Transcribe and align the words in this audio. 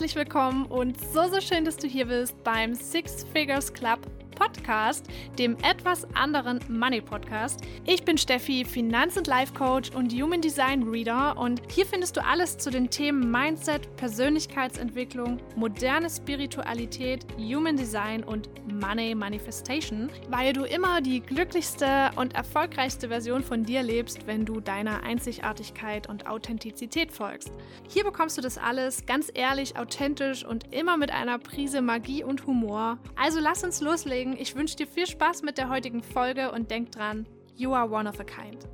herzlich 0.00 0.16
willkommen 0.16 0.64
und 0.64 0.98
so, 1.12 1.28
so 1.28 1.42
schön, 1.42 1.66
dass 1.66 1.76
du 1.76 1.86
hier 1.86 2.06
bist 2.06 2.42
beim 2.42 2.74
Six 2.74 3.26
Figures 3.34 3.70
Club 3.70 3.98
Podcast, 4.40 5.06
dem 5.38 5.56
etwas 5.62 6.06
anderen 6.14 6.60
Money 6.68 7.02
Podcast. 7.02 7.60
Ich 7.84 8.04
bin 8.04 8.16
Steffi, 8.16 8.64
Finanz- 8.64 9.18
und 9.18 9.26
Life 9.26 9.52
Coach 9.52 9.90
und 9.90 10.12
Human 10.14 10.40
Design 10.40 10.82
Reader 10.84 11.36
und 11.36 11.60
hier 11.70 11.84
findest 11.84 12.16
du 12.16 12.24
alles 12.24 12.56
zu 12.56 12.70
den 12.70 12.88
Themen 12.88 13.30
Mindset, 13.30 13.94
Persönlichkeitsentwicklung, 13.96 15.38
moderne 15.56 16.08
Spiritualität, 16.08 17.26
Human 17.36 17.76
Design 17.76 18.24
und 18.24 18.48
Money 18.72 19.14
Manifestation, 19.14 20.08
weil 20.30 20.54
du 20.54 20.64
immer 20.64 21.02
die 21.02 21.20
glücklichste 21.20 22.10
und 22.16 22.34
erfolgreichste 22.34 23.08
Version 23.08 23.42
von 23.42 23.64
dir 23.64 23.82
lebst, 23.82 24.26
wenn 24.26 24.46
du 24.46 24.60
deiner 24.60 25.02
Einzigartigkeit 25.02 26.08
und 26.08 26.26
Authentizität 26.26 27.12
folgst. 27.12 27.52
Hier 27.90 28.04
bekommst 28.04 28.38
du 28.38 28.40
das 28.40 28.56
alles 28.56 29.04
ganz 29.04 29.30
ehrlich, 29.34 29.76
authentisch 29.76 30.46
und 30.46 30.72
immer 30.72 30.96
mit 30.96 31.12
einer 31.12 31.38
Prise 31.38 31.82
Magie 31.82 32.24
und 32.24 32.46
Humor. 32.46 32.96
Also 33.16 33.38
lass 33.38 33.62
uns 33.64 33.82
loslegen 33.82 34.29
sagen, 34.30 34.36
ich 34.40 34.54
wünsche 34.54 34.76
dir 34.76 34.86
viel 34.86 35.06
Spaß 35.06 35.42
mit 35.42 35.58
der 35.58 35.68
heutigen 35.68 36.02
Folge 36.02 36.52
und 36.52 36.70
denk 36.70 36.92
dran, 36.92 37.26
you 37.56 37.72
are 37.72 37.90
one 37.90 38.08
of 38.08 38.18
a 38.20 38.24
kind. 38.24 38.66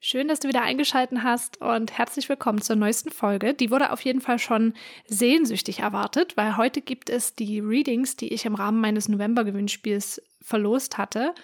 Schön, 0.00 0.28
dass 0.28 0.40
du 0.40 0.48
wieder 0.48 0.62
eingeschaltet 0.62 1.22
hast 1.22 1.60
und 1.62 1.96
herzlich 1.96 2.28
willkommen 2.28 2.60
zur 2.60 2.76
neuesten 2.76 3.10
Folge. 3.10 3.54
Die 3.54 3.70
wurde 3.70 3.90
auf 3.90 4.02
jeden 4.02 4.20
Fall 4.20 4.38
schon 4.38 4.74
sehnsüchtig 5.06 5.80
erwartet, 5.80 6.36
weil 6.36 6.58
heute 6.58 6.82
gibt 6.82 7.08
es 7.08 7.34
die 7.34 7.58
Readings, 7.60 8.14
die 8.16 8.32
ich 8.32 8.44
im 8.44 8.54
Rahmen 8.54 8.80
meines 8.80 9.08
November-Gewinnspiels 9.08 10.20
verlost 10.42 10.98
hatte. 10.98 11.34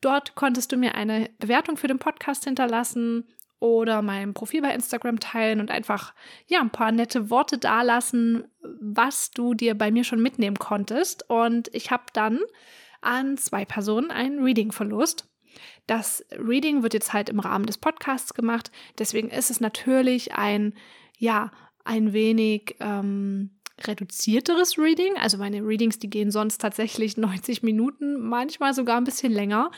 Dort 0.00 0.34
konntest 0.34 0.72
du 0.72 0.78
mir 0.78 0.94
eine 0.94 1.28
Bewertung 1.38 1.76
für 1.76 1.88
den 1.88 1.98
Podcast 1.98 2.44
hinterlassen 2.44 3.28
oder 3.66 4.02
mein 4.02 4.34
Profil 4.34 4.62
bei 4.62 4.74
Instagram 4.74 5.20
teilen 5.20 5.60
und 5.60 5.70
einfach 5.70 6.14
ja 6.46 6.60
ein 6.60 6.70
paar 6.70 6.92
nette 6.92 7.30
Worte 7.30 7.58
dalassen, 7.58 8.44
was 8.80 9.30
du 9.30 9.54
dir 9.54 9.76
bei 9.76 9.90
mir 9.90 10.04
schon 10.04 10.22
mitnehmen 10.22 10.58
konntest. 10.58 11.28
Und 11.28 11.68
ich 11.74 11.90
habe 11.90 12.04
dann 12.12 12.40
an 13.00 13.36
zwei 13.36 13.64
Personen 13.64 14.10
ein 14.10 14.42
Reading 14.42 14.72
verlost. 14.72 15.28
Das 15.86 16.24
Reading 16.32 16.82
wird 16.82 16.94
jetzt 16.94 17.12
halt 17.12 17.28
im 17.28 17.40
Rahmen 17.40 17.66
des 17.66 17.78
Podcasts 17.78 18.34
gemacht. 18.34 18.70
Deswegen 18.98 19.30
ist 19.30 19.50
es 19.50 19.60
natürlich 19.60 20.34
ein 20.34 20.74
ja 21.18 21.50
ein 21.84 22.12
wenig 22.12 22.76
ähm, 22.80 23.55
reduzierteres 23.84 24.78
Reading. 24.78 25.16
Also 25.16 25.38
meine 25.38 25.60
Readings, 25.62 25.98
die 25.98 26.10
gehen 26.10 26.30
sonst 26.30 26.58
tatsächlich 26.58 27.16
90 27.16 27.62
Minuten, 27.62 28.20
manchmal 28.20 28.74
sogar 28.74 28.96
ein 28.96 29.04
bisschen 29.04 29.32
länger, 29.32 29.70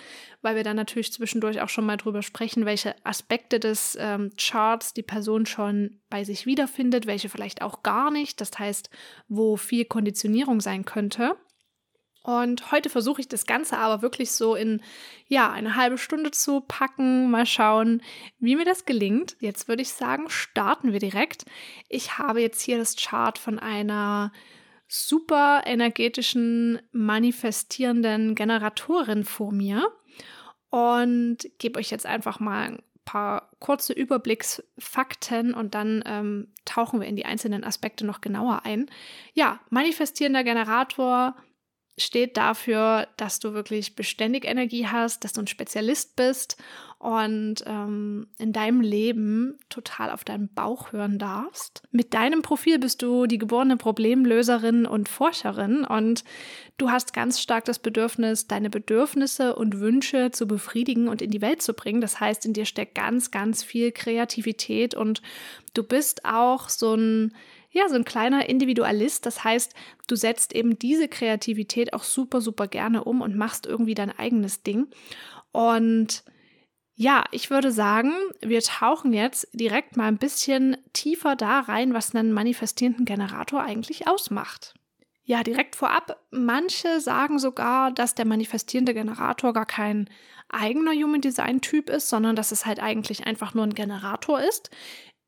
weil 0.43 0.57
wir 0.57 0.65
dann 0.65 0.77
natürlich 0.77 1.13
zwischendurch 1.13 1.61
auch 1.61 1.69
schon 1.69 1.87
mal 1.87 1.97
drüber 1.97 2.23
sprechen, 2.23 2.65
welche 2.65 2.95
Aspekte 3.05 3.61
des 3.61 3.97
ähm, 4.01 4.31
Charts 4.37 4.95
die 4.95 5.03
Person 5.03 5.47
schon 5.47 6.01
bei 6.11 6.25
sich 6.25 6.47
wiederfindet, 6.47 7.07
welche 7.07 7.29
vielleicht 7.29 7.63
auch 7.63 7.83
gar 7.83 8.11
nicht. 8.11 8.41
Das 8.41 8.57
heißt, 8.59 8.91
wo 9.29 9.57
viel 9.57 9.85
Konditionierung 9.85 10.61
sein 10.61 10.85
könnte. 10.85 11.37
Und 12.29 12.73
heute 12.73 12.91
versuche 12.91 13.23
ich 13.23 13.29
das 13.29 13.47
Ganze 13.47 13.79
aber 13.79 14.03
wirklich 14.03 14.33
so 14.33 14.55
in, 14.55 14.83
ja, 15.29 15.51
eine 15.51 15.77
halbe 15.77 15.97
Stunde 15.97 16.31
zu 16.31 16.61
packen. 16.61 17.31
Mal 17.31 17.47
schauen, 17.47 18.03
wie 18.39 18.55
mir 18.55 18.67
das 18.67 18.85
gelingt. 18.85 19.39
Jetzt 19.41 19.67
würde 19.67 19.81
ich 19.81 19.95
sagen, 19.95 20.29
starten 20.29 20.93
wir 20.93 21.01
direkt. 21.01 21.47
Ich 21.89 22.19
habe 22.19 22.43
jetzt 22.43 22.61
hier 22.61 22.77
das 22.77 22.97
Chart 22.97 23.39
von 23.39 23.59
einer 23.59 24.31
super 24.89 25.63
energetischen, 25.65 26.83
manifestierenden 26.93 28.35
Generatorin 28.35 29.25
vor 29.25 29.51
mir 29.51 29.91
und 30.69 31.39
gebe 31.57 31.79
euch 31.79 31.91
jetzt 31.91 32.05
einfach 32.05 32.41
mal 32.41 32.73
ein 32.73 32.83
paar 33.07 33.53
kurze 33.59 33.95
Überblicksfakten 33.95 35.55
und 35.55 35.75
dann 35.75 36.05
ähm, 36.05 36.49
tauchen 36.67 37.01
wir 37.01 37.09
in 37.09 37.17
die 37.17 37.25
einzelnen 37.25 37.65
Aspekte 37.65 38.05
noch 38.05 38.21
genauer 38.21 38.67
ein. 38.67 38.91
Ja, 39.33 39.61
manifestierender 39.71 40.45
Generator 40.45 41.35
steht 41.99 42.37
dafür, 42.37 43.09
dass 43.17 43.41
du 43.41 43.53
wirklich 43.53 43.95
beständig 43.95 44.45
Energie 44.45 44.87
hast, 44.87 45.25
dass 45.25 45.33
du 45.33 45.43
ein 45.43 45.47
Spezialist 45.47 46.17
bist 46.17 46.57
und 46.99 47.63
ähm, 47.67 48.27
in 48.39 48.53
deinem 48.53 48.81
Leben 48.81 49.59
total 49.69 50.11
auf 50.11 50.25
deinen 50.25 50.49
Bauch 50.49 50.93
hören 50.93 51.19
darfst. 51.19 51.83
Mit 51.93 52.13
deinem 52.13 52.43
Profil 52.43 52.79
bist 52.79 53.03
du 53.03 53.27
die 53.27 53.39
geborene 53.39 53.77
Problemlöserin 53.77 54.85
und 54.85 55.09
Forscherin 55.09 55.85
und 55.85 56.25
du 56.77 56.91
hast 56.91 57.13
ganz 57.13 57.41
stark 57.41 57.65
das 57.67 57.79
Bedürfnis, 57.79 58.49
deine 58.49 58.71
Bedürfnisse 58.71 59.55
und 59.55 59.79
Wünsche 59.79 60.33
zu 60.33 60.49
befriedigen 60.49 61.07
und 61.07 61.23
in 61.23 61.31
die 61.31 61.41
Welt 61.41 61.63
zu 61.63 61.73
bringen. 61.73 62.01
Das 62.01 62.19
heißt, 62.19 62.47
in 62.47 62.53
dir 62.53 62.65
steckt 62.65 62.97
ganz, 62.97 63.31
ganz 63.31 63.63
viel 63.63 63.93
Kreativität 63.93 64.95
und 64.95 65.23
du 65.75 65.85
bist 65.85 66.25
auch 66.25 66.69
so 66.69 66.95
ein 66.95 67.33
ja, 67.71 67.89
so 67.89 67.97
ein 67.97 68.05
kleiner 68.05 68.49
Individualist. 68.49 69.27
Das 69.27 69.45
heißt, 69.45 69.75
du 70.07 70.17
setzt 70.17 70.55
eben 70.55 70.79
diese 70.79 71.09
Kreativität 71.09 71.93
auch 71.93 72.03
super, 72.03 72.41
super 72.41 72.67
gerne 72.67 73.05
um 73.05 73.21
und 73.21 73.37
machst 73.37 73.67
irgendwie 73.67 73.95
dein 73.95 74.17
eigenes 74.17 74.63
Ding. 74.63 74.89
Und 75.53 76.25
ja, 76.95 77.25
ich 77.31 77.51
würde 77.51 77.71
sagen, 77.71 78.13
wir 78.41 78.61
tauchen 78.61 79.13
jetzt 79.13 79.49
direkt 79.53 79.97
mal 79.97 80.09
ein 80.09 80.19
bisschen 80.19 80.77
tiefer 80.93 81.37
da 81.37 81.61
rein, 81.61 81.95
was 81.95 82.15
einen 82.15 82.33
manifestierenden 82.33 83.05
Generator 83.05 83.63
eigentlich 83.63 84.09
ausmacht. 84.09 84.75
Ja, 85.23 85.43
direkt 85.43 85.77
vorab, 85.77 86.17
manche 86.31 87.01
sagen 87.01 87.39
sogar, 87.39 87.93
dass 87.93 88.15
der 88.15 88.25
manifestierende 88.25 88.95
Generator 88.95 89.53
gar 89.53 89.67
kein 89.67 90.09
eigener 90.49 90.93
Human 90.93 91.21
Design 91.21 91.61
Typ 91.61 91.91
ist, 91.91 92.09
sondern 92.09 92.35
dass 92.35 92.51
es 92.51 92.67
halt 92.67 92.81
eigentlich 92.81 93.27
einfach 93.27 93.55
nur 93.55 93.65
ein 93.65 93.75
Generator 93.75 94.41
ist. 94.41 94.71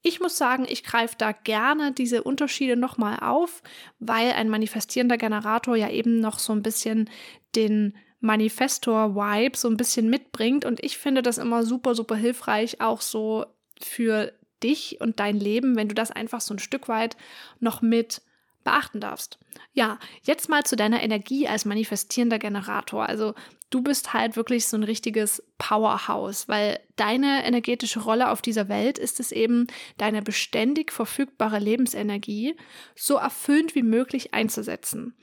Ich 0.02 0.20
muss 0.20 0.38
sagen, 0.38 0.66
ich 0.68 0.82
greife 0.82 1.16
da 1.18 1.32
gerne 1.32 1.92
diese 1.92 2.22
Unterschiede 2.22 2.76
nochmal 2.76 3.18
auf, 3.20 3.62
weil 3.98 4.32
ein 4.32 4.48
manifestierender 4.48 5.18
Generator 5.18 5.76
ja 5.76 5.90
eben 5.90 6.20
noch 6.20 6.38
so 6.38 6.52
ein 6.52 6.62
bisschen 6.62 7.10
den 7.54 7.96
Manifestor-Vibe 8.20 9.56
so 9.56 9.68
ein 9.68 9.76
bisschen 9.76 10.08
mitbringt. 10.08 10.64
Und 10.64 10.82
ich 10.82 10.98
finde 10.98 11.22
das 11.22 11.38
immer 11.38 11.64
super, 11.64 11.94
super 11.94 12.16
hilfreich, 12.16 12.80
auch 12.80 13.00
so 13.00 13.46
für 13.80 14.32
dich 14.62 15.00
und 15.00 15.20
dein 15.20 15.38
Leben, 15.38 15.76
wenn 15.76 15.88
du 15.88 15.94
das 15.94 16.10
einfach 16.10 16.40
so 16.40 16.54
ein 16.54 16.58
Stück 16.58 16.88
weit 16.88 17.16
noch 17.60 17.82
mit 17.82 18.22
beachten 18.62 19.00
darfst. 19.00 19.38
Ja, 19.72 19.98
jetzt 20.22 20.48
mal 20.48 20.64
zu 20.64 20.76
deiner 20.76 21.02
Energie 21.02 21.48
als 21.48 21.64
manifestierender 21.64 22.38
Generator. 22.38 23.06
Also 23.06 23.34
du 23.70 23.82
bist 23.82 24.12
halt 24.12 24.36
wirklich 24.36 24.66
so 24.66 24.76
ein 24.76 24.82
richtiges 24.82 25.42
Powerhouse, 25.58 26.48
weil 26.48 26.80
deine 26.96 27.44
energetische 27.44 28.00
Rolle 28.00 28.30
auf 28.30 28.42
dieser 28.42 28.68
Welt 28.68 28.98
ist 28.98 29.20
es 29.20 29.32
eben, 29.32 29.68
deine 29.96 30.22
beständig 30.22 30.92
verfügbare 30.92 31.60
Lebensenergie 31.60 32.56
so 32.96 33.16
erfüllend 33.16 33.74
wie 33.74 33.84
möglich 33.84 34.34
einzusetzen. 34.34 35.14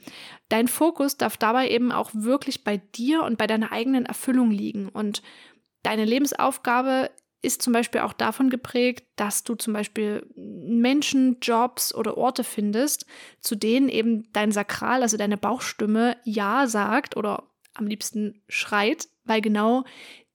Dein 0.49 0.69
Fokus 0.69 1.17
darf 1.17 1.37
dabei 1.37 1.69
eben 1.69 1.91
auch 1.91 2.11
wirklich 2.13 2.63
bei 2.63 2.77
dir 2.77 3.23
und 3.23 3.37
bei 3.37 3.47
deiner 3.47 3.71
eigenen 3.71 4.05
Erfüllung 4.05 4.49
liegen 4.49 4.87
und 4.89 5.21
deine 5.83 6.05
Lebensaufgabe 6.05 7.11
ist 7.41 7.61
zum 7.61 7.71
Beispiel 7.71 8.01
auch 8.01 8.13
davon 8.13 8.49
geprägt, 8.49 9.05
dass 9.15 9.43
du 9.43 9.55
zum 9.55 9.73
Beispiel 9.73 10.25
Menschen, 10.35 11.37
Jobs 11.41 11.93
oder 11.93 12.17
Orte 12.17 12.43
findest, 12.43 13.05
zu 13.41 13.55
denen 13.55 13.89
eben 13.89 14.31
dein 14.33 14.51
Sakral, 14.51 15.03
also 15.03 15.17
deine 15.17 15.37
Bauchstimme, 15.37 16.17
Ja 16.23 16.65
sagt 16.65 17.15
oder 17.15 17.43
am 17.77 17.87
liebsten 17.87 18.41
schreit, 18.47 19.07
weil 19.23 19.41
genau 19.41 19.83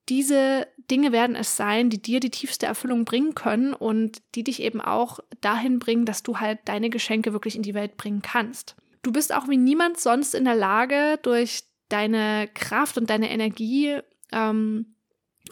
diese 0.08 0.66
Dinge 0.90 1.12
werden 1.12 1.36
es 1.36 1.56
sein, 1.56 1.88
die 1.88 2.02
dir 2.02 2.20
die 2.20 2.30
tiefste 2.30 2.66
Erfüllung 2.66 3.04
bringen 3.04 3.34
können 3.34 3.72
und 3.72 4.20
die 4.34 4.44
dich 4.44 4.60
eben 4.62 4.80
auch 4.80 5.20
dahin 5.40 5.78
bringen, 5.78 6.06
dass 6.06 6.22
du 6.22 6.38
halt 6.38 6.58
deine 6.64 6.90
Geschenke 6.90 7.32
wirklich 7.32 7.56
in 7.56 7.62
die 7.62 7.74
Welt 7.74 7.96
bringen 7.96 8.22
kannst. 8.22 8.76
Du 9.02 9.12
bist 9.12 9.34
auch 9.34 9.48
wie 9.48 9.56
niemand 9.56 9.98
sonst 9.98 10.34
in 10.34 10.44
der 10.44 10.56
Lage, 10.56 11.18
durch 11.22 11.64
deine 11.88 12.48
Kraft 12.54 12.98
und 12.98 13.10
deine 13.10 13.30
Energie 13.30 13.98
ähm, 14.32 14.96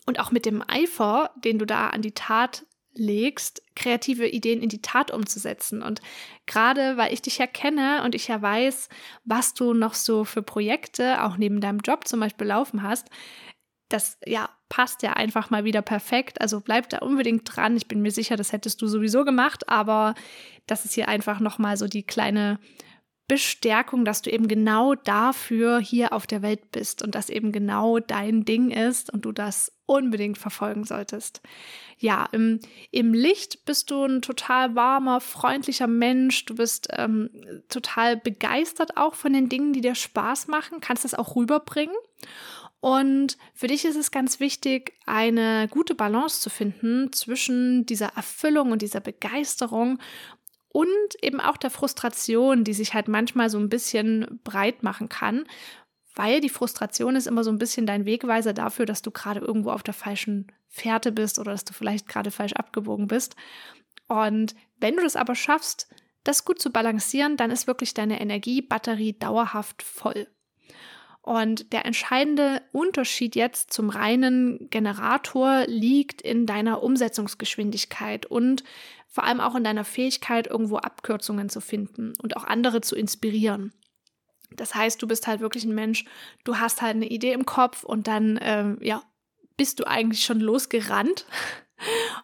und 0.06 0.18
auch 0.18 0.30
mit 0.30 0.46
dem 0.46 0.62
Eifer, 0.66 1.30
den 1.44 1.58
du 1.58 1.66
da 1.66 1.88
an 1.88 2.02
die 2.02 2.14
Tat 2.14 2.66
legst, 2.94 3.62
kreative 3.76 4.28
Ideen 4.28 4.62
in 4.62 4.68
die 4.68 4.82
Tat 4.82 5.10
umzusetzen. 5.10 5.82
Und 5.82 6.00
gerade 6.46 6.96
weil 6.96 7.12
ich 7.12 7.22
dich 7.22 7.38
ja 7.38 7.46
kenne 7.46 8.02
und 8.04 8.14
ich 8.14 8.28
ja 8.28 8.40
weiß, 8.40 8.88
was 9.24 9.54
du 9.54 9.74
noch 9.74 9.94
so 9.94 10.24
für 10.24 10.42
Projekte 10.42 11.22
auch 11.24 11.36
neben 11.36 11.60
deinem 11.60 11.80
Job 11.80 12.06
zum 12.06 12.20
Beispiel 12.20 12.46
laufen 12.46 12.82
hast, 12.82 13.08
das 13.88 14.18
ja 14.24 14.48
passt 14.68 15.02
ja 15.02 15.14
einfach 15.14 15.50
mal 15.50 15.64
wieder 15.64 15.82
perfekt. 15.82 16.40
Also 16.40 16.60
bleib 16.60 16.88
da 16.90 16.98
unbedingt 16.98 17.42
dran. 17.44 17.76
Ich 17.76 17.88
bin 17.88 18.02
mir 18.02 18.12
sicher, 18.12 18.36
das 18.36 18.52
hättest 18.52 18.80
du 18.80 18.86
sowieso 18.86 19.24
gemacht, 19.24 19.68
aber 19.68 20.14
das 20.66 20.84
ist 20.84 20.94
hier 20.94 21.08
einfach 21.08 21.40
nochmal 21.40 21.76
so 21.76 21.88
die 21.88 22.04
kleine 22.04 22.58
Bestärkung, 23.30 24.04
dass 24.04 24.22
du 24.22 24.30
eben 24.30 24.48
genau 24.48 24.96
dafür 24.96 25.78
hier 25.78 26.12
auf 26.12 26.26
der 26.26 26.42
Welt 26.42 26.72
bist 26.72 27.00
und 27.00 27.14
das 27.14 27.30
eben 27.30 27.52
genau 27.52 28.00
dein 28.00 28.44
Ding 28.44 28.72
ist 28.72 29.12
und 29.12 29.24
du 29.24 29.30
das 29.30 29.70
unbedingt 29.86 30.36
verfolgen 30.36 30.82
solltest. 30.82 31.40
Ja, 31.96 32.28
im, 32.32 32.58
im 32.90 33.14
Licht 33.14 33.64
bist 33.66 33.92
du 33.92 34.04
ein 34.04 34.20
total 34.20 34.74
warmer, 34.74 35.20
freundlicher 35.20 35.86
Mensch. 35.86 36.44
Du 36.46 36.56
bist 36.56 36.88
ähm, 36.90 37.30
total 37.68 38.16
begeistert 38.16 38.96
auch 38.96 39.14
von 39.14 39.32
den 39.32 39.48
Dingen, 39.48 39.72
die 39.72 39.80
dir 39.80 39.94
Spaß 39.94 40.48
machen, 40.48 40.80
kannst 40.80 41.04
das 41.04 41.14
auch 41.14 41.36
rüberbringen. 41.36 41.94
Und 42.80 43.36
für 43.54 43.68
dich 43.68 43.84
ist 43.84 43.96
es 43.96 44.10
ganz 44.10 44.40
wichtig, 44.40 44.94
eine 45.06 45.68
gute 45.68 45.94
Balance 45.94 46.40
zu 46.40 46.50
finden 46.50 47.12
zwischen 47.12 47.86
dieser 47.86 48.16
Erfüllung 48.16 48.72
und 48.72 48.82
dieser 48.82 49.00
Begeisterung 49.00 50.00
und 50.72 50.88
eben 51.22 51.40
auch 51.40 51.56
der 51.56 51.70
Frustration, 51.70 52.64
die 52.64 52.74
sich 52.74 52.94
halt 52.94 53.08
manchmal 53.08 53.50
so 53.50 53.58
ein 53.58 53.68
bisschen 53.68 54.40
breit 54.44 54.82
machen 54.82 55.08
kann, 55.08 55.44
weil 56.14 56.40
die 56.40 56.48
Frustration 56.48 57.16
ist 57.16 57.26
immer 57.26 57.44
so 57.44 57.50
ein 57.50 57.58
bisschen 57.58 57.86
dein 57.86 58.04
Wegweiser 58.04 58.52
dafür, 58.52 58.86
dass 58.86 59.02
du 59.02 59.10
gerade 59.10 59.40
irgendwo 59.40 59.70
auf 59.70 59.82
der 59.82 59.94
falschen 59.94 60.46
Fährte 60.68 61.12
bist 61.12 61.38
oder 61.38 61.52
dass 61.52 61.64
du 61.64 61.72
vielleicht 61.72 62.08
gerade 62.08 62.30
falsch 62.30 62.52
abgebogen 62.52 63.08
bist. 63.08 63.36
Und 64.06 64.54
wenn 64.78 64.96
du 64.96 65.02
das 65.02 65.16
aber 65.16 65.34
schaffst, 65.34 65.88
das 66.24 66.44
gut 66.44 66.60
zu 66.60 66.70
balancieren, 66.70 67.36
dann 67.36 67.50
ist 67.50 67.66
wirklich 67.66 67.94
deine 67.94 68.20
Energiebatterie 68.20 69.14
dauerhaft 69.14 69.82
voll. 69.82 70.26
Und 71.22 71.72
der 71.72 71.84
entscheidende 71.84 72.62
Unterschied 72.72 73.36
jetzt 73.36 73.72
zum 73.72 73.90
reinen 73.90 74.68
Generator 74.70 75.64
liegt 75.66 76.22
in 76.22 76.46
deiner 76.46 76.82
Umsetzungsgeschwindigkeit 76.82 78.26
und 78.26 78.64
vor 79.10 79.24
allem 79.24 79.40
auch 79.40 79.56
in 79.56 79.64
deiner 79.64 79.84
Fähigkeit, 79.84 80.46
irgendwo 80.46 80.76
Abkürzungen 80.76 81.48
zu 81.48 81.60
finden 81.60 82.14
und 82.22 82.36
auch 82.36 82.44
andere 82.44 82.80
zu 82.80 82.94
inspirieren. 82.94 83.72
Das 84.52 84.74
heißt, 84.74 85.02
du 85.02 85.06
bist 85.06 85.26
halt 85.26 85.40
wirklich 85.40 85.64
ein 85.64 85.74
Mensch, 85.74 86.04
du 86.44 86.58
hast 86.58 86.80
halt 86.80 86.96
eine 86.96 87.08
Idee 87.08 87.32
im 87.32 87.44
Kopf 87.44 87.84
und 87.84 88.06
dann, 88.06 88.38
ähm, 88.40 88.78
ja, 88.80 89.02
bist 89.56 89.80
du 89.80 89.84
eigentlich 89.84 90.24
schon 90.24 90.40
losgerannt. 90.40 91.26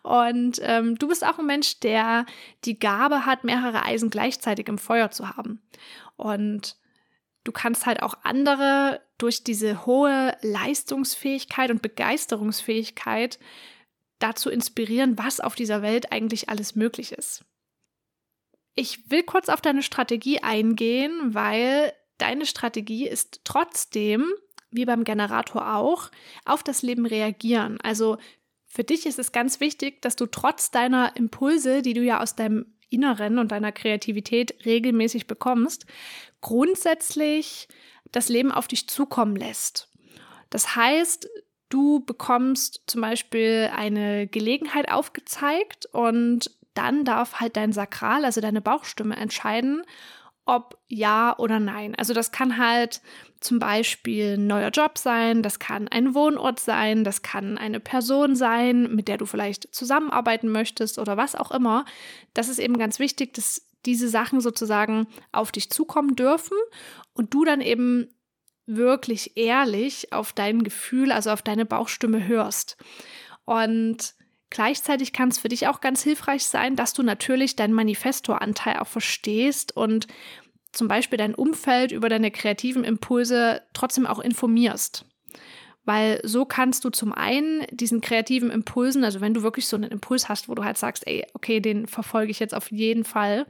Und 0.03 0.59
ähm, 0.61 0.97
du 0.97 1.09
bist 1.09 1.25
auch 1.25 1.39
ein 1.39 1.47
Mensch, 1.47 1.81
der 1.81 2.27
die 2.67 2.79
Gabe 2.79 3.25
hat, 3.25 3.43
mehrere 3.43 3.85
Eisen 3.85 4.11
gleichzeitig 4.11 4.69
im 4.69 4.77
Feuer 4.77 5.11
zu 5.11 5.31
haben. 5.31 5.63
Und 6.17 6.77
du 7.45 7.53
kannst 7.53 7.87
halt 7.87 8.03
auch 8.03 8.15
andere 8.23 9.01
durch 9.17 9.45
diese 9.45 9.87
hohe 9.87 10.37
Leistungsfähigkeit 10.43 11.71
und 11.71 11.81
Begeisterungsfähigkeit 11.81 13.39
dazu 14.19 14.51
inspirieren, 14.51 15.19
was 15.19 15.41
auf 15.41 15.55
dieser 15.55 15.83
Welt 15.83 16.13
eigentlich 16.13 16.49
alles 16.49 16.75
möglich 16.75 17.13
ist. 17.13 17.45
Ich 18.75 19.11
will 19.11 19.23
kurz 19.23 19.49
auf 19.49 19.61
deine 19.61 19.83
Strategie 19.83 20.43
eingehen, 20.43 21.35
weil 21.35 21.93
deine 22.19 22.47
Strategie 22.47 23.09
ist 23.09 23.41
trotzdem, 23.45 24.27
wie 24.71 24.85
beim 24.85 25.05
Generator 25.05 25.75
auch, 25.77 26.11
auf 26.45 26.63
das 26.63 26.83
Leben 26.83 27.07
reagieren. 27.07 27.79
Also 27.83 28.19
für 28.67 28.85
dich 28.85 29.07
ist 29.07 29.19
es 29.19 29.33
ganz 29.33 29.61
wichtig, 29.61 30.03
dass 30.03 30.17
du 30.17 30.27
trotz 30.27 30.71
deiner 30.71 31.17
Impulse, 31.17 31.83
die 31.83 31.95
du 31.95 32.03
ja 32.03 32.21
aus 32.21 32.37
deinem 32.37 32.75
Inneren 32.91 33.39
und 33.39 33.53
deiner 33.53 33.73
Kreativität 33.73 34.65
regelmäßig 34.65 35.27
bekommst, 35.27 35.87
grundsätzlich 36.41 37.69
das 38.13 38.29
Leben 38.29 38.53
auf 38.53 38.69
dich 38.69 38.89
zukommen 38.89 39.37
lässt. 39.37 39.91
Das 40.51 40.77
heißt, 40.77 41.29
du 41.77 42.01
bekommst 42.01 42.81
zum 42.87 43.03
Beispiel 43.03 43.71
eine 43.77 44.27
Gelegenheit 44.27 44.91
aufgezeigt 44.91 45.85
und 45.93 46.51
dann 46.73 47.05
darf 47.05 47.39
halt 47.39 47.57
dein 47.57 47.73
Sakral, 47.73 48.25
also 48.25 48.41
deine 48.41 48.63
Bauchstimme, 48.63 49.15
entscheiden, 49.15 49.83
ob 50.47 50.79
ja 50.89 51.37
oder 51.39 51.61
nein. 51.61 51.95
Also 51.95 52.15
das 52.15 52.33
kann 52.33 52.57
halt 52.57 53.03
zum 53.41 53.59
Beispiel 53.59 54.39
ein 54.39 54.47
neuer 54.47 54.71
Job 54.71 54.97
sein, 54.97 55.43
das 55.43 55.59
kann 55.59 55.87
ein 55.89 56.15
Wohnort 56.15 56.61
sein, 56.61 57.05
das 57.05 57.21
kann 57.21 57.59
eine 57.59 57.81
Person 57.81 58.37
sein, 58.37 58.95
mit 58.95 59.07
der 59.07 59.19
du 59.19 59.27
vielleicht 59.27 59.75
zusammenarbeiten 59.75 60.49
möchtest 60.49 60.99
oder 60.99 61.19
was 61.19 61.35
auch 61.35 61.51
immer. 61.51 61.85
Das 62.33 62.49
ist 62.49 62.59
eben 62.59 62.79
ganz 62.79 62.99
wichtig, 62.99 63.35
dass 63.35 63.67
diese 63.85 64.09
Sachen 64.09 64.41
sozusagen 64.41 65.09
auf 65.31 65.53
dich 65.53 65.71
zukommen 65.71 66.17
dürfen 66.17 66.57
und 67.13 67.35
du 67.35 67.45
dann 67.45 67.61
eben 67.61 68.09
wirklich 68.67 69.37
ehrlich 69.37 70.13
auf 70.13 70.33
dein 70.33 70.65
Gefühl, 70.65 71.13
also 71.13 71.31
auf 71.31 71.43
deine 71.43 71.65
Bauchstimme 71.65 72.27
hörst. 72.27 72.77
Und 73.45 74.15
Gleichzeitig 74.51 75.13
kann 75.13 75.29
es 75.29 75.39
für 75.39 75.49
dich 75.49 75.67
auch 75.67 75.81
ganz 75.81 76.03
hilfreich 76.03 76.47
sein, 76.47 76.77
dass 76.77 76.93
du 76.93 77.03
natürlich 77.03 77.57
deinen 77.57 77.75
Manifestoranteil 77.75 78.79
auch 78.79 78.87
verstehst 78.87 79.77
und 79.77 80.07
zum 80.73 80.89
Beispiel 80.89 81.19
dein 81.19 81.35
Umfeld 81.35 81.91
über 81.91 82.09
deine 82.09 82.31
kreativen 82.31 82.85
Impulse 82.85 83.63
trotzdem 83.73 84.07
auch 84.07 84.21
informierst. 84.21 85.05
Weil 85.87 86.21
so 86.25 86.45
kannst 86.45 86.85
du 86.85 86.91
zum 86.91 87.13
einen 87.13 87.65
diesen 87.71 88.01
kreativen 88.01 88.51
Impulsen, 88.51 89.05
also 89.05 89.21
wenn 89.21 89.35
du 89.35 89.43
wirklich 89.43 89.69
so 89.69 89.77
einen 89.77 89.91
Impuls 89.91 90.29
hast, 90.29 90.49
wo 90.49 90.55
du 90.55 90.65
halt 90.65 90.77
sagst, 90.77 91.07
ey, 91.07 91.25
okay, 91.33 91.61
den 91.61 91.87
verfolge 91.87 92.33
ich 92.33 92.41
jetzt 92.41 92.55
auf 92.55 92.71
jeden 92.73 93.05
Fall, 93.05 93.47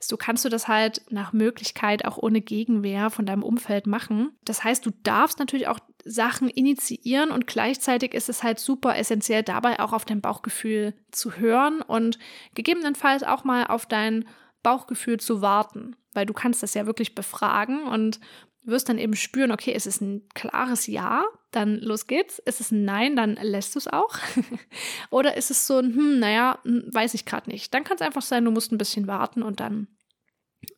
so 0.00 0.16
kannst 0.16 0.44
du 0.44 0.48
das 0.48 0.66
halt 0.66 1.02
nach 1.10 1.34
Möglichkeit 1.34 2.06
auch 2.06 2.16
ohne 2.16 2.40
Gegenwehr 2.40 3.10
von 3.10 3.26
deinem 3.26 3.42
Umfeld 3.42 3.86
machen. 3.86 4.32
Das 4.44 4.64
heißt, 4.64 4.84
du 4.86 4.92
darfst 5.02 5.38
natürlich 5.38 5.68
auch 5.68 5.78
Sachen 6.06 6.48
initiieren 6.48 7.30
und 7.30 7.46
gleichzeitig 7.46 8.14
ist 8.14 8.28
es 8.28 8.42
halt 8.42 8.58
super 8.58 8.96
essentiell 8.96 9.42
dabei 9.42 9.78
auch 9.78 9.92
auf 9.92 10.06
dein 10.06 10.20
Bauchgefühl 10.20 10.94
zu 11.10 11.36
hören 11.36 11.82
und 11.82 12.18
gegebenenfalls 12.54 13.22
auch 13.22 13.44
mal 13.44 13.66
auf 13.66 13.86
dein 13.86 14.26
Bauchgefühl 14.62 15.20
zu 15.20 15.42
warten, 15.42 15.96
weil 16.14 16.26
du 16.26 16.32
kannst 16.32 16.62
das 16.62 16.74
ja 16.74 16.86
wirklich 16.86 17.14
befragen 17.14 17.84
und 17.84 18.18
wirst 18.64 18.88
dann 18.88 18.98
eben 18.98 19.14
spüren, 19.14 19.52
okay, 19.52 19.72
ist 19.72 19.86
es 19.86 20.00
ein 20.00 20.28
klares 20.34 20.86
Ja, 20.86 21.24
dann 21.50 21.78
los 21.80 22.06
geht's. 22.06 22.38
Ist 22.40 22.60
es 22.60 22.70
ein 22.70 22.84
Nein, 22.84 23.16
dann 23.16 23.34
lässt 23.40 23.74
du 23.74 23.78
es 23.78 23.88
auch. 23.88 24.16
Oder 25.10 25.36
ist 25.36 25.50
es 25.50 25.66
so 25.66 25.78
ein, 25.78 25.94
hm, 25.94 26.18
naja, 26.18 26.58
hm, 26.64 26.84
weiß 26.92 27.14
ich 27.14 27.24
gerade 27.24 27.50
nicht. 27.50 27.72
Dann 27.74 27.84
kann 27.84 27.96
es 27.96 28.02
einfach 28.02 28.22
sein, 28.22 28.44
du 28.44 28.50
musst 28.50 28.72
ein 28.72 28.78
bisschen 28.78 29.06
warten 29.06 29.42
und 29.42 29.60
dann 29.60 29.88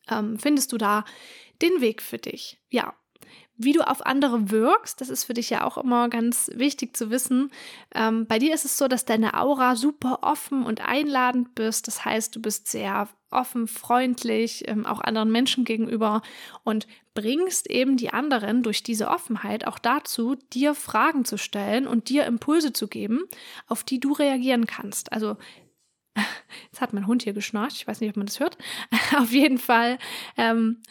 ähm, 0.09 0.37
findest 0.37 0.71
du 0.71 0.77
da 0.77 1.05
den 1.61 1.81
Weg 1.81 2.01
für 2.01 2.17
dich. 2.17 2.59
Ja, 2.69 2.93
wie 3.57 3.73
du 3.73 3.81
auf 3.81 4.05
andere 4.05 4.51
wirkst, 4.51 5.01
das 5.01 5.09
ist 5.09 5.23
für 5.23 5.33
dich 5.33 5.49
ja 5.49 5.63
auch 5.63 5.77
immer 5.77 6.09
ganz 6.09 6.49
wichtig 6.53 6.95
zu 6.95 7.09
wissen. 7.09 7.51
Ähm, 7.93 8.27
bei 8.27 8.39
dir 8.39 8.53
ist 8.53 8.65
es 8.65 8.77
so, 8.77 8.87
dass 8.87 9.05
deine 9.05 9.33
Aura 9.33 9.75
super 9.75 10.19
offen 10.21 10.63
und 10.63 10.87
einladend 10.87 11.55
bist. 11.55 11.87
Das 11.87 12.05
heißt, 12.05 12.35
du 12.35 12.41
bist 12.41 12.67
sehr 12.67 13.09
offen, 13.31 13.67
freundlich, 13.67 14.67
ähm, 14.67 14.85
auch 14.85 15.01
anderen 15.01 15.31
Menschen 15.31 15.65
gegenüber 15.65 16.21
und 16.63 16.87
bringst 17.13 17.69
eben 17.69 17.97
die 17.97 18.13
anderen 18.13 18.61
durch 18.61 18.83
diese 18.83 19.07
Offenheit 19.07 19.65
auch 19.65 19.79
dazu, 19.79 20.35
dir 20.53 20.75
Fragen 20.75 21.25
zu 21.25 21.37
stellen 21.37 21.87
und 21.87 22.09
dir 22.09 22.25
Impulse 22.25 22.73
zu 22.73 22.87
geben, 22.87 23.23
auf 23.67 23.83
die 23.83 23.99
du 23.99 24.13
reagieren 24.13 24.67
kannst. 24.67 25.11
Also 25.11 25.35
Jetzt 26.65 26.81
hat 26.81 26.93
mein 26.93 27.07
Hund 27.07 27.23
hier 27.23 27.33
geschnarcht. 27.33 27.77
Ich 27.77 27.87
weiß 27.87 28.01
nicht, 28.01 28.09
ob 28.09 28.17
man 28.17 28.25
das 28.25 28.39
hört. 28.39 28.57
Auf 29.17 29.31
jeden 29.31 29.57
Fall 29.57 29.97
ähm, 30.35 30.81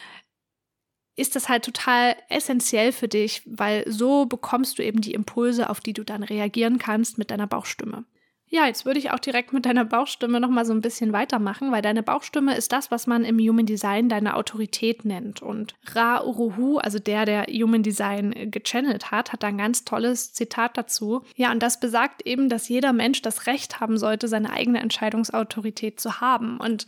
ist 1.17 1.35
das 1.35 1.49
halt 1.49 1.65
total 1.65 2.15
essentiell 2.29 2.93
für 2.93 3.07
dich, 3.07 3.41
weil 3.45 3.83
so 3.91 4.25
bekommst 4.25 4.79
du 4.79 4.83
eben 4.83 5.01
die 5.01 5.13
Impulse, 5.13 5.69
auf 5.69 5.81
die 5.81 5.93
du 5.93 6.03
dann 6.03 6.23
reagieren 6.23 6.77
kannst 6.77 7.17
mit 7.17 7.31
deiner 7.31 7.47
Bauchstimme. 7.47 8.05
Ja, 8.49 8.65
jetzt 8.65 8.85
würde 8.85 8.99
ich 8.99 9.11
auch 9.11 9.19
direkt 9.19 9.51
mit 9.51 9.65
deiner 9.65 9.83
Bauchstimme 9.83 10.39
noch 10.39 10.49
mal 10.49 10.63
so 10.63 10.71
ein 10.71 10.79
bisschen 10.79 11.11
weitermachen, 11.11 11.71
weil 11.73 11.81
deine 11.81 12.01
Bauchstimme 12.01 12.55
ist 12.55 12.71
das, 12.71 12.91
was 12.91 13.05
man 13.05 13.25
im 13.25 13.39
Human 13.39 13.65
Design 13.65 14.07
deine 14.07 14.37
Autorität 14.37 15.03
nennt. 15.03 15.41
Und 15.41 15.75
Ra 15.93 16.23
Uruhu, 16.23 16.77
also 16.77 16.97
der, 16.97 17.25
der 17.25 17.47
Human 17.47 17.83
Design 17.83 18.49
gechannelt 18.49 19.11
hat, 19.11 19.33
hat 19.33 19.43
da 19.43 19.47
ein 19.47 19.57
ganz 19.57 19.83
tolles 19.83 20.31
Zitat 20.31 20.77
dazu. 20.77 21.23
Ja, 21.35 21.51
und 21.51 21.61
das 21.61 21.81
besagt 21.81 22.25
eben, 22.25 22.47
dass 22.47 22.69
jeder 22.69 22.93
Mensch 22.93 23.21
das 23.21 23.47
Recht 23.47 23.81
haben 23.81 23.97
sollte, 23.97 24.29
seine 24.29 24.51
eigene 24.51 24.79
Entscheidungsautorität 24.79 25.99
zu 25.99 26.21
haben. 26.21 26.57
Und 26.57 26.87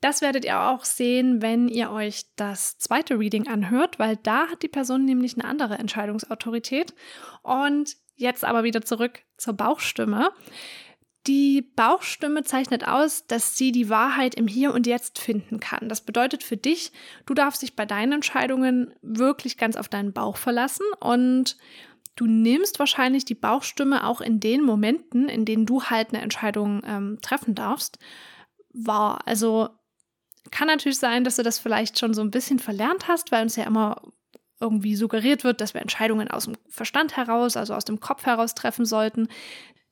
das 0.00 0.22
werdet 0.22 0.44
ihr 0.44 0.60
auch 0.60 0.84
sehen, 0.84 1.42
wenn 1.42 1.68
ihr 1.68 1.90
euch 1.90 2.24
das 2.36 2.78
zweite 2.78 3.18
Reading 3.18 3.48
anhört, 3.48 3.98
weil 3.98 4.16
da 4.16 4.48
hat 4.48 4.62
die 4.62 4.68
Person 4.68 5.04
nämlich 5.04 5.34
eine 5.34 5.44
andere 5.44 5.74
Entscheidungsautorität. 5.74 6.94
Und 7.42 7.96
jetzt 8.16 8.44
aber 8.44 8.64
wieder 8.64 8.82
zurück 8.82 9.22
zur 9.36 9.54
Bauchstimme. 9.54 10.30
Die 11.26 11.60
Bauchstimme 11.60 12.44
zeichnet 12.44 12.88
aus, 12.88 13.26
dass 13.26 13.56
sie 13.56 13.72
die 13.72 13.90
Wahrheit 13.90 14.34
im 14.34 14.46
Hier 14.46 14.72
und 14.72 14.86
Jetzt 14.86 15.18
finden 15.18 15.60
kann. 15.60 15.88
Das 15.88 16.00
bedeutet 16.00 16.42
für 16.42 16.56
dich, 16.56 16.92
du 17.26 17.34
darfst 17.34 17.60
dich 17.60 17.76
bei 17.76 17.84
deinen 17.84 18.12
Entscheidungen 18.12 18.94
wirklich 19.02 19.58
ganz 19.58 19.76
auf 19.76 19.88
deinen 19.88 20.14
Bauch 20.14 20.38
verlassen 20.38 20.86
und 20.98 21.58
du 22.16 22.26
nimmst 22.26 22.78
wahrscheinlich 22.78 23.26
die 23.26 23.34
Bauchstimme 23.34 24.06
auch 24.06 24.22
in 24.22 24.40
den 24.40 24.62
Momenten, 24.62 25.28
in 25.28 25.44
denen 25.44 25.66
du 25.66 25.84
halt 25.84 26.08
eine 26.14 26.22
Entscheidung 26.22 26.82
ähm, 26.86 27.18
treffen 27.20 27.54
darfst, 27.54 27.98
wahr. 28.72 29.20
Also 29.26 29.68
kann 30.50 30.68
natürlich 30.68 30.98
sein, 30.98 31.24
dass 31.24 31.36
du 31.36 31.42
das 31.42 31.58
vielleicht 31.58 31.98
schon 31.98 32.14
so 32.14 32.22
ein 32.22 32.30
bisschen 32.30 32.58
verlernt 32.58 33.08
hast, 33.08 33.32
weil 33.32 33.42
uns 33.42 33.56
ja 33.56 33.64
immer 33.64 34.02
irgendwie 34.60 34.94
suggeriert 34.94 35.42
wird, 35.42 35.60
dass 35.60 35.74
wir 35.74 35.80
Entscheidungen 35.80 36.30
aus 36.30 36.44
dem 36.44 36.56
Verstand 36.68 37.16
heraus, 37.16 37.56
also 37.56 37.74
aus 37.74 37.84
dem 37.84 38.00
Kopf 38.00 38.26
heraus 38.26 38.54
treffen 38.54 38.84
sollten. 38.84 39.28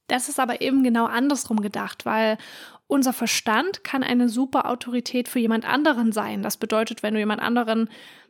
Das 0.08 0.28
ist 0.28 0.38
aber 0.38 0.60
eben 0.60 0.82
genau 0.82 1.06
andersrum 1.06 1.60
gedacht, 1.60 2.04
weil 2.06 2.38
unser 2.86 3.12
Verstand 3.12 3.84
kann 3.84 4.02
eine 4.02 4.28
super 4.28 4.70
Autorität 4.70 5.28
für 5.28 5.38
jemand 5.38 5.66
anderen 5.66 6.12
sein. 6.12 6.42
Das 6.42 6.56
bedeutet, 6.56 7.02
wenn 7.02 7.14
du 7.14 7.20
jemand 7.20 7.42
anderen 7.42 7.88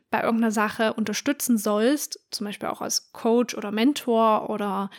bei 0.09 0.21
irgendeiner 0.21 0.51
Sache 0.51 0.93
unterstützen 0.93 1.57
sollst, 1.57 2.19
zum 2.31 2.45
Beispiel 2.45 2.69
auch 2.69 2.81
als 2.81 3.11
Coach 3.11 3.55
oder 3.55 3.71
Mentor 3.71 4.49
oder 4.49 4.89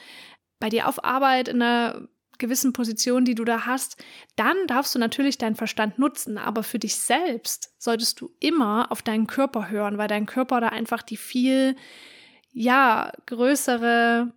bei 0.61 0.69
dir 0.69 0.89
auf 0.89 1.05
Arbeit 1.05 1.49
in 1.49 1.63
einer 1.63 2.09
gewissen 2.41 2.73
Position, 2.73 3.25
die 3.25 3.37
du 3.37 3.45
da 3.45 3.67
hast, 3.67 4.03
dann 4.35 4.57
darfst 4.67 4.93
du 4.95 4.99
natürlich 4.99 5.39
deinen 5.39 5.55
Verstand 5.55 6.01
nutzen. 6.01 6.37
Aber 6.37 6.65
für 6.65 6.81
dich 6.81 6.97
selbst 6.97 7.73
solltest 7.79 8.21
du 8.21 8.35
immer 8.41 8.91
auf 8.91 9.03
deinen 9.03 9.29
Körper 9.29 9.71
hören, 9.71 9.97
weil 9.97 10.09
dein 10.09 10.27
Körper 10.27 10.61
da 10.61 10.71
einfach 10.71 11.03
die 11.03 11.17
viel 11.17 11.77
ja, 12.53 13.13
größere 13.27 14.33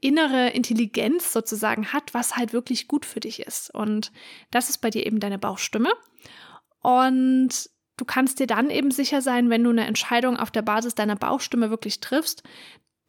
innere 0.00 0.48
Intelligenz 0.48 1.32
sozusagen 1.32 1.92
hat, 1.92 2.12
was 2.12 2.36
halt 2.36 2.52
wirklich 2.52 2.88
gut 2.88 3.06
für 3.06 3.20
dich 3.20 3.40
ist. 3.40 3.72
Und 3.72 4.10
das 4.50 4.68
ist 4.68 4.78
bei 4.78 4.90
dir 4.90 5.06
eben 5.06 5.20
deine 5.20 5.38
Bauchstimme. 5.38 5.92
Und 6.80 7.70
du 7.96 8.04
kannst 8.04 8.40
dir 8.40 8.48
dann 8.48 8.68
eben 8.68 8.90
sicher 8.90 9.22
sein, 9.22 9.48
wenn 9.48 9.62
du 9.62 9.70
eine 9.70 9.86
Entscheidung 9.86 10.36
auf 10.36 10.50
der 10.50 10.62
Basis 10.62 10.96
deiner 10.96 11.14
Bauchstimme 11.14 11.70
wirklich 11.70 12.00
triffst, 12.00 12.42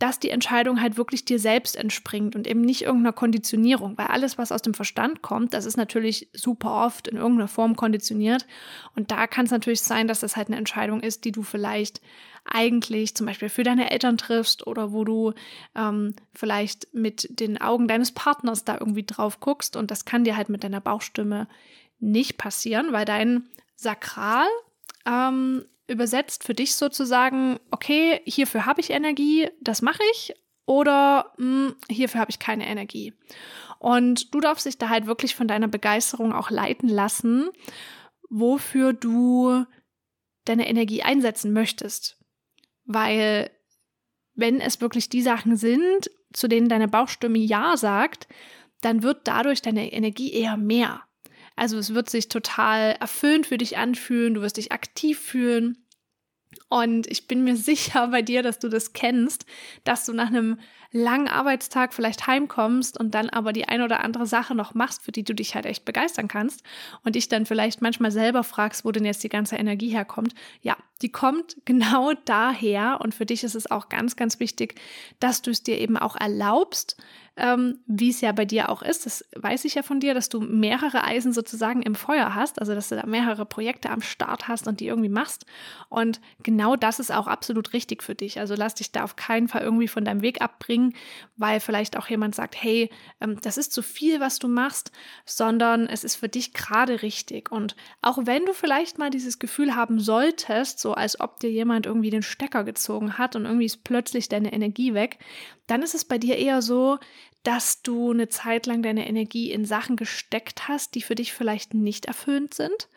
dass 0.04 0.20
die 0.20 0.32
Entscheidung 0.32 0.82
halt 0.82 0.98
wirklich 0.98 1.24
dir 1.24 1.40
selbst 1.40 1.78
entspringt 1.78 2.36
und 2.36 2.46
eben 2.46 2.60
nicht 2.60 2.82
irgendeiner 2.82 3.14
Konditionierung, 3.14 3.98
weil 3.98 4.08
alles, 4.08 4.38
was 4.38 4.52
aus 4.52 4.62
dem 4.62 4.74
Verstand 4.74 5.22
kommt, 5.22 5.54
das 5.54 5.64
ist 5.64 5.78
natürlich 5.78 6.28
super 6.34 6.84
oft 6.86 7.08
in 7.08 7.16
irgendeiner 7.16 7.48
Form 7.48 7.78
konditioniert. 7.78 8.46
Und 8.98 9.12
da 9.12 9.28
kann 9.28 9.46
es 9.46 9.52
natürlich 9.52 9.82
sein, 9.82 10.10
dass 10.10 10.20
das 10.20 10.36
halt 10.36 10.50
eine 10.50 10.58
Entscheidung 10.58 11.00
ist, 11.00 11.24
die 11.24 11.32
du 11.32 11.42
vielleicht 11.42 12.02
eigentlich 12.44 13.16
zum 13.16 13.28
Beispiel 13.28 13.48
für 13.48 13.64
deine 13.64 13.92
Eltern 13.92 14.18
triffst 14.18 14.68
oder 14.68 14.92
wo 14.92 15.06
du 15.06 15.32
ähm, 15.74 16.14
vielleicht 16.34 16.94
mit 16.94 17.40
den 17.40 17.62
Augen 17.62 17.88
deines 17.88 18.12
Partners 18.12 18.66
da 18.66 18.74
irgendwie 18.78 19.06
drauf 19.06 19.40
guckst. 19.40 19.78
Und 19.78 19.90
das 19.90 20.04
kann 20.04 20.26
dir 20.26 20.36
halt 20.36 20.50
mit 20.50 20.66
deiner 20.66 20.82
Bauchstimme 20.82 21.48
nicht 22.02 22.38
passieren, 22.38 22.92
weil 22.92 23.06
dein 23.06 23.48
Sakral 23.78 24.48
ähm, 25.06 25.64
übersetzt 25.94 26.44
für 26.44 26.54
dich 26.54 26.76
sozusagen, 26.76 27.60
okay, 27.72 28.22
hierfür 28.26 28.66
habe 28.66 28.82
ich 28.82 28.90
Energie, 28.90 29.48
das 29.62 29.82
mache 29.82 30.04
ich, 30.12 30.34
oder 30.66 31.34
mh, 31.38 31.68
hm, 31.70 31.76
hierfür 31.90 32.20
habe 32.20 32.32
ich 32.32 32.40
keine 32.40 32.68
Energie. 32.68 33.14
Und 33.80 34.34
du 34.34 34.40
darfst 34.40 34.66
dich 34.66 34.78
da 34.78 34.90
halt 34.90 35.08
wirklich 35.08 35.36
von 35.36 35.48
deiner 35.48 35.68
Begeisterung 35.68 36.34
auch 36.34 36.50
leiten 36.50 36.90
lassen, 36.90 37.50
wofür 38.30 38.94
du 38.94 39.66
deine 40.46 40.68
Energie 40.68 41.04
einsetzen 41.04 41.54
möchtest. 41.54 42.18
Weil 42.86 43.52
wenn 44.36 44.60
es 44.62 44.82
wirklich 44.82 45.10
die 45.10 45.22
Sachen 45.22 45.58
sind, 45.58 46.10
zu 46.34 46.48
denen 46.48 46.70
deine 46.70 46.88
Bauchstimme 46.88 47.38
Ja 47.38 47.78
sagt, 47.78 48.28
dann 48.82 49.04
wird 49.04 49.28
dadurch 49.28 49.62
deine 49.62 49.94
Energie 49.94 50.34
eher 50.34 50.58
mehr. 50.58 51.04
Also 51.56 51.78
es 51.78 51.94
wird 51.94 52.10
sich 52.10 52.30
total 52.30 52.96
erfüllend 53.00 53.46
für 53.46 53.58
dich 53.58 53.78
anfühlen, 53.78 54.34
du 54.34 54.42
wirst 54.42 54.58
dich 54.58 54.72
aktiv 54.72 55.20
fühlen. 55.20 55.83
Und 56.74 57.06
ich 57.06 57.28
bin 57.28 57.44
mir 57.44 57.56
sicher 57.56 58.08
bei 58.08 58.24
dir, 58.24 58.42
dass 58.42 58.58
du 58.58 58.68
das 58.68 58.94
kennst, 58.94 59.46
dass 59.84 60.08
du 60.08 60.14
nach 60.14 60.30
einem 60.30 60.58
langen 60.94 61.28
Arbeitstag 61.28 61.92
vielleicht 61.92 62.28
heimkommst 62.28 63.00
und 63.00 63.16
dann 63.16 63.30
aber 63.30 63.52
die 63.52 63.68
ein 63.68 63.82
oder 63.82 64.04
andere 64.04 64.28
Sache 64.28 64.54
noch 64.54 64.76
machst, 64.76 65.02
für 65.02 65.12
die 65.12 65.24
du 65.24 65.34
dich 65.34 65.56
halt 65.56 65.66
echt 65.66 65.86
begeistern 65.86 66.28
kannst 66.28 66.62
und 67.04 67.16
dich 67.16 67.28
dann 67.28 67.48
vielleicht 67.48 67.82
manchmal 67.82 68.12
selber 68.12 68.44
fragst, 68.44 68.86
wo 68.86 68.92
denn 68.92 69.04
jetzt 69.04 69.24
die 69.24 69.30
ganze 69.30 69.56
Energie 69.56 69.90
herkommt. 69.90 70.36
Ja, 70.62 70.78
die 71.02 71.12
kommt 71.12 71.58
genau 71.66 72.14
daher 72.26 73.00
und 73.02 73.16
für 73.16 73.26
dich 73.26 73.44
ist 73.44 73.56
es 73.56 73.70
auch 73.70 73.90
ganz, 73.90 74.16
ganz 74.16 74.40
wichtig, 74.40 74.80
dass 75.20 75.42
du 75.42 75.50
es 75.50 75.64
dir 75.64 75.80
eben 75.80 75.98
auch 75.98 76.16
erlaubst, 76.16 76.96
ähm, 77.36 77.80
wie 77.88 78.10
es 78.10 78.22
ja 78.22 78.32
bei 78.32 78.46
dir 78.46 78.70
auch 78.70 78.82
ist. 78.82 79.06
Das 79.06 79.26
weiß 79.36 79.66
ich 79.66 79.76
ja 79.76 79.82
von 79.82 80.00
dir, 80.00 80.14
dass 80.14 80.30
du 80.30 80.40
mehrere 80.40 81.04
Eisen 81.04 81.34
sozusagen 81.34 81.82
im 81.82 81.96
Feuer 81.96 82.36
hast, 82.36 82.60
also 82.60 82.76
dass 82.76 82.90
du 82.90 82.96
da 82.96 83.06
mehrere 83.08 83.46
Projekte 83.46 83.90
am 83.90 84.02
Start 84.02 84.48
hast 84.48 84.68
und 84.68 84.80
die 84.80 84.88
irgendwie 84.88 85.10
machst. 85.10 85.46
Und 85.90 86.22
genau 86.44 86.76
das 86.76 87.00
ist 87.00 87.12
auch 87.12 87.28
absolut 87.28 87.74
richtig 87.74 88.04
für 88.04 88.14
dich. 88.14 88.40
Also 88.40 88.54
lass 88.56 88.76
dich 88.76 88.92
da 88.92 89.04
auf 89.04 89.16
keinen 89.16 89.48
Fall 89.48 89.62
irgendwie 89.62 89.88
von 89.88 90.06
deinem 90.06 90.22
Weg 90.22 90.42
abbringen, 90.42 90.83
weil 91.38 91.60
vielleicht 91.60 91.96
auch 91.98 92.08
jemand 92.08 92.36
sagt, 92.36 92.62
hey, 92.62 92.90
ähm, 93.22 93.40
das 93.42 93.58
ist 93.58 93.72
zu 93.72 93.82
viel, 93.82 94.20
was 94.20 94.40
du 94.40 94.48
machst, 94.48 94.92
sondern 95.26 95.88
es 95.88 96.04
ist 96.04 96.16
für 96.16 96.30
dich 96.30 96.54
gerade 96.54 97.02
richtig. 97.02 97.52
Und 97.52 97.76
auch 98.02 98.20
wenn 98.24 98.46
du 98.46 98.54
vielleicht 98.54 98.98
mal 98.98 99.10
dieses 99.10 99.40
Gefühl 99.40 99.76
haben 99.76 100.00
solltest, 100.00 100.80
so 100.80 100.94
als 100.94 101.20
ob 101.20 101.40
dir 101.40 101.52
jemand 101.52 101.86
irgendwie 101.86 102.10
den 102.10 102.24
Stecker 102.24 102.64
gezogen 102.64 103.18
hat 103.18 103.36
und 103.36 103.46
irgendwie 103.46 103.66
ist 103.66 103.84
plötzlich 103.84 104.28
deine 104.28 104.52
Energie 104.52 104.94
weg, 104.94 105.20
dann 105.68 105.82
ist 105.82 105.96
es 105.96 106.06
bei 106.06 106.18
dir 106.18 106.38
eher 106.38 106.62
so, 106.62 107.00
dass 107.44 107.82
du 107.82 108.12
eine 108.12 108.30
Zeit 108.30 108.66
lang 108.66 108.82
deine 108.82 109.08
Energie 109.08 109.52
in 109.52 109.66
Sachen 109.66 109.98
gesteckt 109.98 110.68
hast, 110.68 110.96
die 110.96 111.02
für 111.02 111.16
dich 111.16 111.34
vielleicht 111.34 111.74
nicht 111.74 112.06
erfüllend 112.06 112.54
sind. 112.54 112.88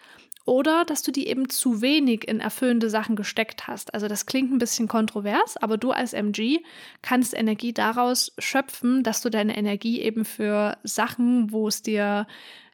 Oder 0.46 0.84
dass 0.84 1.02
du 1.02 1.10
die 1.10 1.26
eben 1.26 1.48
zu 1.48 1.82
wenig 1.82 2.26
in 2.28 2.38
erfüllende 2.38 2.88
Sachen 2.88 3.16
gesteckt 3.16 3.66
hast. 3.66 3.92
Also 3.94 4.06
das 4.06 4.26
klingt 4.26 4.52
ein 4.52 4.58
bisschen 4.58 4.86
kontrovers, 4.86 5.56
aber 5.56 5.76
du 5.76 5.90
als 5.90 6.12
MG 6.12 6.60
kannst 7.02 7.34
Energie 7.34 7.72
daraus 7.72 8.32
schöpfen, 8.38 9.02
dass 9.02 9.20
du 9.22 9.28
deine 9.28 9.56
Energie 9.56 10.00
eben 10.00 10.24
für 10.24 10.78
Sachen, 10.84 11.50
wo 11.50 11.66
es 11.66 11.82
dir, 11.82 12.28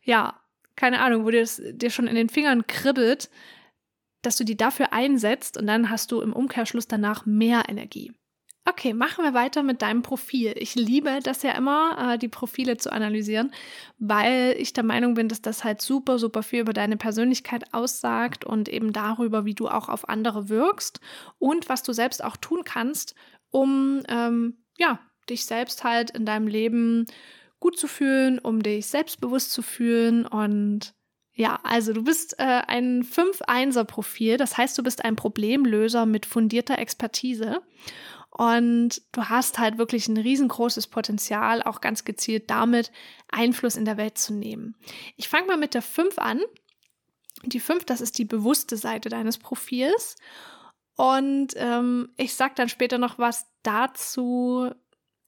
ja, 0.04 0.38
keine 0.76 1.00
Ahnung, 1.00 1.24
wo 1.24 1.30
dir 1.30 1.40
es 1.40 1.62
dir 1.72 1.90
schon 1.90 2.06
in 2.06 2.14
den 2.14 2.28
Fingern 2.28 2.66
kribbelt, 2.66 3.30
dass 4.20 4.36
du 4.36 4.44
die 4.44 4.56
dafür 4.56 4.92
einsetzt 4.92 5.56
und 5.56 5.66
dann 5.66 5.88
hast 5.88 6.12
du 6.12 6.20
im 6.20 6.34
Umkehrschluss 6.34 6.86
danach 6.86 7.24
mehr 7.24 7.64
Energie. 7.68 8.12
Okay, 8.64 8.94
machen 8.94 9.24
wir 9.24 9.34
weiter 9.34 9.64
mit 9.64 9.82
deinem 9.82 10.02
Profil. 10.02 10.52
Ich 10.56 10.76
liebe 10.76 11.18
das 11.20 11.42
ja 11.42 11.50
immer, 11.52 12.14
äh, 12.14 12.18
die 12.18 12.28
Profile 12.28 12.76
zu 12.76 12.92
analysieren, 12.92 13.52
weil 13.98 14.54
ich 14.56 14.72
der 14.72 14.84
Meinung 14.84 15.14
bin, 15.14 15.28
dass 15.28 15.42
das 15.42 15.64
halt 15.64 15.82
super, 15.82 16.20
super 16.20 16.44
viel 16.44 16.60
über 16.60 16.72
deine 16.72 16.96
Persönlichkeit 16.96 17.74
aussagt 17.74 18.44
und 18.44 18.68
eben 18.68 18.92
darüber, 18.92 19.44
wie 19.44 19.54
du 19.54 19.66
auch 19.66 19.88
auf 19.88 20.08
andere 20.08 20.48
wirkst 20.48 21.00
und 21.40 21.68
was 21.68 21.82
du 21.82 21.92
selbst 21.92 22.22
auch 22.22 22.36
tun 22.36 22.62
kannst, 22.64 23.16
um 23.50 24.02
ähm, 24.08 24.58
ja, 24.78 25.00
dich 25.28 25.44
selbst 25.44 25.82
halt 25.82 26.10
in 26.10 26.24
deinem 26.24 26.46
Leben 26.46 27.06
gut 27.58 27.76
zu 27.76 27.88
fühlen, 27.88 28.38
um 28.38 28.62
dich 28.62 28.86
selbstbewusst 28.86 29.50
zu 29.50 29.62
fühlen 29.62 30.24
und 30.24 30.94
ja, 31.34 31.58
also 31.62 31.94
du 31.94 32.04
bist 32.04 32.38
äh, 32.38 32.62
ein 32.66 33.02
5-1er-Profil, 33.02 34.36
das 34.36 34.58
heißt, 34.58 34.76
du 34.76 34.82
bist 34.82 35.04
ein 35.04 35.16
Problemlöser 35.16 36.04
mit 36.04 36.26
fundierter 36.26 36.78
Expertise. 36.78 37.62
Und 38.34 39.02
du 39.12 39.28
hast 39.28 39.58
halt 39.58 39.76
wirklich 39.76 40.08
ein 40.08 40.16
riesengroßes 40.16 40.86
Potenzial, 40.86 41.62
auch 41.62 41.82
ganz 41.82 42.04
gezielt 42.04 42.48
damit 42.48 42.90
Einfluss 43.28 43.76
in 43.76 43.84
der 43.84 43.98
Welt 43.98 44.16
zu 44.16 44.32
nehmen. 44.32 44.74
Ich 45.16 45.28
fange 45.28 45.46
mal 45.46 45.58
mit 45.58 45.74
der 45.74 45.82
5 45.82 46.18
an. 46.18 46.40
Die 47.44 47.60
5, 47.60 47.84
das 47.84 48.00
ist 48.00 48.16
die 48.18 48.24
bewusste 48.24 48.78
Seite 48.78 49.10
deines 49.10 49.36
Profils. 49.36 50.16
Und 50.96 51.48
ähm, 51.56 52.08
ich 52.16 52.34
sage 52.34 52.54
dann 52.56 52.70
später 52.70 52.96
noch 52.96 53.18
was 53.18 53.46
dazu, 53.62 54.70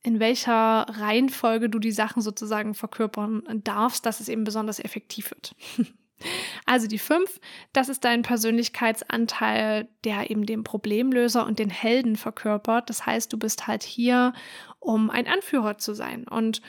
in 0.03 0.19
welcher 0.19 0.87
Reihenfolge 0.89 1.69
du 1.69 1.79
die 1.79 1.93
Sachen 1.93 2.23
sozusagen 2.23 2.75
verkörpern 2.75 3.43
darfst, 3.65 4.07
dass 4.07 4.21
es 4.21 4.31
eben 4.31 4.45
besonders 4.45 4.79
effektiv 4.79 5.31
wird. 5.31 5.55
Also 6.67 6.87
die 6.87 6.99
fünf, 6.99 7.41
das 7.73 7.89
ist 7.89 8.05
dein 8.05 8.23
Persönlichkeitsanteil, 8.23 9.89
der 10.05 10.31
eben 10.31 10.47
den 10.47 10.65
Problemlöser 10.65 11.45
und 11.45 11.59
den 11.59 11.71
Helden 11.71 12.17
verkörpert. 12.17 12.89
Das 12.89 13.05
heißt, 13.07 13.33
du 13.33 13.39
bist 13.39 13.67
halt 13.67 13.83
hier, 13.83 14.33
um 14.81 15.11
ein 15.11 15.27
Anführer 15.27 15.79
zu 15.79 15.95
sein. 15.95 16.27
Und 16.27 16.63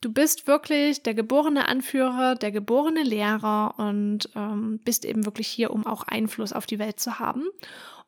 du 0.00 0.12
bist 0.12 0.46
wirklich 0.46 1.02
der 1.02 1.14
geborene 1.14 1.68
Anführer, 1.68 2.34
der 2.34 2.52
geborene 2.52 3.02
Lehrer 3.02 3.74
und 3.78 4.28
ähm, 4.34 4.80
bist 4.84 5.04
eben 5.04 5.24
wirklich 5.24 5.48
hier, 5.48 5.70
um 5.70 5.86
auch 5.86 6.04
Einfluss 6.04 6.52
auf 6.52 6.66
die 6.66 6.78
Welt 6.78 6.98
zu 6.98 7.18
haben. 7.18 7.44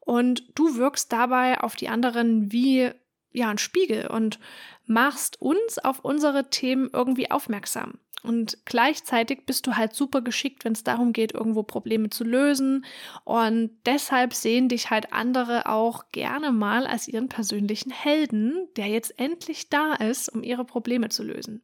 Und 0.00 0.42
du 0.54 0.76
wirkst 0.76 1.12
dabei 1.12 1.60
auf 1.60 1.76
die 1.76 1.88
anderen 1.88 2.50
wie 2.50 2.90
ja 3.32 3.50
ein 3.50 3.58
Spiegel 3.58 4.06
und 4.06 4.38
machst 4.86 5.40
uns 5.40 5.78
auf 5.78 6.00
unsere 6.00 6.50
Themen 6.50 6.88
irgendwie 6.92 7.30
aufmerksam. 7.30 7.98
Und 8.22 8.58
gleichzeitig 8.64 9.46
bist 9.46 9.66
du 9.66 9.76
halt 9.76 9.94
super 9.94 10.22
geschickt, 10.22 10.64
wenn 10.64 10.72
es 10.72 10.82
darum 10.82 11.12
geht, 11.12 11.32
irgendwo 11.32 11.62
Probleme 11.62 12.10
zu 12.10 12.24
lösen. 12.24 12.84
Und 13.24 13.70
deshalb 13.86 14.34
sehen 14.34 14.68
dich 14.68 14.90
halt 14.90 15.12
andere 15.12 15.66
auch 15.66 16.10
gerne 16.10 16.50
mal 16.50 16.86
als 16.86 17.06
ihren 17.06 17.28
persönlichen 17.28 17.90
Helden, 17.92 18.68
der 18.76 18.88
jetzt 18.88 19.18
endlich 19.20 19.68
da 19.68 19.94
ist, 19.94 20.28
um 20.28 20.42
ihre 20.42 20.64
Probleme 20.64 21.10
zu 21.10 21.22
lösen. 21.22 21.62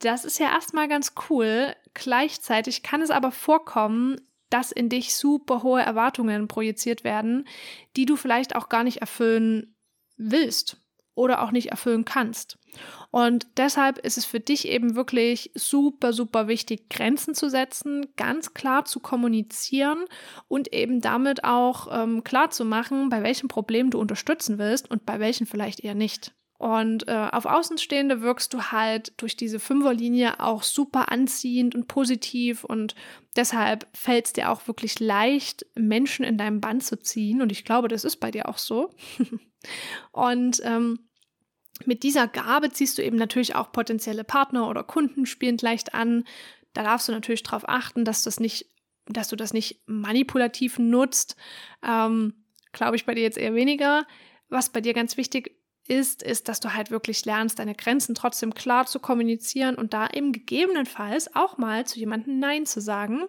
Das 0.00 0.24
ist 0.24 0.38
ja 0.38 0.52
erstmal 0.52 0.88
ganz 0.88 1.14
cool. 1.30 1.74
Gleichzeitig 1.94 2.82
kann 2.82 3.00
es 3.00 3.10
aber 3.10 3.30
vorkommen, 3.30 4.20
dass 4.50 4.72
in 4.72 4.90
dich 4.90 5.16
super 5.16 5.62
hohe 5.62 5.80
Erwartungen 5.80 6.48
projiziert 6.48 7.04
werden, 7.04 7.46
die 7.96 8.04
du 8.04 8.16
vielleicht 8.16 8.54
auch 8.54 8.68
gar 8.68 8.84
nicht 8.84 8.98
erfüllen 8.98 9.74
willst 10.16 10.76
oder 11.14 11.42
auch 11.42 11.52
nicht 11.52 11.70
erfüllen 11.70 12.04
kannst. 12.04 12.58
Und 13.10 13.46
deshalb 13.58 13.98
ist 13.98 14.16
es 14.16 14.24
für 14.24 14.40
dich 14.40 14.68
eben 14.68 14.94
wirklich 14.94 15.50
super, 15.54 16.12
super 16.12 16.48
wichtig, 16.48 16.88
Grenzen 16.88 17.34
zu 17.34 17.50
setzen, 17.50 18.06
ganz 18.16 18.54
klar 18.54 18.84
zu 18.84 19.00
kommunizieren 19.00 20.04
und 20.48 20.72
eben 20.72 21.00
damit 21.00 21.44
auch 21.44 21.88
ähm, 21.92 22.24
klar 22.24 22.50
zu 22.50 22.64
machen, 22.64 23.10
bei 23.10 23.22
welchen 23.22 23.48
Problemen 23.48 23.90
du 23.90 23.98
unterstützen 23.98 24.58
willst 24.58 24.90
und 24.90 25.04
bei 25.04 25.20
welchen 25.20 25.46
vielleicht 25.46 25.80
eher 25.80 25.94
nicht. 25.94 26.32
Und 26.62 27.08
äh, 27.08 27.28
auf 27.32 27.44
Außenstehende 27.44 28.22
wirkst 28.22 28.54
du 28.54 28.62
halt 28.70 29.12
durch 29.16 29.36
diese 29.36 29.58
Fünferlinie 29.58 30.38
auch 30.38 30.62
super 30.62 31.10
anziehend 31.10 31.74
und 31.74 31.88
positiv 31.88 32.62
und 32.62 32.94
deshalb 33.34 33.88
fällt 33.92 34.26
es 34.26 34.32
dir 34.32 34.48
auch 34.48 34.68
wirklich 34.68 35.00
leicht, 35.00 35.66
Menschen 35.74 36.24
in 36.24 36.38
deinem 36.38 36.60
Band 36.60 36.84
zu 36.84 37.00
ziehen. 37.00 37.42
Und 37.42 37.50
ich 37.50 37.64
glaube, 37.64 37.88
das 37.88 38.04
ist 38.04 38.18
bei 38.18 38.30
dir 38.30 38.48
auch 38.48 38.58
so. 38.58 38.90
und 40.12 40.60
ähm, 40.62 41.00
mit 41.86 42.02
dieser 42.02 42.28
Gabe 42.28 42.70
ziehst 42.70 42.98
du 42.98 43.02
eben 43.02 43.16
natürlich 43.16 43.54
auch 43.54 43.72
potenzielle 43.72 44.24
Partner 44.24 44.68
oder 44.68 44.82
Kunden 44.82 45.26
spielend 45.26 45.62
leicht 45.62 45.94
an. 45.94 46.24
Da 46.72 46.82
darfst 46.82 47.08
du 47.08 47.12
natürlich 47.12 47.42
darauf 47.42 47.68
achten, 47.68 48.04
dass 48.04 48.22
das 48.22 48.40
nicht, 48.40 48.66
dass 49.06 49.28
du 49.28 49.36
das 49.36 49.52
nicht 49.52 49.80
manipulativ 49.86 50.78
nutzt. 50.78 51.36
Ähm, 51.86 52.34
Glaube 52.72 52.96
ich 52.96 53.04
bei 53.04 53.14
dir 53.14 53.22
jetzt 53.22 53.38
eher 53.38 53.54
weniger. 53.54 54.06
Was 54.48 54.70
bei 54.70 54.80
dir 54.80 54.94
ganz 54.94 55.16
wichtig 55.16 55.56
ist, 55.88 56.22
ist, 56.22 56.48
dass 56.48 56.60
du 56.60 56.74
halt 56.74 56.90
wirklich 56.90 57.24
lernst, 57.24 57.58
deine 57.58 57.74
Grenzen 57.74 58.14
trotzdem 58.14 58.54
klar 58.54 58.86
zu 58.86 59.00
kommunizieren 59.00 59.74
und 59.74 59.92
da 59.92 60.08
eben 60.08 60.32
gegebenenfalls 60.32 61.34
auch 61.34 61.58
mal 61.58 61.86
zu 61.86 61.98
jemandem 61.98 62.38
Nein 62.38 62.66
zu 62.66 62.80
sagen. 62.80 63.24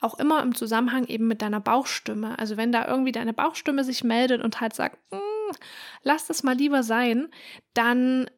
Auch 0.00 0.18
immer 0.18 0.42
im 0.42 0.54
Zusammenhang 0.54 1.06
eben 1.06 1.26
mit 1.26 1.42
deiner 1.42 1.60
Bauchstimme. 1.60 2.38
Also 2.38 2.56
wenn 2.56 2.72
da 2.72 2.86
irgendwie 2.88 3.12
deine 3.12 3.34
Bauchstimme 3.34 3.84
sich 3.84 4.04
meldet 4.04 4.42
und 4.42 4.60
halt 4.60 4.74
sagt, 4.74 4.98
mm, 5.12 5.37
lass 6.02 6.26
das 6.26 6.42
mal 6.42 6.56
lieber 6.56 6.82
sein, 6.82 7.28
dann 7.74 8.28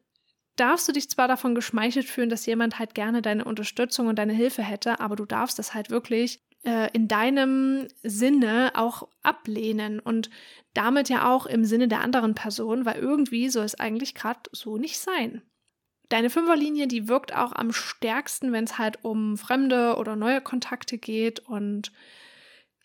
darfst 0.55 0.87
du 0.87 0.91
dich 0.91 1.09
zwar 1.09 1.27
davon 1.27 1.55
geschmeichelt 1.55 2.07
fühlen, 2.07 2.29
dass 2.29 2.45
jemand 2.45 2.79
halt 2.79 2.93
gerne 2.93 3.21
deine 3.21 3.45
Unterstützung 3.45 4.07
und 4.07 4.19
deine 4.19 4.33
Hilfe 4.33 4.63
hätte, 4.63 4.99
aber 4.99 5.15
du 5.15 5.25
darfst 5.25 5.57
das 5.59 5.73
halt 5.73 5.89
wirklich 5.89 6.41
äh, 6.63 6.89
in 6.93 7.07
deinem 7.07 7.87
Sinne 8.03 8.71
auch 8.75 9.07
ablehnen 9.23 9.99
und 9.99 10.29
damit 10.73 11.09
ja 11.09 11.33
auch 11.33 11.45
im 11.45 11.65
Sinne 11.65 11.87
der 11.87 12.01
anderen 12.01 12.35
Person, 12.35 12.85
weil 12.85 12.99
irgendwie 12.99 13.49
soll 13.49 13.65
es 13.65 13.79
eigentlich 13.79 14.13
gerade 14.13 14.41
so 14.51 14.77
nicht 14.77 14.99
sein. 14.99 15.41
Deine 16.09 16.29
Fünferlinie, 16.29 16.87
die 16.87 17.07
wirkt 17.07 17.33
auch 17.35 17.53
am 17.53 17.71
stärksten, 17.71 18.51
wenn 18.51 18.65
es 18.65 18.77
halt 18.77 19.03
um 19.03 19.37
fremde 19.37 19.95
oder 19.95 20.15
neue 20.15 20.41
Kontakte 20.41 20.97
geht 20.97 21.39
und 21.39 21.91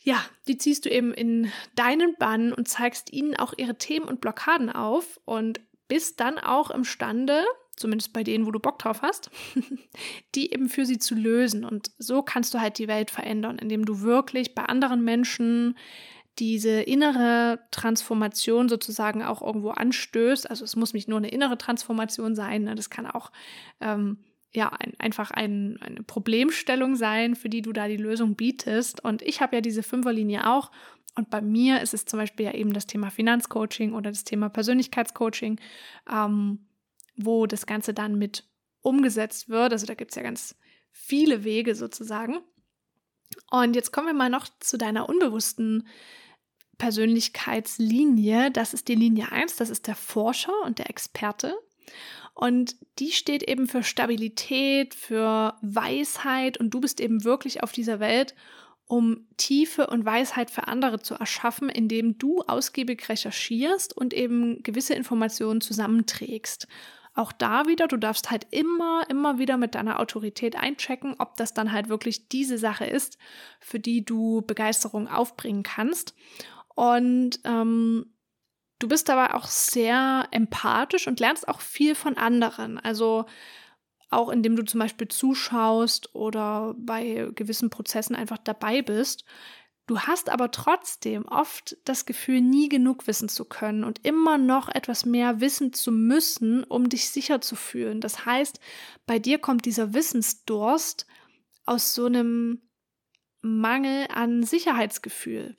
ja, 0.06 0.24
die 0.46 0.56
ziehst 0.56 0.84
du 0.84 0.88
eben 0.88 1.12
in 1.12 1.50
deinen 1.74 2.14
Bann 2.14 2.52
und 2.52 2.68
zeigst 2.68 3.12
ihnen 3.12 3.34
auch 3.34 3.52
ihre 3.56 3.76
Themen 3.76 4.06
und 4.06 4.20
Blockaden 4.20 4.70
auf 4.70 5.20
und 5.24 5.60
bist 5.88 6.20
dann 6.20 6.38
auch 6.38 6.70
imstande, 6.70 7.44
zumindest 7.74 8.12
bei 8.12 8.22
denen, 8.22 8.46
wo 8.46 8.52
du 8.52 8.60
Bock 8.60 8.78
drauf 8.78 9.02
hast, 9.02 9.32
die 10.36 10.52
eben 10.52 10.68
für 10.68 10.86
sie 10.86 10.98
zu 10.98 11.16
lösen. 11.16 11.64
Und 11.64 11.90
so 11.98 12.22
kannst 12.22 12.54
du 12.54 12.60
halt 12.60 12.78
die 12.78 12.86
Welt 12.86 13.10
verändern, 13.10 13.58
indem 13.58 13.84
du 13.84 14.00
wirklich 14.02 14.54
bei 14.54 14.62
anderen 14.62 15.02
Menschen 15.02 15.76
diese 16.38 16.82
innere 16.82 17.58
Transformation 17.72 18.68
sozusagen 18.68 19.24
auch 19.24 19.42
irgendwo 19.42 19.70
anstößt. 19.70 20.48
Also 20.48 20.64
es 20.64 20.76
muss 20.76 20.94
nicht 20.94 21.08
nur 21.08 21.18
eine 21.18 21.30
innere 21.30 21.58
Transformation 21.58 22.36
sein, 22.36 22.62
ne? 22.62 22.76
das 22.76 22.90
kann 22.90 23.06
auch 23.06 23.32
ähm, 23.80 24.18
ja 24.56 24.70
ein, 24.72 24.94
einfach 24.98 25.30
ein, 25.30 25.78
eine 25.80 26.02
Problemstellung 26.02 26.96
sein, 26.96 27.36
für 27.36 27.48
die 27.48 27.62
du 27.62 27.72
da 27.72 27.86
die 27.88 27.96
Lösung 27.96 28.34
bietest. 28.34 29.04
Und 29.04 29.22
ich 29.22 29.40
habe 29.40 29.56
ja 29.56 29.60
diese 29.60 29.82
Fünferlinie 29.82 30.50
auch. 30.50 30.72
Und 31.14 31.30
bei 31.30 31.40
mir 31.40 31.80
ist 31.80 31.94
es 31.94 32.04
zum 32.04 32.18
Beispiel 32.18 32.46
ja 32.46 32.52
eben 32.52 32.72
das 32.72 32.86
Thema 32.86 33.10
Finanzcoaching 33.10 33.94
oder 33.94 34.10
das 34.10 34.24
Thema 34.24 34.48
Persönlichkeitscoaching. 34.48 35.60
Ähm, 36.12 36.66
wo 37.16 37.46
das 37.46 37.66
Ganze 37.66 37.94
dann 37.94 38.16
mit 38.16 38.44
umgesetzt 38.82 39.48
wird. 39.48 39.72
Also 39.72 39.86
da 39.86 39.94
gibt 39.94 40.12
es 40.12 40.16
ja 40.16 40.22
ganz 40.22 40.54
viele 40.92 41.44
Wege 41.44 41.74
sozusagen. 41.74 42.38
Und 43.50 43.74
jetzt 43.74 43.92
kommen 43.92 44.06
wir 44.06 44.14
mal 44.14 44.30
noch 44.30 44.46
zu 44.60 44.78
deiner 44.78 45.08
unbewussten 45.08 45.88
Persönlichkeitslinie. 46.78 48.50
Das 48.50 48.74
ist 48.74 48.88
die 48.88 48.94
Linie 48.94 49.32
1, 49.32 49.56
das 49.56 49.70
ist 49.70 49.86
der 49.86 49.96
Forscher 49.96 50.52
und 50.64 50.78
der 50.78 50.90
Experte. 50.90 51.56
Und 52.36 52.76
die 52.98 53.12
steht 53.12 53.42
eben 53.44 53.66
für 53.66 53.82
Stabilität, 53.82 54.94
für 54.94 55.54
Weisheit 55.62 56.58
und 56.58 56.68
du 56.68 56.80
bist 56.82 57.00
eben 57.00 57.24
wirklich 57.24 57.62
auf 57.62 57.72
dieser 57.72 57.98
Welt, 57.98 58.34
um 58.86 59.26
Tiefe 59.38 59.86
und 59.86 60.04
Weisheit 60.04 60.50
für 60.50 60.68
andere 60.68 61.00
zu 61.00 61.14
erschaffen, 61.14 61.70
indem 61.70 62.18
du 62.18 62.42
ausgiebig 62.42 63.08
recherchierst 63.08 63.96
und 63.96 64.12
eben 64.12 64.62
gewisse 64.62 64.92
Informationen 64.92 65.62
zusammenträgst. 65.62 66.68
Auch 67.14 67.32
da 67.32 67.68
wieder, 67.68 67.88
du 67.88 67.96
darfst 67.96 68.30
halt 68.30 68.46
immer, 68.50 69.04
immer 69.08 69.38
wieder 69.38 69.56
mit 69.56 69.74
deiner 69.74 69.98
Autorität 69.98 70.56
einchecken, 70.56 71.14
ob 71.18 71.38
das 71.38 71.54
dann 71.54 71.72
halt 71.72 71.88
wirklich 71.88 72.28
diese 72.28 72.58
Sache 72.58 72.84
ist, 72.84 73.16
für 73.60 73.80
die 73.80 74.04
du 74.04 74.42
Begeisterung 74.42 75.08
aufbringen 75.08 75.62
kannst. 75.62 76.14
Und 76.74 77.40
ähm, 77.44 78.12
du 78.78 78.88
bist 78.88 79.08
dabei 79.08 79.34
auch 79.34 79.46
sehr 79.46 80.28
empathisch 80.30 81.06
und 81.06 81.20
lernst 81.20 81.48
auch 81.48 81.60
viel 81.60 81.94
von 81.94 82.16
anderen. 82.16 82.78
Also 82.78 83.26
auch 84.10 84.28
indem 84.28 84.56
du 84.56 84.64
zum 84.64 84.80
Beispiel 84.80 85.08
zuschaust 85.08 86.14
oder 86.14 86.74
bei 86.78 87.28
gewissen 87.34 87.70
Prozessen 87.70 88.14
einfach 88.14 88.38
dabei 88.38 88.82
bist. 88.82 89.24
Du 89.86 90.00
hast 90.00 90.30
aber 90.30 90.50
trotzdem 90.50 91.26
oft 91.26 91.76
das 91.84 92.06
Gefühl, 92.06 92.40
nie 92.40 92.68
genug 92.68 93.06
wissen 93.06 93.28
zu 93.28 93.44
können 93.44 93.84
und 93.84 94.04
immer 94.04 94.36
noch 94.36 94.68
etwas 94.68 95.06
mehr 95.06 95.40
wissen 95.40 95.72
zu 95.72 95.92
müssen, 95.92 96.64
um 96.64 96.88
dich 96.88 97.08
sicher 97.10 97.40
zu 97.40 97.54
fühlen. 97.54 98.00
Das 98.00 98.26
heißt, 98.26 98.58
bei 99.06 99.20
dir 99.20 99.38
kommt 99.38 99.64
dieser 99.64 99.94
Wissensdurst 99.94 101.06
aus 101.66 101.94
so 101.94 102.06
einem 102.06 102.62
Mangel 103.42 104.08
an 104.12 104.42
Sicherheitsgefühl. 104.42 105.56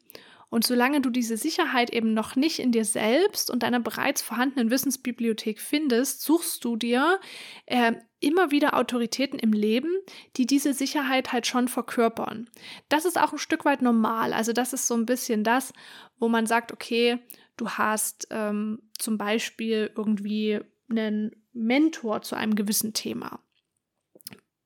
Und 0.49 0.65
solange 0.65 1.01
du 1.01 1.09
diese 1.09 1.35
Sicherheit 1.35 1.89
eben 1.89 2.13
noch 2.13 2.35
nicht 2.37 2.59
in 2.59 2.71
dir 2.71 2.85
selbst 2.85 3.51
und 3.51 3.63
deiner 3.63 3.81
bereits 3.81 4.21
vorhandenen 4.21 4.71
Wissensbibliothek 4.71 5.59
findest, 5.59 6.21
suchst 6.21 6.63
du 6.63 6.77
dir 6.77 7.19
äh, 7.65 7.93
immer 8.19 8.49
wieder 8.49 8.77
Autoritäten 8.77 9.39
im 9.39 9.51
Leben, 9.51 9.91
die 10.37 10.45
diese 10.45 10.73
Sicherheit 10.73 11.33
halt 11.33 11.47
schon 11.47 11.67
verkörpern. 11.67 12.49
Das 12.87 13.03
ist 13.03 13.19
auch 13.19 13.33
ein 13.33 13.39
Stück 13.39 13.65
weit 13.65 13.81
normal. 13.81 14.31
Also 14.31 14.53
das 14.53 14.71
ist 14.71 14.87
so 14.87 14.95
ein 14.95 15.05
bisschen 15.05 15.43
das, 15.43 15.73
wo 16.17 16.29
man 16.29 16.45
sagt, 16.45 16.71
okay, 16.71 17.19
du 17.57 17.69
hast 17.71 18.27
ähm, 18.31 18.81
zum 18.97 19.17
Beispiel 19.17 19.91
irgendwie 19.95 20.61
einen 20.89 21.35
Mentor 21.51 22.21
zu 22.21 22.35
einem 22.35 22.55
gewissen 22.55 22.93
Thema. 22.93 23.39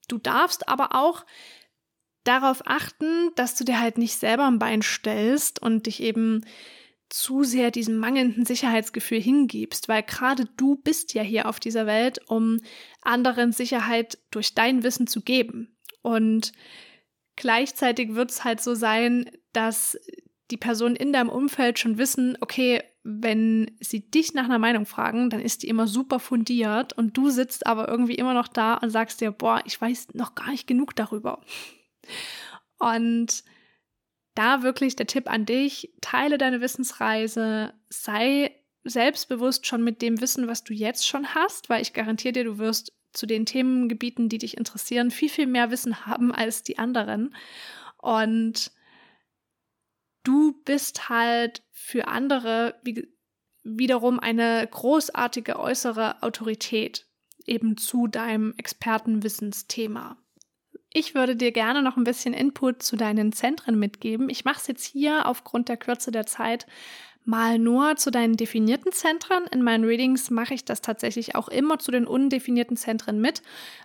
Du 0.08 0.18
darfst 0.18 0.68
aber 0.68 0.94
auch 0.94 1.26
darauf 2.24 2.62
achten, 2.66 3.32
dass 3.36 3.56
du 3.56 3.64
dir 3.64 3.80
halt 3.80 3.98
nicht 3.98 4.16
selber 4.16 4.48
ein 4.48 4.60
Bein 4.60 4.82
stellst 4.82 5.62
und 5.62 5.88
dich 5.88 6.02
eben 6.02 6.46
zu 7.10 7.44
sehr 7.44 7.72
diesem 7.72 7.98
mangelnden 7.98 8.46
Sicherheitsgefühl 8.46 9.20
hingibst, 9.20 9.90
weil 9.90 10.02
gerade 10.04 10.46
du 10.56 10.78
bist 10.78 11.14
ja 11.14 11.24
hier 11.24 11.50
auf 11.50 11.60
dieser 11.60 11.86
Welt, 11.86 12.20
um 12.28 12.60
anderen 13.02 13.52
Sicherheit 13.52 14.18
durch 14.32 14.56
dein 14.56 14.84
Wissen 14.84 15.08
zu 15.08 15.22
geben. 15.22 15.76
Und 16.02 16.54
gleichzeitig 17.36 18.16
wird 18.16 18.32
es 18.32 18.46
halt 18.46 18.62
so 18.62 18.76
sein, 18.76 19.30
dass 19.52 19.98
die 20.52 20.58
Personen 20.58 20.96
in 20.96 21.12
deinem 21.12 21.30
Umfeld 21.30 21.80
schon 21.80 21.98
wissen, 21.98 22.38
okay, 22.40 22.82
wenn 23.04 23.72
sie 23.80 24.10
dich 24.10 24.34
nach 24.34 24.46
einer 24.46 24.60
Meinung 24.60 24.86
fragen, 24.86 25.30
dann 25.30 25.42
ist 25.42 25.64
die 25.64 25.68
immer 25.68 25.88
super 25.88 26.20
fundiert 26.20 26.94
und 26.94 27.18
du 27.18 27.30
sitzt 27.30 27.66
aber 27.66 27.90
irgendwie 27.90 28.16
immer 28.16 28.34
noch 28.34 28.48
da 28.48 28.76
und 28.76 28.90
sagst 28.90 29.22
dir, 29.22 29.32
boah, 29.32 29.62
ich 29.66 29.80
weiß 29.80 30.10
noch 30.14 30.36
gar 30.36 30.52
nicht 30.52 30.68
genug 30.68 30.96
darüber. 30.96 31.42
Und 32.80 33.44
da 34.36 34.64
wirklich 34.64 34.96
der 34.96 35.08
Tipp 35.08 35.30
an 35.30 35.46
dich, 35.46 35.94
teile 36.02 36.38
deine 36.38 36.62
Wissensreise, 36.62 37.74
sei 37.90 38.56
selbstbewusst 38.84 39.68
schon 39.68 39.84
mit 39.84 40.02
dem 40.02 40.22
Wissen, 40.22 40.48
was 40.48 40.64
du 40.64 40.74
jetzt 40.74 41.08
schon 41.08 41.36
hast, 41.36 41.70
weil 41.70 41.82
ich 41.82 41.94
garantiere 41.94 42.34
dir, 42.34 42.44
du 42.46 42.58
wirst 42.58 42.94
zu 43.14 43.26
den 43.26 43.46
Themengebieten, 43.46 44.30
die 44.30 44.38
dich 44.38 44.58
interessieren, 44.58 45.12
viel, 45.12 45.30
viel 45.30 45.48
mehr 45.48 45.70
Wissen 45.70 46.06
haben 46.06 46.34
als 46.34 46.64
die 46.64 46.80
anderen. 46.80 47.36
Und 47.98 48.72
du 50.24 50.54
bist 50.64 51.10
halt 51.10 51.64
für 51.72 52.08
andere 52.08 52.80
wie, 52.84 53.14
wiederum 53.64 54.20
eine 54.20 54.68
großartige 54.70 55.60
äußere 55.60 56.24
Autorität 56.24 57.08
eben 57.46 57.78
zu 57.78 58.08
deinem 58.08 58.54
Expertenwissensthema. 58.58 60.18
Ich 60.94 61.16
würde 61.16 61.38
dir 61.38 61.52
gerne 61.52 61.82
noch 61.82 61.96
ein 61.96 62.04
bisschen 62.04 62.34
Input 62.34 62.84
zu 62.84 62.98
deinen 62.98 63.32
Zentren 63.32 63.80
mitgeben. 63.80 64.30
Ich 64.30 64.44
mache 64.44 64.60
es 64.60 64.68
jetzt 64.68 64.86
hier 64.86 65.26
aufgrund 65.26 65.70
der 65.70 65.78
Kürze 65.78 66.12
der 66.12 66.26
Zeit 66.26 66.66
mal 67.24 67.60
nur 67.60 67.96
zu 67.96 68.12
deinen 68.12 68.36
definierten 68.36 68.92
Zentren. 68.92 69.46
In 69.52 69.62
meinen 69.62 69.86
Readings 69.86 70.30
mache 70.32 70.54
ich 70.54 70.66
das 70.66 70.82
tatsächlich 70.82 71.36
auch 71.36 71.48
immer 71.48 71.80
zu 71.80 71.92
den 71.92 72.06
undefinierten 72.06 72.76
Zentren 72.76 73.22
mit, 73.22 73.42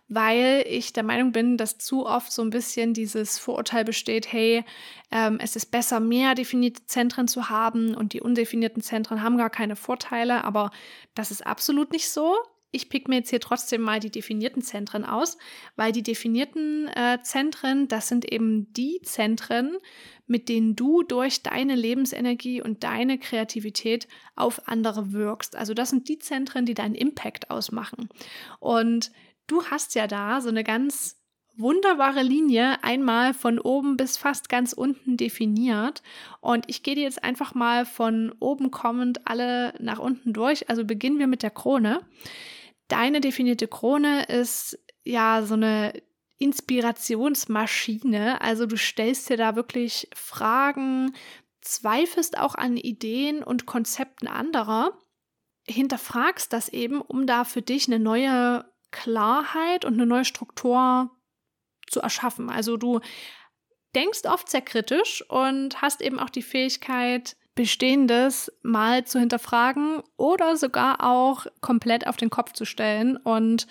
weil 0.08 0.64
ich 0.66 0.92
der 0.92 1.02
Meinung 1.04 1.32
bin, 1.32 1.56
dass 1.56 1.78
zu 1.78 2.06
oft 2.06 2.32
so 2.32 2.42
ein 2.42 2.50
bisschen 2.50 2.94
dieses 2.94 3.38
Vorurteil 3.38 3.84
besteht, 3.84 4.32
hey, 4.32 4.64
ähm, 5.12 5.38
es 5.40 5.54
ist 5.54 5.66
besser, 5.66 6.00
mehr 6.00 6.34
definierte 6.34 6.86
Zentren 6.86 7.28
zu 7.28 7.50
haben 7.50 7.94
und 7.94 8.14
die 8.14 8.20
undefinierten 8.20 8.82
Zentren 8.82 9.22
haben 9.22 9.36
gar 9.36 9.50
keine 9.50 9.76
Vorteile, 9.76 10.42
aber 10.42 10.70
das 11.14 11.30
ist 11.30 11.46
absolut 11.46 11.92
nicht 11.92 12.10
so 12.10 12.34
ich 12.70 12.88
pick 12.88 13.08
mir 13.08 13.16
jetzt 13.16 13.30
hier 13.30 13.40
trotzdem 13.40 13.80
mal 13.80 14.00
die 14.00 14.10
definierten 14.10 14.62
Zentren 14.62 15.04
aus, 15.04 15.38
weil 15.76 15.92
die 15.92 16.02
definierten 16.02 16.88
äh, 16.88 17.18
Zentren, 17.22 17.88
das 17.88 18.08
sind 18.08 18.30
eben 18.30 18.72
die 18.72 19.00
Zentren, 19.02 19.76
mit 20.26 20.48
denen 20.48 20.76
du 20.76 21.02
durch 21.02 21.42
deine 21.42 21.74
Lebensenergie 21.74 22.60
und 22.60 22.84
deine 22.84 23.18
Kreativität 23.18 24.08
auf 24.34 24.68
andere 24.68 25.12
wirkst. 25.12 25.56
Also 25.56 25.72
das 25.72 25.90
sind 25.90 26.08
die 26.08 26.18
Zentren, 26.18 26.66
die 26.66 26.74
deinen 26.74 26.94
Impact 26.94 27.50
ausmachen. 27.50 28.08
Und 28.58 29.12
du 29.46 29.64
hast 29.64 29.94
ja 29.94 30.06
da 30.06 30.40
so 30.40 30.48
eine 30.48 30.64
ganz 30.64 31.16
wunderbare 31.56 32.22
Linie 32.22 32.82
einmal 32.84 33.32
von 33.32 33.58
oben 33.58 33.96
bis 33.96 34.16
fast 34.16 34.48
ganz 34.48 34.72
unten 34.72 35.16
definiert. 35.16 36.02
Und 36.40 36.64
ich 36.68 36.82
gehe 36.82 36.94
dir 36.94 37.04
jetzt 37.04 37.24
einfach 37.24 37.54
mal 37.54 37.86
von 37.86 38.34
oben 38.40 38.70
kommend 38.70 39.26
alle 39.26 39.72
nach 39.80 39.98
unten 39.98 40.32
durch. 40.32 40.68
Also 40.68 40.84
beginnen 40.84 41.18
wir 41.18 41.26
mit 41.26 41.42
der 41.42 41.50
Krone. 41.50 42.00
Deine 42.88 43.20
definierte 43.20 43.68
Krone 43.68 44.24
ist 44.24 44.78
ja 45.04 45.42
so 45.42 45.54
eine 45.54 45.92
Inspirationsmaschine. 46.38 48.40
Also 48.40 48.66
du 48.66 48.76
stellst 48.76 49.30
dir 49.30 49.36
da 49.36 49.56
wirklich 49.56 50.08
Fragen, 50.14 51.14
zweifelst 51.60 52.38
auch 52.38 52.54
an 52.54 52.76
Ideen 52.76 53.42
und 53.42 53.66
Konzepten 53.66 54.28
anderer. 54.28 54.98
hinterfragst 55.68 56.52
das 56.52 56.68
eben, 56.68 57.00
um 57.00 57.26
da 57.26 57.44
für 57.44 57.62
dich 57.62 57.88
eine 57.88 57.98
neue 57.98 58.64
Klarheit 58.92 59.84
und 59.84 59.94
eine 59.94 60.06
neue 60.06 60.24
Struktur 60.24 61.10
zu 61.88 62.00
erschaffen. 62.00 62.50
Also 62.50 62.76
du 62.76 63.00
denkst 63.96 64.26
oft 64.26 64.48
sehr 64.48 64.62
kritisch 64.62 65.28
und 65.28 65.82
hast 65.82 66.02
eben 66.02 66.20
auch 66.20 66.30
die 66.30 66.42
Fähigkeit, 66.42 67.36
Bestehendes 67.56 68.52
mal 68.62 69.04
zu 69.04 69.18
hinterfragen 69.18 70.02
oder 70.16 70.56
sogar 70.56 71.02
auch 71.02 71.46
komplett 71.60 72.06
auf 72.06 72.16
den 72.16 72.30
Kopf 72.30 72.52
zu 72.52 72.64
stellen 72.64 73.16
und 73.16 73.66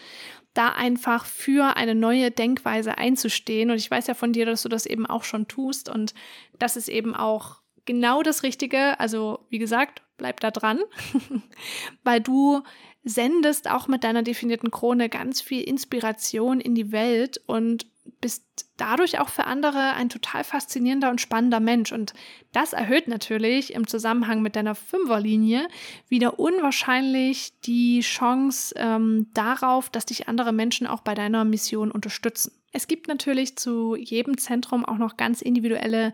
da 0.56 0.70
einfach 0.70 1.26
für 1.26 1.78
eine 1.78 1.96
neue 1.96 2.32
Denkweise 2.32 2.98
einzustehen. 2.98 3.70
Und 3.70 3.78
ich 3.78 3.92
weiß 3.92 4.08
ja 4.08 4.16
von 4.16 4.34
dir, 4.34 4.46
dass 4.46 4.64
du 4.64 4.70
das 4.70 4.86
eben 4.86 5.06
auch 5.06 5.24
schon 5.24 5.48
tust 5.48 5.88
und 5.88 6.14
das 6.58 6.76
ist 6.76 6.90
eben 6.90 7.16
auch 7.16 7.62
genau 7.86 8.24
das 8.24 8.42
Richtige. 8.42 9.00
Also, 9.00 9.46
wie 9.50 9.60
gesagt, 9.60 10.02
bleib 10.18 10.40
da 10.40 10.50
dran, 10.50 10.80
weil 12.04 12.22
du 12.22 12.64
sendest 13.04 13.70
auch 13.70 13.88
mit 13.88 14.04
deiner 14.04 14.24
definierten 14.24 14.72
Krone 14.72 15.10
ganz 15.10 15.42
viel 15.42 15.62
Inspiration 15.62 16.60
in 16.60 16.74
die 16.74 16.92
Welt 16.92 17.40
und 17.46 17.86
bist 18.22 18.44
dadurch 18.78 19.20
auch 19.20 19.30
für 19.30 19.46
andere 19.46 19.94
ein 19.94 20.10
total 20.10 20.44
faszinierender 20.44 21.10
und 21.10 21.22
spannender 21.22 21.60
Mensch. 21.60 21.92
Und 21.92 22.14
das 22.52 22.74
erhöht 22.74 23.08
natürlich 23.08 23.74
im 23.74 23.88
Zusammenhang 23.88 24.42
mit 24.42 24.56
deiner 24.56 24.76
Fünferlinie 24.76 25.68
wieder 26.08 26.40
unwahrscheinlich 26.40 27.54
die 27.62 28.02
Chance 28.02 28.76
ähm, 28.78 29.28
darauf, 29.34 29.90
dass 29.90 30.06
dich 30.06 30.28
andere 30.28 30.54
Menschen 30.54 30.88
auch 30.88 31.02
bei 31.02 31.14
deiner 31.14 31.46
Mission 31.46 31.92
unterstützen. 31.92 32.52
Es 32.72 32.88
gibt 32.88 33.08
natürlich 33.08 33.58
zu 33.58 33.96
jedem 33.96 34.38
Zentrum 34.38 34.84
auch 34.84 34.98
noch 34.98 35.16
ganz 35.16 35.42
individuelle 35.42 36.12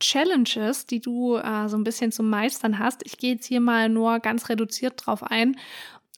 Challenges, 0.00 0.86
die 0.86 1.00
du 1.00 1.36
äh, 1.36 1.68
so 1.68 1.76
ein 1.76 1.84
bisschen 1.84 2.10
zum 2.10 2.28
Meistern 2.30 2.78
hast. 2.78 3.02
Ich 3.04 3.18
gehe 3.18 3.34
jetzt 3.34 3.46
hier 3.46 3.60
mal 3.60 3.88
nur 3.88 4.18
ganz 4.18 4.48
reduziert 4.48 5.06
drauf 5.06 5.22
ein. 5.22 5.56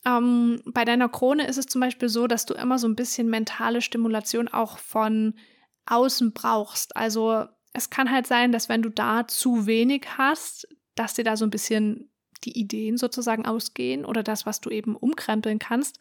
Ähm, 0.05 0.61
bei 0.65 0.85
deiner 0.85 1.09
Krone 1.09 1.47
ist 1.47 1.57
es 1.57 1.67
zum 1.67 1.81
Beispiel 1.81 2.09
so, 2.09 2.27
dass 2.27 2.45
du 2.45 2.53
immer 2.53 2.77
so 2.77 2.87
ein 2.87 2.95
bisschen 2.95 3.29
mentale 3.29 3.81
Stimulation 3.81 4.47
auch 4.47 4.77
von 4.77 5.35
außen 5.85 6.33
brauchst. 6.33 6.95
Also 6.95 7.45
es 7.73 7.89
kann 7.89 8.11
halt 8.11 8.27
sein, 8.27 8.51
dass 8.51 8.69
wenn 8.69 8.81
du 8.81 8.89
da 8.89 9.27
zu 9.27 9.65
wenig 9.65 10.05
hast, 10.17 10.67
dass 10.95 11.13
dir 11.13 11.23
da 11.23 11.37
so 11.37 11.45
ein 11.45 11.51
bisschen 11.51 12.09
die 12.43 12.57
Ideen 12.59 12.97
sozusagen 12.97 13.45
ausgehen 13.45 14.05
oder 14.05 14.23
das, 14.23 14.45
was 14.45 14.61
du 14.61 14.69
eben 14.69 14.95
umkrempeln 14.95 15.59
kannst. 15.59 15.99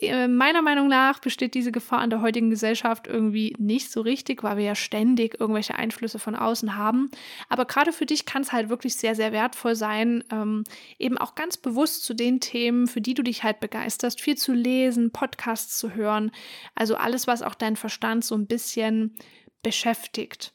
Äh, 0.00 0.28
meiner 0.28 0.62
Meinung 0.62 0.88
nach 0.88 1.18
besteht 1.18 1.54
diese 1.54 1.72
Gefahr 1.72 2.02
in 2.02 2.10
der 2.10 2.22
heutigen 2.22 2.50
Gesellschaft 2.50 3.06
irgendwie 3.06 3.54
nicht 3.58 3.92
so 3.92 4.00
richtig, 4.00 4.42
weil 4.42 4.56
wir 4.56 4.64
ja 4.64 4.74
ständig 4.74 5.38
irgendwelche 5.38 5.74
Einflüsse 5.74 6.18
von 6.18 6.34
außen 6.34 6.76
haben. 6.76 7.10
Aber 7.48 7.66
gerade 7.66 7.92
für 7.92 8.06
dich 8.06 8.24
kann 8.24 8.42
es 8.42 8.52
halt 8.52 8.68
wirklich 8.68 8.96
sehr, 8.96 9.14
sehr 9.14 9.32
wertvoll 9.32 9.76
sein, 9.76 10.24
ähm, 10.32 10.64
eben 10.98 11.18
auch 11.18 11.34
ganz 11.34 11.56
bewusst 11.56 12.04
zu 12.04 12.14
den 12.14 12.40
Themen, 12.40 12.86
für 12.86 13.00
die 13.00 13.14
du 13.14 13.22
dich 13.22 13.42
halt 13.42 13.60
begeisterst, 13.60 14.20
viel 14.20 14.36
zu 14.36 14.52
lesen, 14.52 15.12
Podcasts 15.12 15.78
zu 15.78 15.94
hören. 15.94 16.30
Also 16.74 16.96
alles, 16.96 17.26
was 17.26 17.42
auch 17.42 17.54
deinen 17.54 17.76
Verstand 17.76 18.24
so 18.24 18.34
ein 18.34 18.46
bisschen 18.46 19.16
beschäftigt. 19.62 20.54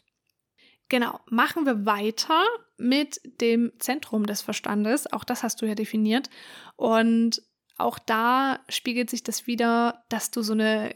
Genau, 0.89 1.19
machen 1.29 1.65
wir 1.65 1.85
weiter 1.85 2.43
mit 2.77 3.19
dem 3.41 3.71
Zentrum 3.79 4.25
des 4.25 4.41
Verstandes. 4.41 5.11
Auch 5.11 5.23
das 5.23 5.43
hast 5.43 5.61
du 5.61 5.65
ja 5.65 5.75
definiert. 5.75 6.29
Und 6.75 7.41
auch 7.77 7.99
da 7.99 8.59
spiegelt 8.69 9.09
sich 9.09 9.23
das 9.23 9.47
wieder, 9.47 10.03
dass 10.09 10.31
du 10.31 10.41
so 10.41 10.53
eine 10.53 10.95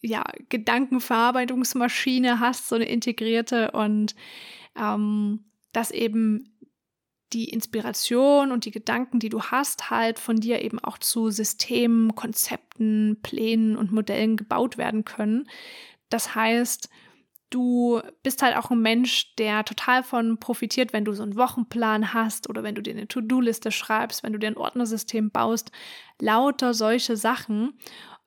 ja, 0.00 0.24
Gedankenverarbeitungsmaschine 0.48 2.40
hast, 2.40 2.68
so 2.68 2.76
eine 2.76 2.88
integrierte 2.88 3.72
und 3.72 4.14
ähm, 4.76 5.44
dass 5.72 5.90
eben 5.90 6.54
die 7.32 7.50
Inspiration 7.50 8.52
und 8.52 8.64
die 8.64 8.70
Gedanken, 8.70 9.18
die 9.18 9.28
du 9.28 9.42
hast, 9.42 9.90
halt 9.90 10.18
von 10.18 10.36
dir 10.36 10.62
eben 10.62 10.78
auch 10.78 10.98
zu 10.98 11.30
Systemen, 11.30 12.14
Konzepten, 12.14 13.18
Plänen 13.22 13.76
und 13.76 13.92
Modellen 13.92 14.36
gebaut 14.36 14.78
werden 14.78 15.04
können. 15.04 15.48
Das 16.08 16.34
heißt, 16.34 16.88
Du 17.50 18.00
bist 18.22 18.42
halt 18.42 18.56
auch 18.56 18.70
ein 18.70 18.80
Mensch, 18.80 19.34
der 19.36 19.64
total 19.64 20.02
von 20.02 20.38
profitiert, 20.38 20.92
wenn 20.92 21.04
du 21.04 21.12
so 21.14 21.22
einen 21.22 21.36
Wochenplan 21.36 22.12
hast 22.12 22.48
oder 22.50 22.62
wenn 22.62 22.74
du 22.74 22.82
dir 22.82 22.92
eine 22.92 23.08
To-Do-Liste 23.08 23.70
schreibst, 23.70 24.22
wenn 24.22 24.32
du 24.32 24.38
dir 24.38 24.48
ein 24.48 24.56
Ordnersystem 24.56 25.30
baust, 25.30 25.72
lauter 26.20 26.74
solche 26.74 27.16
Sachen. 27.16 27.78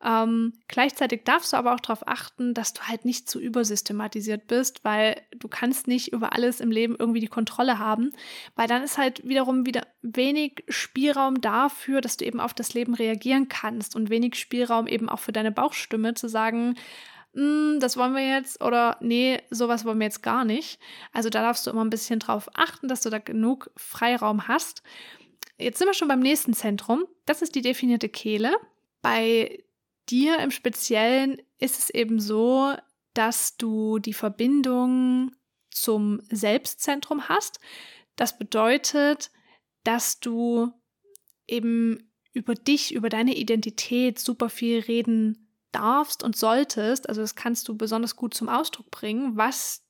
Ähm, 0.03 0.53
gleichzeitig 0.67 1.23
darfst 1.25 1.53
du 1.53 1.57
aber 1.57 1.75
auch 1.75 1.79
darauf 1.79 2.07
achten, 2.07 2.55
dass 2.55 2.73
du 2.73 2.81
halt 2.81 3.05
nicht 3.05 3.29
zu 3.29 3.39
übersystematisiert 3.39 4.47
bist, 4.47 4.83
weil 4.83 5.21
du 5.35 5.47
kannst 5.47 5.87
nicht 5.87 6.11
über 6.11 6.33
alles 6.33 6.59
im 6.59 6.71
Leben 6.71 6.95
irgendwie 6.97 7.19
die 7.19 7.27
Kontrolle 7.27 7.77
haben, 7.77 8.11
weil 8.55 8.67
dann 8.67 8.81
ist 8.81 8.97
halt 8.97 9.27
wiederum 9.27 9.65
wieder 9.65 9.85
wenig 10.01 10.63
Spielraum 10.69 11.39
dafür, 11.39 12.01
dass 12.01 12.17
du 12.17 12.25
eben 12.25 12.39
auf 12.39 12.55
das 12.55 12.73
Leben 12.73 12.95
reagieren 12.95 13.47
kannst 13.47 13.95
und 13.95 14.09
wenig 14.09 14.35
Spielraum 14.35 14.87
eben 14.87 15.07
auch 15.07 15.19
für 15.19 15.33
deine 15.33 15.51
Bauchstimme 15.51 16.15
zu 16.15 16.27
sagen, 16.27 16.75
das 17.33 17.95
wollen 17.95 18.13
wir 18.13 18.27
jetzt 18.27 18.61
oder 18.61 18.97
nee, 18.99 19.41
sowas 19.49 19.85
wollen 19.85 19.99
wir 19.99 20.05
jetzt 20.05 20.23
gar 20.23 20.43
nicht. 20.43 20.79
Also 21.13 21.29
da 21.29 21.41
darfst 21.41 21.65
du 21.65 21.71
immer 21.71 21.83
ein 21.83 21.89
bisschen 21.89 22.19
drauf 22.19 22.49
achten, 22.53 22.87
dass 22.87 23.01
du 23.01 23.09
da 23.09 23.19
genug 23.19 23.71
Freiraum 23.77 24.47
hast. 24.47 24.83
Jetzt 25.57 25.77
sind 25.77 25.87
wir 25.87 25.93
schon 25.93 26.09
beim 26.09 26.19
nächsten 26.19 26.53
Zentrum. 26.53 27.05
Das 27.25 27.41
ist 27.41 27.55
die 27.55 27.61
definierte 27.61 28.09
Kehle. 28.09 28.53
Bei 29.01 29.63
dir 30.09 30.39
im 30.39 30.51
Speziellen 30.51 31.41
ist 31.57 31.79
es 31.79 31.89
eben 31.89 32.19
so, 32.19 32.73
dass 33.13 33.55
du 33.55 33.99
die 33.99 34.13
Verbindung 34.13 35.31
zum 35.69 36.19
Selbstzentrum 36.29 37.29
hast. 37.29 37.59
Das 38.17 38.37
bedeutet, 38.37 39.31
dass 39.83 40.19
du 40.19 40.71
eben 41.47 42.11
über 42.33 42.55
dich, 42.55 42.93
über 42.93 43.09
deine 43.09 43.35
Identität 43.35 44.19
super 44.19 44.49
viel 44.49 44.79
reden 44.79 45.50
darfst 45.71 46.23
und 46.23 46.35
solltest, 46.35 47.09
also 47.09 47.21
das 47.21 47.35
kannst 47.35 47.67
du 47.67 47.75
besonders 47.75 48.15
gut 48.15 48.33
zum 48.33 48.49
Ausdruck 48.49 48.91
bringen, 48.91 49.37
was, 49.37 49.83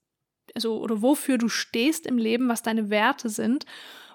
also 0.56 0.80
oder 0.80 1.02
wofür 1.02 1.38
du 1.38 1.50
stehst 1.50 2.06
im 2.06 2.18
Leben, 2.18 2.50
was 2.50 2.62
deine 2.62 2.90
Werte 2.90 3.30
sind, 3.30 3.66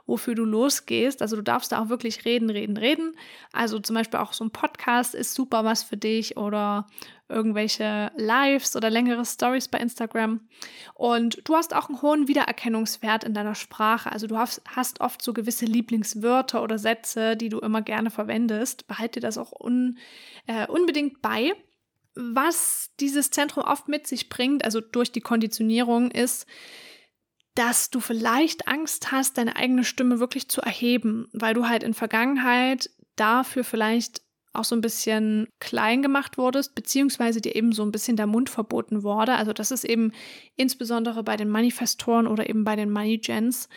wofür 0.07 0.35
du 0.35 0.45
losgehst. 0.45 1.21
Also 1.21 1.37
du 1.37 1.43
darfst 1.43 1.73
da 1.73 1.83
auch 1.83 1.89
wirklich 1.89 2.25
reden, 2.25 2.51
reden, 2.51 2.77
reden. 2.77 3.17
Also 3.53 3.79
zum 3.79 3.95
Beispiel 3.95 4.21
auch 4.21 4.33
so 4.33 4.45
ein 4.45 4.51
Podcast 4.51 5.15
ist 5.15 5.35
super 5.35 5.65
was 5.65 5.83
für 5.83 5.97
dich 5.97 6.37
oder 6.37 6.87
irgendwelche 7.29 8.13
Lives 8.17 8.77
oder 8.77 8.89
längere 8.89 9.25
Stories 9.25 9.69
bei 9.69 9.79
Instagram. 9.79 10.41
Und 10.95 11.41
du 11.45 11.57
hast 11.57 11.75
auch 11.75 11.89
einen 11.89 12.03
hohen 12.03 12.29
Wiedererkennungswert 12.29 13.25
in 13.25 13.35
deiner 13.35 13.57
Sprache. 13.57 14.13
Also 14.13 14.27
du 14.29 14.39
hast, 14.39 14.63
hast 14.69 15.01
oft 15.01 15.21
so 15.21 15.33
gewisse 15.33 15.65
Lieblingswörter 15.65 16.63
oder 16.63 16.79
Sätze, 16.79 17.37
die 17.37 17.49
du 17.49 17.59
immer 17.59 17.83
gerne 17.83 18.11
verwendest. 18.11 18.87
Behalte 18.87 19.21
das 19.21 19.39
auch 19.39 19.53
un, 19.59 19.99
äh, 20.47 20.67
unbedingt 20.69 21.21
bei. 21.21 21.53
Was 22.15 22.93
dieses 23.01 23.31
Zentrum 23.31 23.65
oft 23.65 23.89
mit 23.89 24.07
sich 24.07 24.31
bringt, 24.31 24.65
also 24.65 24.81
durch 24.81 25.13
die 25.13 25.21
Konditionierung, 25.21 26.11
ist, 26.11 26.47
dass 27.57 27.91
du 27.91 28.01
vielleicht 28.01 28.69
Angst 28.69 29.11
hast, 29.11 29.39
deine 29.39 29.57
eigene 29.57 29.83
Stimme 29.83 30.21
wirklich 30.21 30.49
zu 30.49 30.61
erheben, 30.61 31.27
weil 31.33 31.55
du 31.55 31.69
halt 31.69 31.83
in 31.83 31.95
Vergangenheit 31.95 32.91
dafür 33.17 33.65
vielleicht 33.65 34.23
auch 34.53 34.65
so 34.65 34.77
ein 34.77 34.81
bisschen 34.81 35.49
klein 35.59 36.03
gemacht 36.03 36.39
wurdest, 36.39 36.75
beziehungsweise 36.75 37.41
dir 37.41 37.55
eben 37.57 37.73
so 37.73 37.83
ein 37.83 37.93
bisschen 37.93 38.17
der 38.17 38.27
Mund 38.27 38.51
verboten 38.51 39.03
wurde. 39.03 39.35
Also 39.35 39.53
das 39.53 39.71
ist 39.71 39.85
eben 39.85 40.13
insbesondere 40.55 41.23
bei 41.23 41.37
den 41.37 41.49
Manifestoren 41.49 42.27
oder 42.27 42.49
eben 42.49 42.65
bei 42.65 42.77
den 42.77 42.91
Money 42.91 43.19
Gens 43.19 43.69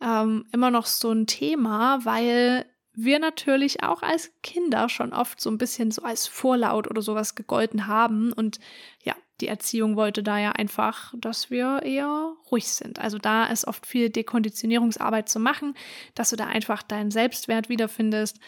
ähm, 0.00 0.46
immer 0.52 0.70
noch 0.70 0.86
so 0.86 1.10
ein 1.12 1.26
Thema, 1.26 2.04
weil 2.04 2.66
wir 2.92 3.18
natürlich 3.18 3.82
auch 3.82 4.02
als 4.02 4.32
Kinder 4.42 4.88
schon 4.88 5.12
oft 5.12 5.40
so 5.40 5.50
ein 5.50 5.58
bisschen 5.58 5.90
so 5.90 6.02
als 6.02 6.28
Vorlaut 6.28 6.88
oder 6.88 7.02
sowas 7.02 7.34
gegolten 7.34 7.88
haben. 7.88 8.32
Und 8.32 8.60
ja, 9.02 9.14
die 9.40 9.48
Erziehung 9.48 9.96
wollte 9.96 10.22
da 10.22 10.38
ja 10.38 10.52
einfach, 10.52 11.12
dass 11.16 11.50
wir 11.50 11.82
eher 11.82 12.34
ruhig 12.50 12.68
sind. 12.68 12.98
Also 13.00 13.18
da 13.18 13.46
ist 13.46 13.66
oft 13.66 13.86
viel 13.86 14.10
Dekonditionierungsarbeit 14.10 15.28
zu 15.28 15.40
machen, 15.40 15.74
dass 16.14 16.30
du 16.30 16.36
da 16.36 16.46
einfach 16.46 16.82
deinen 16.82 17.10
Selbstwert 17.10 17.68
wiederfindest, 17.68 18.38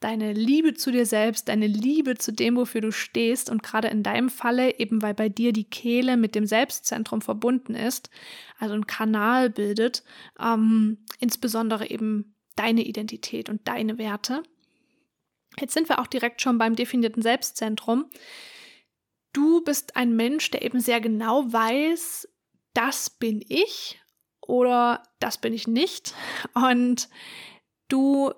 deine 0.00 0.32
Liebe 0.32 0.74
zu 0.74 0.92
dir 0.92 1.06
selbst, 1.06 1.48
deine 1.48 1.66
Liebe 1.66 2.16
zu 2.16 2.32
dem, 2.32 2.56
wofür 2.56 2.80
du 2.80 2.92
stehst 2.92 3.50
und 3.50 3.62
gerade 3.62 3.88
in 3.88 4.02
deinem 4.02 4.28
Falle, 4.28 4.78
eben 4.78 5.02
weil 5.02 5.14
bei 5.14 5.28
dir 5.28 5.52
die 5.52 5.68
Kehle 5.68 6.16
mit 6.16 6.34
dem 6.34 6.46
Selbstzentrum 6.46 7.22
verbunden 7.22 7.74
ist, 7.74 8.10
also 8.58 8.74
ein 8.74 8.86
Kanal 8.86 9.50
bildet, 9.50 10.04
ähm, 10.38 10.98
insbesondere 11.18 11.88
eben 11.90 12.34
deine 12.56 12.82
Identität 12.82 13.48
und 13.48 13.66
deine 13.66 13.98
Werte. 13.98 14.42
Jetzt 15.58 15.74
sind 15.74 15.88
wir 15.88 15.98
auch 15.98 16.06
direkt 16.06 16.42
schon 16.42 16.58
beim 16.58 16.76
definierten 16.76 17.22
Selbstzentrum. 17.22 18.06
Du 19.36 19.60
bist 19.60 19.96
ein 19.96 20.16
Mensch, 20.16 20.50
der 20.50 20.62
eben 20.62 20.80
sehr 20.80 20.98
genau 20.98 21.52
weiß, 21.52 22.26
das 22.72 23.10
bin 23.10 23.44
ich 23.46 24.00
oder 24.40 25.02
das 25.18 25.36
bin 25.36 25.52
ich 25.52 25.68
nicht. 25.68 26.14
Und 26.54 27.10
du 27.88 28.32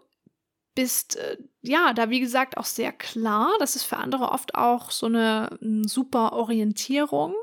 bist 0.75 1.15
äh, 1.15 1.37
ja 1.63 1.93
da 1.93 2.11
wie 2.11 2.19
gesagt 2.19 2.57
auch 2.57 2.65
sehr 2.65 2.91
klar. 2.91 3.49
Das 3.61 3.77
ist 3.77 3.85
für 3.85 3.99
andere 3.99 4.33
oft 4.33 4.57
auch 4.57 4.91
so 4.91 5.07
eine, 5.07 5.57
super 5.87 6.33
Orientierung. 6.33 7.37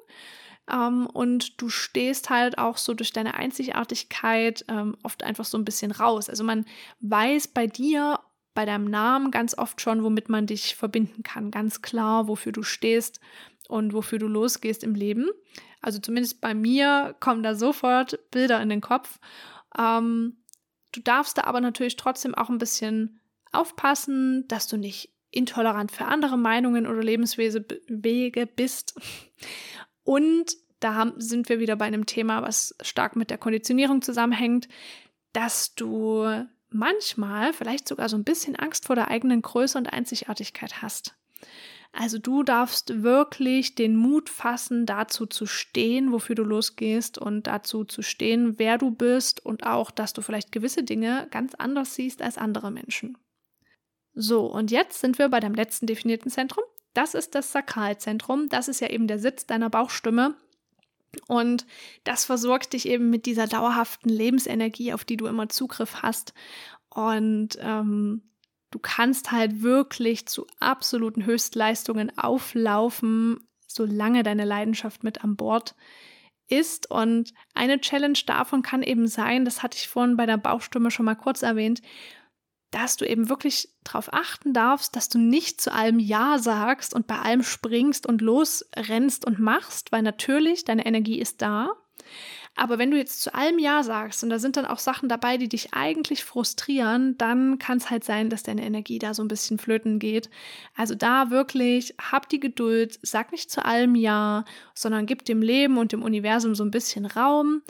Ähm, 0.69 1.07
und 1.07 1.61
du 1.61 1.69
stehst 1.69 2.29
halt 2.29 2.57
auch 2.57 2.75
so 2.75 2.93
durch 2.93 3.13
deine 3.13 3.35
Einzigartigkeit 3.35 4.65
ähm, 4.67 4.97
oft 5.01 5.23
einfach 5.23 5.45
so 5.45 5.57
ein 5.57 5.63
bisschen 5.63 5.91
raus. 5.91 6.27
Also 6.27 6.43
man 6.43 6.65
weiß 6.99 7.47
bei 7.47 7.67
dir 7.67 8.19
bei 8.55 8.65
deinem 8.65 8.85
Namen 8.85 9.29
ganz 9.29 9.55
oft 9.55 9.79
schon, 9.81 10.03
womit 10.03 10.29
man 10.29 10.47
dich 10.47 10.75
verbinden 10.75 11.21
kann. 11.21 11.51
Ganz 11.51 11.83
klar, 11.83 12.27
wofür 12.27 12.51
du 12.51 12.63
stehst 12.63 13.19
und 13.67 13.93
wofür 13.93 14.17
du 14.17 14.27
losgehst 14.27 14.83
im 14.83 14.95
Leben. 14.95 15.29
Also 15.81 15.99
zumindest 15.99 16.41
bei 16.41 16.55
mir 16.55 17.15
kommen 17.19 17.43
da 17.43 17.53
sofort 17.53 18.17
Bilder 18.31 18.59
in 18.61 18.69
den 18.69 18.81
Kopf. 18.81 19.19
Ähm, 19.77 20.37
du 20.93 21.01
darfst 21.01 21.37
da 21.37 21.43
aber 21.43 21.61
natürlich 21.61 21.97
trotzdem 21.97 22.33
auch 22.33 22.49
ein 22.49 22.57
bisschen 22.57 23.19
aufpassen, 23.51 24.47
dass 24.47 24.67
du 24.67 24.77
nicht 24.77 25.13
intolerant 25.31 25.91
für 25.91 26.05
andere 26.05 26.37
Meinungen 26.37 26.87
oder 26.87 27.03
Lebenswege 27.03 28.45
bist. 28.47 28.99
Und 30.03 30.55
da 30.79 31.13
sind 31.17 31.49
wir 31.49 31.59
wieder 31.59 31.75
bei 31.75 31.85
einem 31.85 32.05
Thema, 32.05 32.41
was 32.41 32.75
stark 32.81 33.15
mit 33.15 33.29
der 33.29 33.37
Konditionierung 33.37 34.01
zusammenhängt, 34.01 34.67
dass 35.33 35.75
du 35.75 36.45
manchmal 36.75 37.53
vielleicht 37.53 37.87
sogar 37.87 38.09
so 38.09 38.17
ein 38.17 38.23
bisschen 38.23 38.55
Angst 38.55 38.85
vor 38.85 38.95
der 38.95 39.09
eigenen 39.09 39.41
Größe 39.41 39.77
und 39.77 39.87
Einzigartigkeit 39.87 40.81
hast. 40.81 41.15
Also 41.97 42.19
du 42.19 42.43
darfst 42.43 43.03
wirklich 43.03 43.75
den 43.75 43.95
Mut 43.95 44.29
fassen, 44.29 44.85
dazu 44.85 45.25
zu 45.25 45.45
stehen, 45.45 46.11
wofür 46.11 46.35
du 46.35 46.43
losgehst 46.43 47.17
und 47.17 47.47
dazu 47.47 47.85
zu 47.85 48.01
stehen, 48.01 48.59
wer 48.59 48.77
du 48.77 48.91
bist 48.91 49.45
und 49.45 49.65
auch, 49.65 49.91
dass 49.91 50.11
du 50.11 50.21
vielleicht 50.21 50.51
gewisse 50.51 50.83
Dinge 50.83 51.27
ganz 51.31 51.55
anders 51.55 51.95
siehst 51.95 52.21
als 52.21 52.37
andere 52.37 52.69
Menschen. 52.69 53.17
So, 54.13 54.45
und 54.45 54.71
jetzt 54.71 54.99
sind 54.99 55.19
wir 55.19 55.29
bei 55.29 55.39
dem 55.39 55.53
letzten 55.53 55.87
definierten 55.87 56.29
Zentrum. 56.29 56.63
Das 56.93 57.13
ist 57.13 57.33
das 57.33 57.51
Sakralzentrum. 57.53 58.49
Das 58.49 58.67
ist 58.67 58.81
ja 58.81 58.89
eben 58.89 59.07
der 59.07 59.19
Sitz 59.19 59.45
deiner 59.45 59.69
Bauchstimme. 59.69 60.35
Und 61.27 61.65
das 62.03 62.25
versorgt 62.25 62.73
dich 62.73 62.87
eben 62.87 63.09
mit 63.09 63.25
dieser 63.25 63.47
dauerhaften 63.47 64.09
Lebensenergie, 64.09 64.93
auf 64.93 65.05
die 65.05 65.17
du 65.17 65.27
immer 65.27 65.49
Zugriff 65.49 66.01
hast. 66.01 66.33
Und 66.89 67.57
ähm, 67.59 68.23
du 68.71 68.79
kannst 68.79 69.31
halt 69.31 69.61
wirklich 69.61 70.27
zu 70.27 70.47
absoluten 70.59 71.25
Höchstleistungen 71.25 72.17
auflaufen, 72.17 73.47
solange 73.67 74.23
deine 74.23 74.45
Leidenschaft 74.45 75.03
mit 75.03 75.23
an 75.23 75.35
Bord 75.35 75.75
ist. 76.47 76.89
Und 76.89 77.33
eine 77.53 77.81
Challenge 77.81 78.19
davon 78.25 78.61
kann 78.61 78.83
eben 78.83 79.07
sein, 79.07 79.45
das 79.45 79.63
hatte 79.63 79.77
ich 79.77 79.87
vorhin 79.87 80.17
bei 80.17 80.25
der 80.25 80.37
Bauchstimme 80.37 80.91
schon 80.91 81.05
mal 81.05 81.15
kurz 81.15 81.41
erwähnt, 81.41 81.81
dass 82.71 82.97
du 82.97 83.05
eben 83.05 83.29
wirklich 83.29 83.69
darauf 83.83 84.13
achten 84.13 84.53
darfst, 84.53 84.95
dass 84.95 85.09
du 85.09 85.17
nicht 85.17 85.61
zu 85.61 85.71
allem 85.71 85.99
Ja 85.99 86.37
sagst 86.39 86.93
und 86.93 87.07
bei 87.07 87.19
allem 87.19 87.43
springst 87.43 88.05
und 88.05 88.21
losrennst 88.21 89.25
und 89.25 89.39
machst, 89.39 89.91
weil 89.91 90.01
natürlich 90.01 90.65
deine 90.65 90.85
Energie 90.85 91.19
ist 91.19 91.41
da. 91.41 91.69
Aber 92.57 92.79
wenn 92.79 92.89
du 92.89 92.97
jetzt 92.97 93.21
zu 93.21 93.33
allem 93.33 93.59
Ja 93.59 93.83
sagst 93.83 94.23
und 94.23 94.29
da 94.29 94.39
sind 94.39 94.55
dann 94.55 94.65
auch 94.65 94.79
Sachen 94.79 95.09
dabei, 95.09 95.35
die 95.35 95.49
dich 95.49 95.73
eigentlich 95.73 96.23
frustrieren, 96.23 97.17
dann 97.17 97.59
kann 97.59 97.79
es 97.79 97.89
halt 97.89 98.05
sein, 98.05 98.29
dass 98.29 98.43
deine 98.43 98.65
Energie 98.65 98.97
da 98.97 99.13
so 99.13 99.21
ein 99.21 99.27
bisschen 99.27 99.59
flöten 99.59 99.99
geht. 99.99 100.29
Also 100.73 100.95
da 100.95 101.31
wirklich, 101.31 101.95
hab 101.99 102.29
die 102.29 102.39
Geduld, 102.39 102.97
sag 103.01 103.33
nicht 103.33 103.51
zu 103.51 103.65
allem 103.65 103.95
Ja, 103.95 104.45
sondern 104.73 105.05
gib 105.05 105.25
dem 105.25 105.41
Leben 105.41 105.77
und 105.77 105.91
dem 105.91 106.01
Universum 106.01 106.55
so 106.55 106.63
ein 106.63 106.71
bisschen 106.71 107.05
Raum 107.05 107.61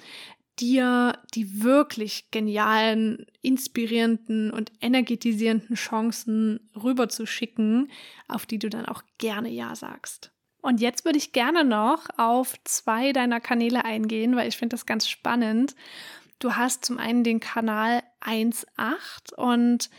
dir 0.60 1.20
die 1.34 1.64
wirklich 1.64 2.32
genialen, 2.32 3.26
inspirierenden 3.42 4.52
und 4.52 4.72
energetisierenden 4.82 5.76
Chancen 5.76 6.70
rüberzuschicken, 6.76 7.90
auf 8.28 8.46
die 8.46 8.60
du 8.60 8.70
dann 8.70 8.86
auch 8.86 9.04
gerne 9.18 9.50
Ja 9.50 9.76
sagst. 9.76 10.32
Und 10.62 10.82
jetzt 10.82 11.06
würde 11.06 11.20
ich 11.20 11.32
gerne 11.32 11.64
noch 11.64 12.08
auf 12.18 12.56
zwei 12.64 13.14
deiner 13.14 13.40
Kanäle 13.40 13.86
eingehen, 13.86 14.36
weil 14.36 14.48
ich 14.48 14.58
finde 14.58 14.74
das 14.74 14.86
ganz 14.86 15.08
spannend. 15.08 15.76
Du 16.40 16.56
hast 16.56 16.86
zum 16.86 16.98
einen 16.98 17.24
den 17.24 17.40
Kanal 17.40 18.02
1.8 18.22 19.36
und 19.36 19.90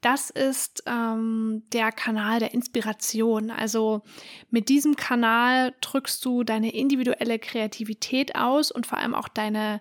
das 0.00 0.30
ist 0.30 0.82
ähm, 0.86 1.62
der 1.72 1.90
Kanal 1.90 2.40
der 2.40 2.54
Inspiration. 2.54 3.50
Also 3.50 4.02
mit 4.50 4.68
diesem 4.68 4.96
Kanal 4.96 5.74
drückst 5.80 6.24
du 6.24 6.44
deine 6.44 6.74
individuelle 6.74 7.38
Kreativität 7.38 8.36
aus 8.36 8.70
und 8.70 8.86
vor 8.86 8.98
allem 8.98 9.14
auch 9.14 9.28
deine 9.28 9.80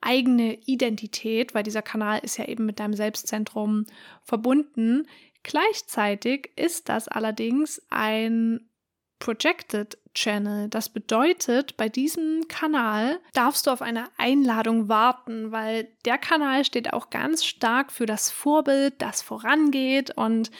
eigene 0.00 0.54
Identität, 0.66 1.54
weil 1.54 1.62
dieser 1.62 1.82
Kanal 1.82 2.20
ist 2.22 2.36
ja 2.36 2.46
eben 2.46 2.66
mit 2.66 2.80
deinem 2.80 2.94
Selbstzentrum 2.94 3.86
verbunden. 4.22 5.06
Gleichzeitig 5.42 6.50
ist 6.56 6.88
das 6.88 7.08
allerdings 7.08 7.82
ein 7.90 8.68
Projected 9.18 9.98
Channel. 10.14 10.68
Das 10.68 10.88
bedeutet, 10.88 11.76
bei 11.76 11.88
diesem 11.88 12.48
Kanal 12.48 13.20
darfst 13.32 13.66
du 13.66 13.70
auf 13.70 13.82
eine 13.82 14.08
Einladung 14.18 14.88
warten, 14.88 15.52
weil 15.52 15.88
der 16.04 16.18
Kanal 16.18 16.64
steht 16.64 16.92
auch 16.92 17.10
ganz 17.10 17.44
stark 17.44 17.92
für 17.92 18.06
das 18.06 18.30
Vorbild, 18.30 18.94
das 18.98 19.22
vorangeht 19.22 20.16
und 20.16 20.50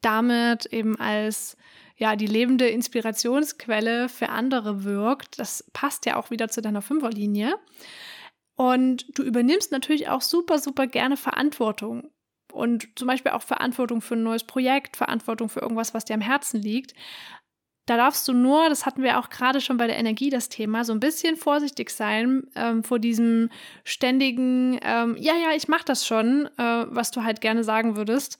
damit 0.00 0.66
eben 0.66 0.98
als 1.00 1.56
ja, 1.98 2.14
die 2.14 2.26
lebende 2.26 2.68
Inspirationsquelle 2.68 4.08
für 4.08 4.28
andere 4.28 4.84
wirkt. 4.84 5.38
Das 5.38 5.64
passt 5.72 6.04
ja 6.04 6.16
auch 6.16 6.30
wieder 6.30 6.48
zu 6.48 6.60
deiner 6.60 6.82
Fünferlinie. 6.82 7.54
Und 8.56 9.06
du 9.18 9.22
übernimmst 9.22 9.70
natürlich 9.70 10.08
auch 10.08 10.22
super, 10.22 10.58
super 10.58 10.86
gerne 10.86 11.16
Verantwortung. 11.16 12.10
Und 12.52 12.88
zum 12.98 13.06
Beispiel 13.06 13.32
auch 13.32 13.42
Verantwortung 13.42 14.00
für 14.00 14.14
ein 14.14 14.22
neues 14.22 14.44
Projekt, 14.44 14.96
Verantwortung 14.96 15.48
für 15.48 15.60
irgendwas, 15.60 15.92
was 15.92 16.06
dir 16.06 16.14
am 16.14 16.22
Herzen 16.22 16.60
liegt. 16.60 16.94
Da 17.84 17.96
darfst 17.96 18.26
du 18.26 18.32
nur, 18.32 18.68
das 18.68 18.84
hatten 18.84 19.02
wir 19.02 19.18
auch 19.18 19.30
gerade 19.30 19.60
schon 19.60 19.76
bei 19.76 19.86
der 19.86 19.98
Energie 19.98 20.30
das 20.30 20.48
Thema, 20.48 20.84
so 20.84 20.92
ein 20.92 20.98
bisschen 20.98 21.36
vorsichtig 21.36 21.90
sein 21.90 22.44
ähm, 22.56 22.82
vor 22.82 22.98
diesem 22.98 23.50
ständigen, 23.84 24.80
ähm, 24.82 25.16
ja, 25.18 25.34
ja, 25.36 25.54
ich 25.54 25.68
mach 25.68 25.84
das 25.84 26.04
schon, 26.04 26.46
äh, 26.58 26.86
was 26.88 27.12
du 27.12 27.22
halt 27.22 27.40
gerne 27.40 27.62
sagen 27.62 27.96
würdest, 27.96 28.38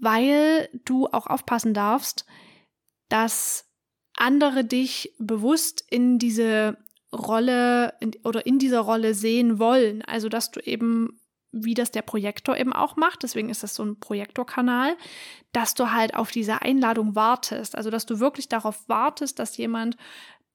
weil 0.00 0.68
du 0.84 1.06
auch 1.06 1.28
aufpassen 1.28 1.74
darfst, 1.74 2.26
dass 3.08 3.70
andere 4.16 4.64
dich 4.64 5.14
bewusst 5.18 5.84
in 5.88 6.18
diese 6.18 6.76
Rolle 7.16 7.94
in, 8.00 8.12
oder 8.24 8.46
in 8.46 8.58
dieser 8.58 8.80
Rolle 8.80 9.14
sehen 9.14 9.58
wollen. 9.58 10.02
Also, 10.02 10.28
dass 10.28 10.50
du 10.50 10.60
eben, 10.60 11.20
wie 11.52 11.74
das 11.74 11.90
der 11.90 12.02
Projektor 12.02 12.56
eben 12.56 12.72
auch 12.72 12.96
macht, 12.96 13.22
deswegen 13.22 13.50
ist 13.50 13.62
das 13.62 13.74
so 13.74 13.84
ein 13.84 13.98
Projektorkanal, 13.98 14.96
dass 15.52 15.74
du 15.74 15.92
halt 15.92 16.14
auf 16.14 16.30
diese 16.30 16.62
Einladung 16.62 17.14
wartest. 17.14 17.76
Also, 17.76 17.90
dass 17.90 18.06
du 18.06 18.20
wirklich 18.20 18.48
darauf 18.48 18.88
wartest, 18.88 19.38
dass 19.38 19.56
jemand 19.56 19.96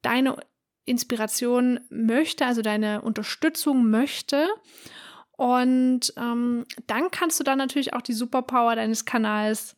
deine 0.02 0.38
Inspiration 0.86 1.80
möchte, 1.90 2.46
also 2.46 2.62
deine 2.62 3.02
Unterstützung 3.02 3.90
möchte. 3.90 4.48
Und 5.32 6.14
ähm, 6.18 6.66
dann 6.88 7.12
kannst 7.12 7.40
du 7.40 7.44
dann 7.44 7.58
natürlich 7.58 7.94
auch 7.94 8.02
die 8.02 8.14
Superpower 8.14 8.76
deines 8.76 9.06
Kanals 9.06 9.76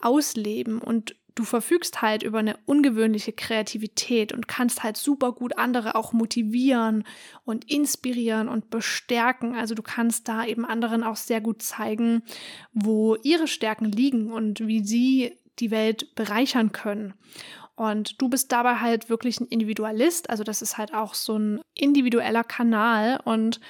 ausleben 0.00 0.80
und 0.80 1.16
du 1.34 1.44
verfügst 1.44 2.02
halt 2.02 2.22
über 2.22 2.38
eine 2.38 2.56
ungewöhnliche 2.66 3.32
Kreativität 3.32 4.32
und 4.32 4.48
kannst 4.48 4.82
halt 4.82 4.96
super 4.96 5.32
gut 5.32 5.56
andere 5.56 5.94
auch 5.94 6.12
motivieren 6.12 7.04
und 7.44 7.70
inspirieren 7.70 8.48
und 8.48 8.70
bestärken. 8.70 9.54
Also 9.54 9.74
du 9.74 9.82
kannst 9.82 10.28
da 10.28 10.44
eben 10.44 10.64
anderen 10.64 11.02
auch 11.02 11.16
sehr 11.16 11.40
gut 11.40 11.62
zeigen, 11.62 12.22
wo 12.72 13.16
ihre 13.22 13.48
Stärken 13.48 13.86
liegen 13.86 14.32
und 14.32 14.66
wie 14.66 14.84
sie 14.84 15.38
die 15.58 15.70
Welt 15.70 16.14
bereichern 16.14 16.72
können. 16.72 17.14
Und 17.74 18.20
du 18.20 18.28
bist 18.28 18.52
dabei 18.52 18.76
halt 18.76 19.08
wirklich 19.08 19.40
ein 19.40 19.46
Individualist, 19.46 20.28
also 20.30 20.44
das 20.44 20.62
ist 20.62 20.76
halt 20.76 20.92
auch 20.92 21.14
so 21.14 21.38
ein 21.38 21.60
individueller 21.74 22.44
Kanal 22.44 23.18
und 23.24 23.60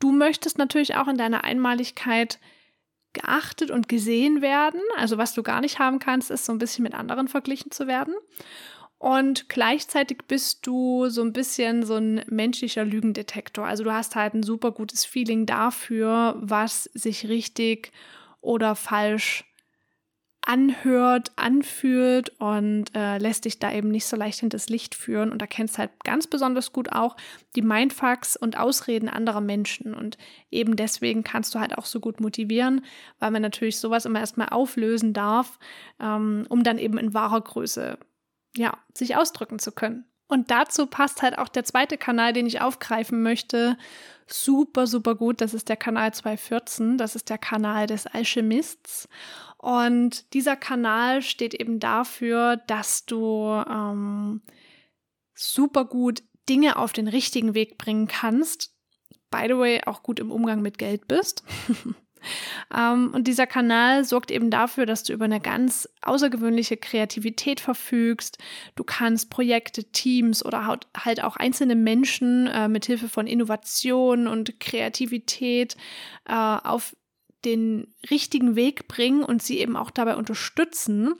du 0.00 0.12
möchtest 0.12 0.58
natürlich 0.58 0.96
auch 0.96 1.08
in 1.08 1.16
deiner 1.16 1.44
Einmaligkeit 1.44 2.38
geachtet 3.18 3.70
und 3.70 3.88
gesehen 3.88 4.42
werden. 4.42 4.80
Also 4.96 5.18
was 5.18 5.34
du 5.34 5.42
gar 5.42 5.60
nicht 5.60 5.78
haben 5.78 5.98
kannst, 5.98 6.30
ist 6.30 6.44
so 6.44 6.52
ein 6.52 6.58
bisschen 6.58 6.82
mit 6.82 6.94
anderen 6.94 7.28
verglichen 7.28 7.70
zu 7.70 7.86
werden. 7.86 8.14
Und 8.98 9.48
gleichzeitig 9.48 10.18
bist 10.26 10.66
du 10.66 11.08
so 11.08 11.22
ein 11.22 11.32
bisschen 11.32 11.84
so 11.84 11.94
ein 11.94 12.24
menschlicher 12.28 12.84
Lügendetektor. 12.84 13.64
Also 13.64 13.84
du 13.84 13.92
hast 13.92 14.16
halt 14.16 14.34
ein 14.34 14.42
super 14.42 14.72
gutes 14.72 15.04
Feeling 15.04 15.46
dafür, 15.46 16.36
was 16.40 16.84
sich 16.94 17.28
richtig 17.28 17.92
oder 18.40 18.74
falsch 18.74 19.44
anhört, 20.42 21.32
anfühlt 21.36 22.30
und 22.40 22.86
äh, 22.94 23.18
lässt 23.18 23.44
dich 23.44 23.58
da 23.58 23.72
eben 23.72 23.90
nicht 23.90 24.06
so 24.06 24.16
leicht 24.16 24.40
hinters 24.40 24.68
Licht 24.68 24.94
führen 24.94 25.30
und 25.30 25.42
erkennst 25.42 25.78
halt 25.78 25.90
ganz 26.04 26.26
besonders 26.26 26.72
gut 26.72 26.92
auch 26.92 27.16
die 27.54 27.62
Mindfucks 27.62 28.36
und 28.36 28.58
Ausreden 28.58 29.08
anderer 29.08 29.40
Menschen 29.40 29.94
und 29.94 30.16
eben 30.50 30.76
deswegen 30.76 31.22
kannst 31.22 31.54
du 31.54 31.60
halt 31.60 31.76
auch 31.76 31.84
so 31.84 32.00
gut 32.00 32.20
motivieren, 32.20 32.84
weil 33.18 33.30
man 33.30 33.42
natürlich 33.42 33.78
sowas 33.78 34.06
immer 34.06 34.20
erstmal 34.20 34.48
auflösen 34.48 35.12
darf, 35.12 35.58
ähm, 36.00 36.46
um 36.48 36.62
dann 36.62 36.78
eben 36.78 36.96
in 36.98 37.12
wahrer 37.12 37.40
Größe 37.40 37.98
ja, 38.56 38.78
sich 38.94 39.16
ausdrücken 39.16 39.58
zu 39.58 39.72
können. 39.72 40.07
Und 40.28 40.50
dazu 40.50 40.86
passt 40.86 41.22
halt 41.22 41.38
auch 41.38 41.48
der 41.48 41.64
zweite 41.64 41.96
Kanal, 41.96 42.32
den 42.32 42.46
ich 42.46 42.60
aufgreifen 42.60 43.22
möchte, 43.22 43.78
super, 44.26 44.86
super 44.86 45.14
gut. 45.14 45.40
Das 45.40 45.54
ist 45.54 45.68
der 45.68 45.76
Kanal 45.76 46.12
214. 46.12 46.98
Das 46.98 47.16
ist 47.16 47.30
der 47.30 47.38
Kanal 47.38 47.86
des 47.86 48.06
Alchemists. 48.06 49.08
Und 49.56 50.32
dieser 50.34 50.54
Kanal 50.54 51.22
steht 51.22 51.54
eben 51.54 51.80
dafür, 51.80 52.56
dass 52.66 53.06
du 53.06 53.46
ähm, 53.68 54.42
super 55.34 55.84
gut 55.84 56.22
Dinge 56.48 56.76
auf 56.76 56.92
den 56.92 57.08
richtigen 57.08 57.54
Weg 57.54 57.78
bringen 57.78 58.06
kannst. 58.06 58.74
By 59.30 59.44
the 59.48 59.58
way, 59.58 59.80
auch 59.84 60.02
gut 60.02 60.20
im 60.20 60.30
Umgang 60.30 60.62
mit 60.62 60.78
Geld 60.78 61.08
bist. 61.08 61.42
Ähm, 62.74 63.12
und 63.14 63.28
dieser 63.28 63.46
Kanal 63.46 64.04
sorgt 64.04 64.30
eben 64.30 64.50
dafür, 64.50 64.86
dass 64.86 65.02
du 65.02 65.12
über 65.12 65.24
eine 65.24 65.40
ganz 65.40 65.88
außergewöhnliche 66.02 66.76
Kreativität 66.76 67.60
verfügst. 67.60 68.38
Du 68.74 68.84
kannst 68.84 69.30
Projekte, 69.30 69.84
Teams 69.84 70.44
oder 70.44 70.66
halt 70.66 71.22
auch 71.22 71.36
einzelne 71.36 71.74
Menschen 71.74 72.46
äh, 72.46 72.68
mit 72.68 72.86
Hilfe 72.86 73.08
von 73.08 73.26
Innovation 73.26 74.26
und 74.26 74.60
Kreativität 74.60 75.76
äh, 76.28 76.32
auf 76.32 76.94
den 77.44 77.94
richtigen 78.10 78.56
Weg 78.56 78.88
bringen 78.88 79.22
und 79.22 79.42
sie 79.42 79.58
eben 79.58 79.76
auch 79.76 79.90
dabei 79.90 80.16
unterstützen. 80.16 81.14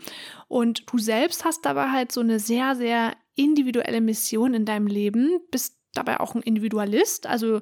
Und 0.49 0.91
du 0.93 0.99
selbst 0.99 1.45
hast 1.45 1.65
dabei 1.65 1.91
halt 1.91 2.13
so 2.13 2.21
eine 2.21 2.41
sehr, 2.41 2.75
sehr 2.75 3.17
individuelle 3.35 4.01
Mission 4.01 4.55
in 4.55 4.65
deinem 4.65 4.89
Leben, 4.89 5.39
bist 5.51 5.77
dabei 5.95 6.21
auch 6.21 6.35
ein 6.35 6.43
Individualist, 6.43 7.27
also 7.27 7.61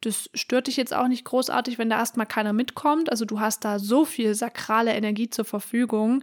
das 0.00 0.30
stört 0.34 0.66
dich 0.66 0.76
jetzt 0.76 0.94
auch 0.94 1.08
nicht 1.08 1.24
großartig, 1.24 1.78
wenn 1.78 1.90
da 1.90 1.98
erstmal 1.98 2.26
keiner 2.26 2.52
mitkommt. 2.52 3.10
Also 3.10 3.24
du 3.24 3.40
hast 3.40 3.64
da 3.64 3.78
so 3.78 4.04
viel 4.04 4.34
sakrale 4.34 4.92
Energie 4.92 5.28
zur 5.28 5.44
Verfügung, 5.44 6.22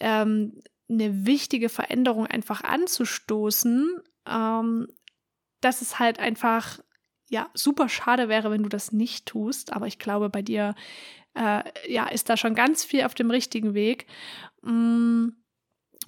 ähm, 0.00 0.60
eine 0.90 1.26
wichtige 1.26 1.68
Veränderung 1.68 2.26
einfach 2.26 2.62
anzustoßen, 2.62 4.00
ähm, 4.26 4.88
dass 5.60 5.82
es 5.82 5.98
halt 5.98 6.18
einfach 6.18 6.80
ja 7.30 7.50
super 7.54 7.88
schade 7.88 8.28
wäre, 8.28 8.50
wenn 8.50 8.62
du 8.62 8.68
das 8.68 8.92
nicht 8.92 9.26
tust. 9.26 9.72
Aber 9.72 9.86
ich 9.86 9.98
glaube, 9.98 10.28
bei 10.30 10.42
dir 10.42 10.74
äh, 11.34 11.62
ja 11.90 12.08
ist 12.08 12.28
da 12.28 12.36
schon 12.36 12.54
ganz 12.54 12.84
viel 12.84 13.04
auf 13.04 13.14
dem 13.14 13.30
richtigen 13.30 13.74
Weg. 13.74 14.06
Mm, 14.62 15.28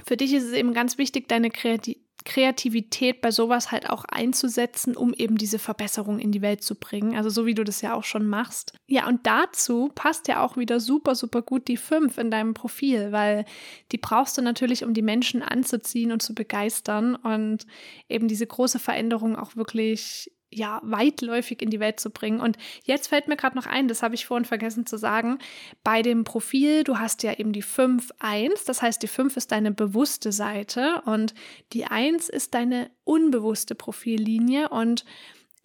für 0.05 0.17
dich 0.17 0.33
ist 0.33 0.45
es 0.45 0.53
eben 0.53 0.73
ganz 0.73 0.99
wichtig, 0.99 1.29
deine 1.29 1.51
Kreativität 1.51 2.10
Kreativität 2.25 3.21
bei 3.21 3.31
sowas 3.31 3.73
halt 3.73 3.89
auch 3.89 4.05
einzusetzen, 4.05 4.97
um 4.97 5.15
eben 5.15 5.37
diese 5.37 5.59
Verbesserung 5.59 6.19
in 6.19 6.33
die 6.33 6.43
Welt 6.43 6.63
zu 6.63 6.75
bringen. 6.75 7.17
Also 7.17 7.31
so 7.31 7.47
wie 7.47 7.55
du 7.55 7.65
das 7.65 7.81
ja 7.81 7.95
auch 7.95 8.05
schon 8.05 8.27
machst. 8.27 8.75
Ja, 8.87 9.09
und 9.09 9.27
dazu 9.27 9.91
passt 9.95 10.29
ja 10.29 10.45
auch 10.45 10.57
wieder 10.57 10.81
super, 10.81 11.15
super 11.15 11.43
gut 11.43 11.69
die 11.69 11.77
5 11.77 12.19
in 12.19 12.31
deinem 12.31 12.55
Profil, 12.55 13.13
weil 13.13 13.45
die 13.93 13.99
brauchst 13.99 14.37
du 14.39 14.43
natürlich, 14.43 14.85
um 14.85 14.95
die 14.95 15.03
Menschen 15.03 15.43
anzuziehen 15.43 16.13
und 16.13 16.23
zu 16.23 16.35
begeistern 16.35 17.17
und 17.17 17.67
eben 18.09 18.29
diese 18.29 18.47
große 18.47 18.79
Veränderung 18.79 19.37
auch 19.37 19.57
wirklich 19.57 20.31
ja, 20.53 20.81
weitläufig 20.83 21.63
in 21.63 21.71
die 21.71 21.81
Welt 21.81 22.01
zu 22.01 22.11
bringen. 22.11 22.41
Und 22.41 22.59
jetzt 22.85 23.09
fällt 23.09 23.29
mir 23.29 23.37
gerade 23.37 23.57
noch 23.57 23.67
ein, 23.67 23.89
das 23.89 24.03
habe 24.03 24.15
ich 24.15 24.27
vorhin 24.27 24.45
vergessen 24.45 24.85
zu 24.85 24.97
sagen, 24.97 25.39
bei 25.85 26.03
dem 26.03 26.25
Profil, 26.25 26.85
du 26.85 26.99
hast 26.99 27.23
ja 27.23 27.35
eben 27.35 27.53
die 27.53 27.63
5-1, 27.63 28.67
das 28.67 28.83
heißt, 28.83 29.03
die 29.03 29.09
5 29.09 29.37
ist 29.37 29.53
deine 29.53 29.71
bewusste 29.71 30.33
Seite 30.33 31.03
und 31.07 31.35
die 31.73 31.85
1 31.85 32.29
ist 32.29 32.55
deine 32.55 32.91
unbewusste 33.05 33.75
Profillinie. 33.75 34.69
Und 34.71 35.05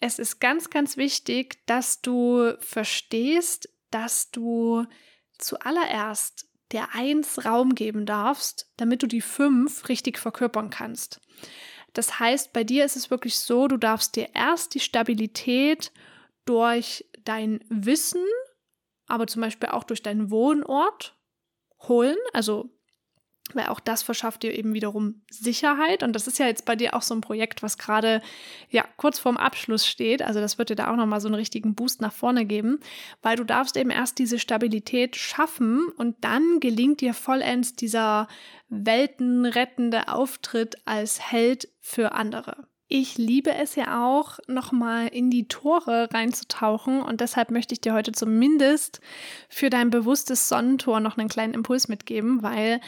es 0.00 0.18
ist 0.18 0.40
ganz, 0.40 0.70
ganz 0.70 0.96
wichtig, 0.96 1.66
dass 1.66 2.00
du 2.00 2.52
verstehst, 2.60 3.68
dass 3.90 4.30
du 4.30 4.84
zuallererst 5.38 6.46
der 6.72 6.94
1 6.94 7.44
Raum 7.44 7.74
geben 7.74 8.06
darfst, 8.06 8.70
damit 8.76 9.02
du 9.02 9.06
die 9.06 9.20
5 9.20 9.88
richtig 9.88 10.18
verkörpern 10.18 10.70
kannst. 10.70 11.20
Das 11.96 12.20
heißt, 12.20 12.52
bei 12.52 12.62
dir 12.62 12.84
ist 12.84 12.94
es 12.94 13.10
wirklich 13.10 13.38
so, 13.38 13.68
du 13.68 13.78
darfst 13.78 14.16
dir 14.16 14.28
erst 14.34 14.74
die 14.74 14.80
Stabilität 14.80 15.92
durch 16.44 17.06
dein 17.24 17.64
Wissen, 17.70 18.22
aber 19.06 19.26
zum 19.26 19.40
Beispiel 19.40 19.70
auch 19.70 19.82
durch 19.82 20.02
deinen 20.02 20.30
Wohnort 20.30 21.16
holen. 21.88 22.18
Also 22.34 22.68
weil 23.54 23.66
auch 23.66 23.80
das 23.80 24.02
verschafft 24.02 24.42
dir 24.42 24.56
eben 24.56 24.74
wiederum 24.74 25.22
Sicherheit. 25.30 26.02
Und 26.02 26.14
das 26.14 26.26
ist 26.26 26.38
ja 26.38 26.46
jetzt 26.46 26.64
bei 26.64 26.76
dir 26.76 26.94
auch 26.94 27.02
so 27.02 27.14
ein 27.14 27.20
Projekt, 27.20 27.62
was 27.62 27.78
gerade 27.78 28.20
ja 28.70 28.84
kurz 28.96 29.18
vorm 29.18 29.36
Abschluss 29.36 29.86
steht. 29.86 30.22
Also 30.22 30.40
das 30.40 30.58
wird 30.58 30.70
dir 30.70 30.76
da 30.76 30.90
auch 30.90 30.96
nochmal 30.96 31.20
so 31.20 31.28
einen 31.28 31.36
richtigen 31.36 31.74
Boost 31.74 32.00
nach 32.00 32.12
vorne 32.12 32.44
geben, 32.44 32.80
weil 33.22 33.36
du 33.36 33.44
darfst 33.44 33.76
eben 33.76 33.90
erst 33.90 34.18
diese 34.18 34.38
Stabilität 34.38 35.16
schaffen 35.16 35.86
und 35.96 36.16
dann 36.22 36.60
gelingt 36.60 37.00
dir 37.00 37.14
vollends 37.14 37.74
dieser 37.74 38.28
weltenrettende 38.68 40.08
Auftritt 40.08 40.76
als 40.84 41.30
Held 41.30 41.68
für 41.80 42.12
andere. 42.12 42.66
Ich 42.88 43.18
liebe 43.18 43.52
es 43.52 43.74
ja 43.74 44.06
auch, 44.06 44.38
nochmal 44.46 45.08
in 45.08 45.28
die 45.28 45.48
Tore 45.48 46.08
reinzutauchen 46.12 47.02
und 47.02 47.20
deshalb 47.20 47.50
möchte 47.50 47.72
ich 47.72 47.80
dir 47.80 47.94
heute 47.94 48.12
zumindest 48.12 49.00
für 49.48 49.70
dein 49.70 49.90
bewusstes 49.90 50.48
Sonnentor 50.48 51.00
noch 51.00 51.18
einen 51.18 51.28
kleinen 51.28 51.54
Impuls 51.54 51.88
mitgeben, 51.88 52.44
weil 52.44 52.80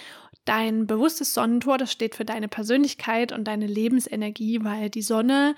Dein 0.48 0.86
bewusstes 0.86 1.34
Sonnentor, 1.34 1.76
das 1.76 1.92
steht 1.92 2.14
für 2.14 2.24
deine 2.24 2.48
Persönlichkeit 2.48 3.32
und 3.32 3.44
deine 3.44 3.66
Lebensenergie, 3.66 4.64
weil 4.64 4.88
die 4.88 5.02
Sonne 5.02 5.54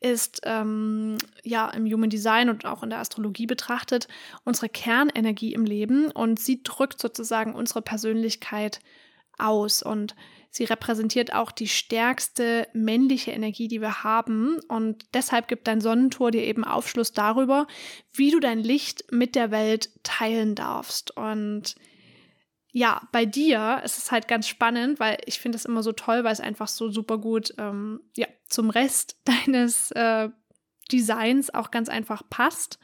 ist 0.00 0.40
ähm, 0.44 1.18
ja 1.44 1.68
im 1.68 1.84
Human 1.84 2.08
Design 2.08 2.48
und 2.48 2.64
auch 2.64 2.82
in 2.82 2.88
der 2.88 3.00
Astrologie 3.00 3.44
betrachtet 3.44 4.08
unsere 4.44 4.70
Kernenergie 4.70 5.52
im 5.52 5.66
Leben 5.66 6.10
und 6.10 6.40
sie 6.40 6.62
drückt 6.62 7.02
sozusagen 7.02 7.54
unsere 7.54 7.82
Persönlichkeit 7.82 8.80
aus 9.36 9.82
und 9.82 10.16
sie 10.48 10.64
repräsentiert 10.64 11.34
auch 11.34 11.50
die 11.50 11.68
stärkste 11.68 12.66
männliche 12.72 13.32
Energie, 13.32 13.68
die 13.68 13.82
wir 13.82 14.04
haben 14.04 14.58
und 14.68 15.04
deshalb 15.12 15.48
gibt 15.48 15.68
dein 15.68 15.82
Sonnentor 15.82 16.30
dir 16.30 16.44
eben 16.44 16.64
Aufschluss 16.64 17.12
darüber, 17.12 17.66
wie 18.14 18.30
du 18.30 18.40
dein 18.40 18.60
Licht 18.60 19.04
mit 19.12 19.34
der 19.34 19.50
Welt 19.50 19.90
teilen 20.02 20.54
darfst 20.54 21.14
und 21.14 21.74
ja, 22.72 23.02
bei 23.12 23.26
dir 23.26 23.80
ist 23.84 23.98
es 23.98 24.12
halt 24.12 24.28
ganz 24.28 24.46
spannend, 24.46 25.00
weil 25.00 25.18
ich 25.26 25.40
finde 25.40 25.56
es 25.56 25.64
immer 25.64 25.82
so 25.82 25.92
toll, 25.92 26.24
weil 26.24 26.32
es 26.32 26.40
einfach 26.40 26.68
so 26.68 26.90
super 26.90 27.18
gut 27.18 27.52
ähm, 27.58 28.00
ja, 28.16 28.26
zum 28.48 28.70
Rest 28.70 29.18
deines 29.24 29.90
äh, 29.92 30.28
Designs 30.90 31.52
auch 31.52 31.70
ganz 31.70 31.88
einfach 31.88 32.22
passt. 32.28 32.78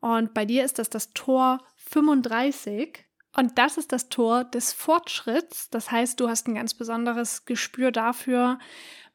Und 0.00 0.34
bei 0.34 0.44
dir 0.44 0.64
ist 0.64 0.78
das 0.78 0.90
das 0.90 1.12
Tor 1.12 1.58
35. 1.76 3.04
Und 3.36 3.58
das 3.58 3.76
ist 3.76 3.92
das 3.92 4.08
Tor 4.08 4.44
des 4.44 4.72
Fortschritts. 4.72 5.68
Das 5.70 5.90
heißt, 5.90 6.18
du 6.20 6.28
hast 6.28 6.48
ein 6.48 6.54
ganz 6.54 6.74
besonderes 6.74 7.44
Gespür 7.44 7.92
dafür, 7.92 8.58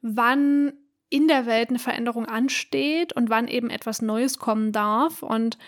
wann 0.00 0.72
in 1.08 1.28
der 1.28 1.46
Welt 1.46 1.70
eine 1.70 1.78
Veränderung 1.78 2.26
ansteht 2.26 3.12
und 3.12 3.30
wann 3.30 3.48
eben 3.48 3.68
etwas 3.68 4.00
Neues 4.00 4.38
kommen 4.38 4.72
darf. 4.72 5.22
Und 5.22 5.58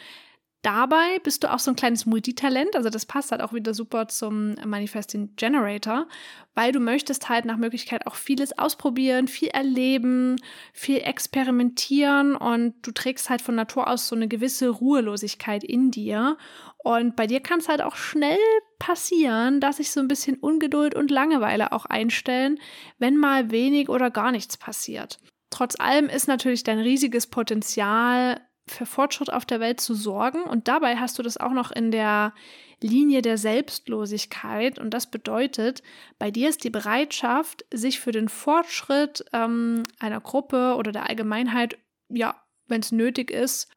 Dabei 0.64 1.18
bist 1.22 1.44
du 1.44 1.52
auch 1.52 1.58
so 1.58 1.70
ein 1.70 1.76
kleines 1.76 2.06
Multitalent, 2.06 2.74
also 2.74 2.88
das 2.88 3.04
passt 3.04 3.32
halt 3.32 3.42
auch 3.42 3.52
wieder 3.52 3.74
super 3.74 4.08
zum 4.08 4.54
Manifesting 4.64 5.36
Generator, 5.36 6.08
weil 6.54 6.72
du 6.72 6.80
möchtest 6.80 7.28
halt 7.28 7.44
nach 7.44 7.58
Möglichkeit 7.58 8.06
auch 8.06 8.14
vieles 8.14 8.58
ausprobieren, 8.58 9.28
viel 9.28 9.48
erleben, 9.48 10.36
viel 10.72 11.00
experimentieren 11.00 12.34
und 12.34 12.76
du 12.80 12.92
trägst 12.92 13.28
halt 13.28 13.42
von 13.42 13.54
Natur 13.54 13.88
aus 13.88 14.08
so 14.08 14.16
eine 14.16 14.26
gewisse 14.26 14.70
Ruhelosigkeit 14.70 15.62
in 15.62 15.90
dir. 15.90 16.38
Und 16.78 17.14
bei 17.14 17.26
dir 17.26 17.40
kann 17.40 17.58
es 17.58 17.68
halt 17.68 17.82
auch 17.82 17.96
schnell 17.96 18.38
passieren, 18.78 19.60
dass 19.60 19.76
sich 19.76 19.90
so 19.90 20.00
ein 20.00 20.08
bisschen 20.08 20.38
Ungeduld 20.38 20.94
und 20.94 21.10
Langeweile 21.10 21.72
auch 21.72 21.84
einstellen, 21.84 22.58
wenn 22.98 23.18
mal 23.18 23.50
wenig 23.50 23.90
oder 23.90 24.10
gar 24.10 24.32
nichts 24.32 24.56
passiert. 24.56 25.18
Trotz 25.50 25.78
allem 25.78 26.08
ist 26.08 26.26
natürlich 26.26 26.62
dein 26.62 26.78
riesiges 26.78 27.26
Potenzial 27.26 28.40
für 28.66 28.86
Fortschritt 28.86 29.32
auf 29.32 29.44
der 29.44 29.60
Welt 29.60 29.80
zu 29.80 29.94
sorgen. 29.94 30.42
Und 30.42 30.68
dabei 30.68 30.96
hast 30.96 31.18
du 31.18 31.22
das 31.22 31.36
auch 31.36 31.52
noch 31.52 31.70
in 31.70 31.90
der 31.90 32.32
Linie 32.80 33.22
der 33.22 33.38
Selbstlosigkeit. 33.38 34.78
Und 34.78 34.90
das 34.90 35.10
bedeutet, 35.10 35.82
bei 36.18 36.30
dir 36.30 36.48
ist 36.48 36.64
die 36.64 36.70
Bereitschaft, 36.70 37.64
sich 37.72 38.00
für 38.00 38.12
den 38.12 38.28
Fortschritt 38.28 39.24
ähm, 39.32 39.82
einer 39.98 40.20
Gruppe 40.20 40.74
oder 40.76 40.92
der 40.92 41.08
Allgemeinheit, 41.08 41.78
ja, 42.08 42.34
wenn 42.66 42.80
es 42.80 42.92
nötig 42.92 43.30
ist, 43.30 43.70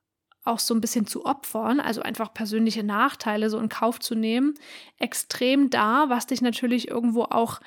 auch 0.44 0.60
so 0.60 0.74
ein 0.74 0.82
bisschen 0.82 1.06
zu 1.06 1.26
opfern, 1.26 1.80
also 1.80 2.02
einfach 2.02 2.34
persönliche 2.34 2.84
Nachteile 2.84 3.50
so 3.50 3.60
in 3.60 3.70
Kauf 3.70 4.00
zu 4.00 4.16
nehmen, 4.16 4.54
extrem 4.98 5.70
da, 5.70 6.06
was 6.08 6.28
dich 6.28 6.42
natürlich 6.42 6.88
irgendwo 6.88 7.24
auch 7.24 7.60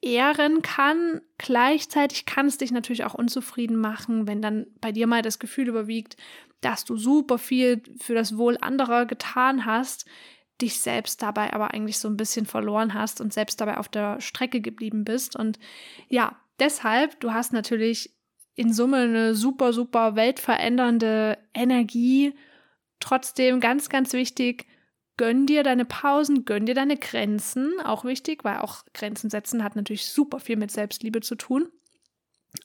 ehren 0.00 0.62
kann. 0.62 1.20
Gleichzeitig 1.38 2.26
kann 2.26 2.46
es 2.46 2.58
dich 2.58 2.72
natürlich 2.72 3.04
auch 3.04 3.14
unzufrieden 3.14 3.76
machen, 3.76 4.26
wenn 4.26 4.42
dann 4.42 4.66
bei 4.80 4.92
dir 4.92 5.06
mal 5.06 5.22
das 5.22 5.38
Gefühl 5.38 5.68
überwiegt, 5.68 6.16
dass 6.62 6.84
du 6.84 6.96
super 6.96 7.38
viel 7.38 7.82
für 8.00 8.14
das 8.14 8.38
Wohl 8.38 8.56
anderer 8.60 9.04
getan 9.04 9.66
hast, 9.66 10.06
dich 10.60 10.80
selbst 10.80 11.20
dabei 11.20 11.52
aber 11.52 11.74
eigentlich 11.74 11.98
so 11.98 12.08
ein 12.08 12.16
bisschen 12.16 12.46
verloren 12.46 12.94
hast 12.94 13.20
und 13.20 13.32
selbst 13.32 13.60
dabei 13.60 13.76
auf 13.76 13.88
der 13.88 14.20
Strecke 14.20 14.60
geblieben 14.60 15.04
bist. 15.04 15.36
Und 15.36 15.58
ja, 16.08 16.36
deshalb, 16.58 17.20
du 17.20 17.32
hast 17.32 17.52
natürlich 17.52 18.14
in 18.54 18.72
Summe 18.72 18.98
eine 18.98 19.34
super, 19.34 19.72
super 19.72 20.14
weltverändernde 20.14 21.38
Energie. 21.52 22.34
Trotzdem 23.00 23.60
ganz, 23.60 23.88
ganz 23.88 24.12
wichtig, 24.12 24.66
gönn 25.16 25.46
dir 25.46 25.62
deine 25.64 25.84
Pausen, 25.84 26.44
gönn 26.44 26.66
dir 26.66 26.74
deine 26.74 26.96
Grenzen. 26.96 27.80
Auch 27.84 28.04
wichtig, 28.04 28.44
weil 28.44 28.58
auch 28.58 28.84
Grenzen 28.94 29.30
setzen 29.30 29.64
hat 29.64 29.74
natürlich 29.74 30.06
super 30.06 30.38
viel 30.38 30.56
mit 30.56 30.70
Selbstliebe 30.70 31.20
zu 31.20 31.34
tun. 31.34 31.68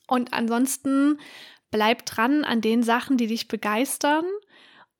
Und 0.06 0.34
ansonsten 0.34 1.18
Bleib 1.70 2.06
dran 2.06 2.44
an 2.44 2.60
den 2.60 2.82
Sachen, 2.82 3.16
die 3.16 3.26
dich 3.26 3.48
begeistern 3.48 4.24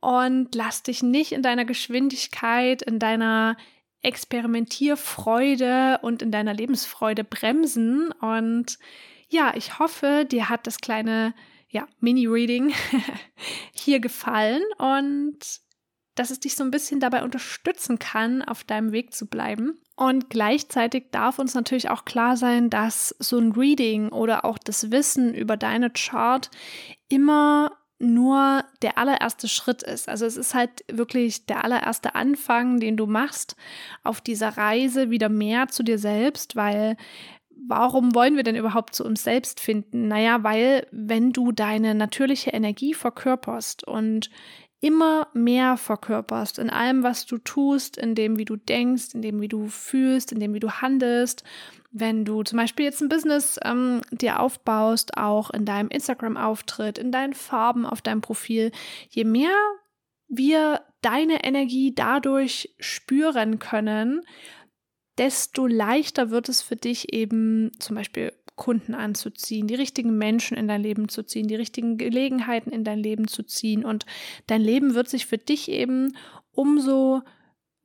und 0.01 0.55
lass 0.55 0.83
dich 0.83 1.03
nicht 1.03 1.33
in 1.33 1.43
deiner 1.43 1.65
Geschwindigkeit, 1.65 2.83
in 2.83 2.99
deiner 2.99 3.57
Experimentierfreude 4.03 5.99
und 6.03 6.23
in 6.23 6.31
deiner 6.31 6.55
Lebensfreude 6.55 7.25
bremsen. 7.25 8.13
Und 8.13 8.79
ja, 9.29 9.53
ich 9.57 9.79
hoffe, 9.79 10.27
dir 10.31 10.49
hat 10.49 10.67
das 10.67 10.79
kleine 10.79 11.35
ja, 11.69 11.87
Mini-Reading 12.01 12.73
hier 13.73 14.01
gefallen 14.01 14.63
und 14.79 15.39
dass 16.19 16.31
es 16.31 16.41
dich 16.41 16.57
so 16.57 16.65
ein 16.65 16.71
bisschen 16.71 17.01
dabei 17.01 17.23
unterstützen 17.23 17.99
kann, 17.99 18.43
auf 18.43 18.65
deinem 18.65 18.93
Weg 18.93 19.15
zu 19.15 19.27
bleiben. 19.27 19.79
Und 19.97 20.31
gleichzeitig 20.31 21.07
darf 21.11 21.39
uns 21.39 21.55
natürlich 21.55 21.91
auch 21.91 22.05
klar 22.05 22.37
sein, 22.37 22.71
dass 22.71 23.15
so 23.19 23.39
ein 23.39 23.53
Reading 23.53 24.11
oder 24.11 24.45
auch 24.45 24.59
das 24.59 24.91
Wissen 24.91 25.35
über 25.35 25.57
deine 25.57 25.91
Chart 25.91 26.51
immer 27.09 27.73
nur 27.99 28.65
der 28.83 28.97
allererste 28.97 29.49
Schritt 29.49 29.83
ist. 29.83 30.09
Also 30.09 30.25
es 30.25 30.37
ist 30.37 30.55
halt 30.55 30.85
wirklich 30.91 31.47
der 31.47 31.65
allererste 31.65 32.15
Anfang, 32.15 32.79
den 32.79 32.97
du 32.97 33.07
machst 33.07 33.57
auf 34.05 34.21
dieser 34.21 34.51
Reise 34.57 35.11
wieder 35.11 35.29
mehr 35.29 35.69
zu 35.69 35.83
dir 35.83 35.99
selbst, 35.99 36.55
weil 36.55 36.97
warum 37.67 38.15
wollen 38.15 38.37
wir 38.37 38.45
denn 38.45 38.55
überhaupt 38.57 38.95
zu 38.95 39.05
uns 39.05 39.25
selbst 39.25 39.59
finden? 39.61 40.07
Naja, 40.07 40.45
weil 40.45 40.87
wenn 40.93 41.33
du 41.33 41.51
deine 41.51 41.95
natürliche 41.95 42.51
Energie 42.51 42.95
verkörperst 42.95 43.83
und 43.85 44.31
immer 44.81 45.29
mehr 45.33 45.77
verkörperst 45.77 46.59
in 46.59 46.71
allem, 46.71 47.03
was 47.03 47.27
du 47.27 47.39
tust, 47.39 47.97
in 47.97 48.15
dem, 48.15 48.39
wie 48.39 48.45
du 48.45 48.57
denkst, 48.57 49.15
in 49.15 49.23
dem, 49.23 49.41
wie 49.41 49.49
du 49.49 49.67
fühlst, 49.67 50.31
in 50.31 50.39
dem, 50.39 50.55
wie 50.55 50.61
du 50.61 50.71
handelst. 50.71 51.43
Wenn 51.91 52.25
du 52.25 52.43
zum 52.43 52.59
Beispiel 52.59 52.85
jetzt 52.85 53.01
ein 53.01 53.09
Business 53.09 53.59
ähm, 53.65 54.03
dir 54.13 54.41
aufbaust, 54.41 55.17
auch 55.17 55.51
in 55.51 55.65
deinem 55.65 55.89
Instagram-Auftritt, 55.89 56.99
in 56.99 57.11
deinen 57.11 57.35
Farben 57.35 57.87
auf 57.87 58.03
deinem 58.03 58.21
Profil, 58.21 58.71
je 59.09 59.25
mehr 59.25 59.57
wir 60.29 60.83
deine 61.01 61.45
Energie 61.45 61.95
dadurch 61.95 62.75
spüren 62.79 63.59
können, 63.59 64.23
desto 65.17 65.67
leichter 65.67 66.31
wird 66.31 66.49
es 66.49 66.63
für 66.63 66.77
dich 66.77 67.13
eben 67.13 67.73
zum 67.81 67.97
Beispiel 67.97 68.33
Kunden 68.59 68.95
anzuziehen, 68.95 69.67
die 69.67 69.77
richtigen 69.77 70.19
Menschen 70.19 70.59
in 70.59 70.69
dein 70.69 70.83
Leben 70.83 71.09
zu 71.09 71.23
ziehen, 71.23 71.49
die 71.49 71.55
richtigen 71.55 71.97
Gelegenheiten 71.97 72.71
in 72.71 72.85
dein 72.85 72.99
Leben 72.99 73.27
zu 73.27 73.43
ziehen. 73.43 73.87
Und 73.87 74.05
dein 74.47 74.61
Leben 74.61 74.95
wird 74.95 75.09
sich 75.09 75.25
für 75.25 75.39
dich 75.39 75.71
eben 75.71 76.15
umso 76.51 77.23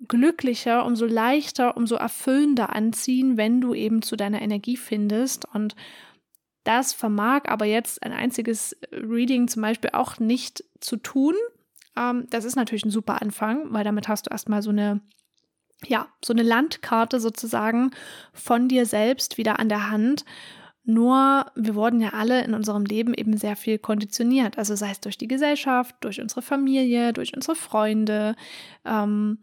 glücklicher, 0.05 0.86
umso 0.86 1.05
leichter, 1.05 1.78
umso 1.78 1.95
erfüllender 1.95 2.76
anziehen, 2.76 3.38
wenn 3.38 3.61
du 3.61 3.74
eben 3.74 4.01
zu 4.01 4.17
deiner 4.17 4.41
Energie 4.41 4.76
findest. 4.76 5.45
Und 5.53 5.76
das 6.65 6.91
vermag 6.91 7.43
aber 7.45 7.65
jetzt 7.65 8.03
ein 8.03 8.11
einziges 8.11 8.76
Reading 8.91 9.47
zum 9.47 9.61
Beispiel 9.61 9.91
auch 9.93 10.19
nicht 10.19 10.65
zu 10.82 10.97
tun. 10.97 11.36
Ähm, 11.95 12.28
das 12.30 12.43
ist 12.43 12.55
natürlich 12.55 12.84
ein 12.84 12.91
super 12.91 13.21
Anfang, 13.21 13.71
weil 13.71 13.84
damit 13.84 14.09
hast 14.09 14.26
du 14.26 14.32
erstmal 14.32 14.61
so 14.61 14.71
eine 14.71 15.01
ja, 15.86 16.07
so 16.24 16.32
eine 16.32 16.43
Landkarte 16.43 17.19
sozusagen 17.19 17.91
von 18.32 18.69
dir 18.69 18.86
selbst 18.86 19.38
wieder 19.38 19.59
an 19.59 19.67
der 19.67 19.89
Hand 19.89 20.24
nur 20.86 21.45
wir 21.55 21.75
wurden 21.75 22.01
ja 22.01 22.09
alle 22.09 22.43
in 22.43 22.53
unserem 22.53 22.84
Leben 22.84 23.13
eben 23.13 23.38
sehr 23.38 23.55
viel 23.55 23.77
konditioniert. 23.77 24.57
Also 24.57 24.75
sei 24.75 24.91
es 24.91 24.99
durch 24.99 25.17
die 25.17 25.29
Gesellschaft, 25.29 25.95
durch 26.01 26.19
unsere 26.19 26.41
Familie, 26.41 27.13
durch 27.13 27.34
unsere 27.36 27.55
Freunde, 27.55 28.36
ähm, 28.84 29.38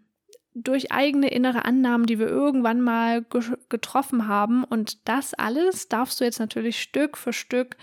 durch 0.54 0.92
eigene 0.92 1.28
innere 1.28 1.64
Annahmen, 1.64 2.06
die 2.06 2.18
wir 2.18 2.28
irgendwann 2.28 2.80
mal 2.80 3.24
getroffen 3.68 4.26
haben. 4.26 4.64
Und 4.64 5.08
das 5.08 5.32
alles 5.32 5.88
darfst 5.88 6.20
du 6.20 6.24
jetzt 6.24 6.40
natürlich 6.40 6.82
Stück 6.82 7.16
für 7.16 7.32
Stück 7.32 7.76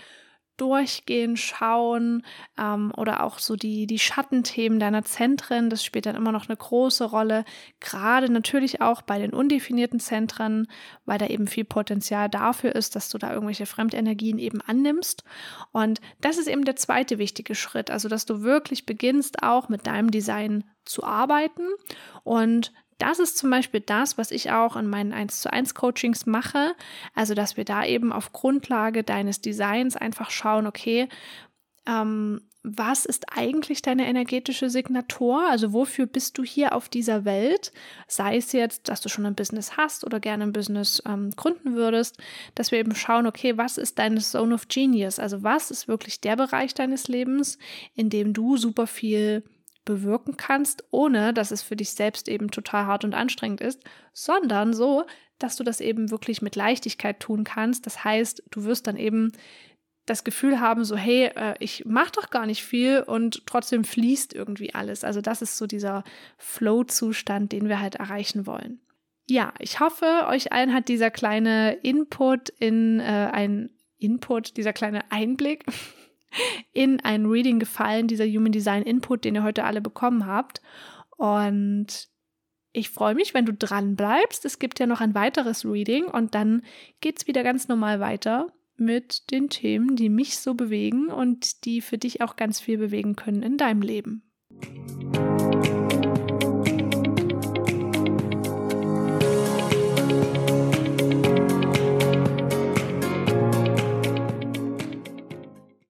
durchgehen, 0.58 1.36
schauen 1.36 2.24
ähm, 2.58 2.92
oder 2.96 3.22
auch 3.22 3.38
so 3.38 3.56
die, 3.56 3.86
die 3.86 3.98
Schattenthemen 3.98 4.78
deiner 4.78 5.04
Zentren, 5.04 5.70
das 5.70 5.84
spielt 5.84 6.06
dann 6.06 6.16
immer 6.16 6.32
noch 6.32 6.48
eine 6.48 6.56
große 6.56 7.04
Rolle, 7.04 7.44
gerade 7.80 8.30
natürlich 8.30 8.82
auch 8.82 9.02
bei 9.02 9.18
den 9.18 9.32
undefinierten 9.32 10.00
Zentren, 10.00 10.68
weil 11.06 11.18
da 11.18 11.26
eben 11.26 11.46
viel 11.46 11.64
Potenzial 11.64 12.28
dafür 12.28 12.74
ist, 12.74 12.96
dass 12.96 13.08
du 13.08 13.18
da 13.18 13.32
irgendwelche 13.32 13.66
Fremdenergien 13.66 14.38
eben 14.38 14.60
annimmst. 14.60 15.24
Und 15.72 16.00
das 16.20 16.38
ist 16.38 16.48
eben 16.48 16.64
der 16.64 16.76
zweite 16.76 17.18
wichtige 17.18 17.54
Schritt, 17.54 17.90
also 17.90 18.08
dass 18.08 18.26
du 18.26 18.42
wirklich 18.42 18.84
beginnst 18.84 19.42
auch 19.42 19.68
mit 19.68 19.86
deinem 19.86 20.10
Design 20.10 20.64
zu 20.84 21.04
arbeiten 21.04 21.66
und 22.24 22.72
das 22.98 23.18
ist 23.18 23.38
zum 23.38 23.50
Beispiel 23.50 23.80
das, 23.80 24.18
was 24.18 24.30
ich 24.30 24.50
auch 24.50 24.76
in 24.76 24.88
meinen 24.88 25.12
1 25.12 25.40
zu 25.40 25.52
1 25.52 25.74
Coachings 25.74 26.26
mache. 26.26 26.74
Also, 27.14 27.34
dass 27.34 27.56
wir 27.56 27.64
da 27.64 27.84
eben 27.84 28.12
auf 28.12 28.32
Grundlage 28.32 29.04
deines 29.04 29.40
Designs 29.40 29.96
einfach 29.96 30.30
schauen, 30.30 30.66
okay, 30.66 31.08
ähm, 31.86 32.40
was 32.62 33.06
ist 33.06 33.26
eigentlich 33.36 33.82
deine 33.82 34.06
energetische 34.06 34.68
Signatur? 34.68 35.48
Also 35.48 35.72
wofür 35.72 36.06
bist 36.06 36.36
du 36.36 36.44
hier 36.44 36.74
auf 36.74 36.88
dieser 36.88 37.24
Welt? 37.24 37.72
Sei 38.06 38.36
es 38.36 38.52
jetzt, 38.52 38.88
dass 38.88 39.00
du 39.00 39.08
schon 39.08 39.26
ein 39.26 39.34
Business 39.34 39.76
hast 39.76 40.04
oder 40.04 40.20
gerne 40.20 40.44
ein 40.44 40.52
Business 40.52 41.02
ähm, 41.06 41.30
gründen 41.30 41.76
würdest, 41.76 42.18
dass 42.54 42.72
wir 42.72 42.78
eben 42.78 42.94
schauen, 42.94 43.26
okay, 43.26 43.56
was 43.56 43.78
ist 43.78 43.98
deine 43.98 44.20
Zone 44.20 44.54
of 44.54 44.68
Genius? 44.68 45.18
Also 45.18 45.42
was 45.42 45.70
ist 45.70 45.88
wirklich 45.88 46.20
der 46.20 46.36
Bereich 46.36 46.74
deines 46.74 47.08
Lebens, 47.08 47.58
in 47.94 48.10
dem 48.10 48.32
du 48.32 48.56
super 48.56 48.86
viel 48.86 49.44
bewirken 49.88 50.36
kannst, 50.36 50.84
ohne 50.90 51.32
dass 51.32 51.50
es 51.50 51.62
für 51.62 51.74
dich 51.74 51.90
selbst 51.90 52.28
eben 52.28 52.50
total 52.50 52.84
hart 52.84 53.04
und 53.04 53.14
anstrengend 53.14 53.62
ist, 53.62 53.82
sondern 54.12 54.74
so, 54.74 55.06
dass 55.38 55.56
du 55.56 55.64
das 55.64 55.80
eben 55.80 56.10
wirklich 56.10 56.42
mit 56.42 56.56
Leichtigkeit 56.56 57.20
tun 57.20 57.42
kannst. 57.42 57.86
Das 57.86 58.04
heißt, 58.04 58.42
du 58.50 58.64
wirst 58.64 58.86
dann 58.86 58.98
eben 58.98 59.32
das 60.04 60.24
Gefühl 60.24 60.60
haben, 60.60 60.84
so, 60.84 60.96
hey, 60.96 61.30
äh, 61.34 61.54
ich 61.58 61.86
mache 61.86 62.12
doch 62.12 62.28
gar 62.28 62.44
nicht 62.44 62.62
viel 62.62 63.00
und 63.00 63.46
trotzdem 63.46 63.82
fließt 63.84 64.34
irgendwie 64.34 64.74
alles. 64.74 65.04
Also 65.04 65.22
das 65.22 65.40
ist 65.40 65.56
so 65.56 65.66
dieser 65.66 66.04
Flow-Zustand, 66.36 67.52
den 67.52 67.68
wir 67.68 67.80
halt 67.80 67.94
erreichen 67.94 68.46
wollen. 68.46 68.80
Ja, 69.26 69.54
ich 69.58 69.80
hoffe, 69.80 70.26
euch 70.28 70.52
allen 70.52 70.74
hat 70.74 70.88
dieser 70.88 71.10
kleine 71.10 71.74
Input 71.82 72.50
in 72.50 73.00
äh, 73.00 73.30
ein 73.32 73.70
Input, 73.98 74.56
dieser 74.58 74.72
kleine 74.74 75.10
Einblick 75.10 75.64
in 76.72 77.00
ein 77.00 77.26
Reading 77.26 77.58
gefallen, 77.58 78.08
dieser 78.08 78.26
Human 78.26 78.52
Design 78.52 78.82
Input, 78.82 79.24
den 79.24 79.34
ihr 79.34 79.42
heute 79.42 79.64
alle 79.64 79.80
bekommen 79.80 80.26
habt. 80.26 80.60
Und 81.16 82.08
ich 82.72 82.90
freue 82.90 83.14
mich, 83.14 83.34
wenn 83.34 83.46
du 83.46 83.52
dran 83.52 83.96
bleibst. 83.96 84.44
Es 84.44 84.58
gibt 84.58 84.78
ja 84.78 84.86
noch 84.86 85.00
ein 85.00 85.14
weiteres 85.14 85.64
Reading 85.64 86.04
und 86.04 86.34
dann 86.34 86.62
geht 87.00 87.18
es 87.18 87.26
wieder 87.26 87.42
ganz 87.42 87.68
normal 87.68 88.00
weiter 88.00 88.52
mit 88.76 89.30
den 89.32 89.48
Themen, 89.48 89.96
die 89.96 90.08
mich 90.08 90.38
so 90.38 90.54
bewegen 90.54 91.08
und 91.08 91.64
die 91.64 91.80
für 91.80 91.98
dich 91.98 92.22
auch 92.22 92.36
ganz 92.36 92.60
viel 92.60 92.78
bewegen 92.78 93.16
können 93.16 93.42
in 93.42 93.56
deinem 93.56 93.82
Leben. 93.82 94.22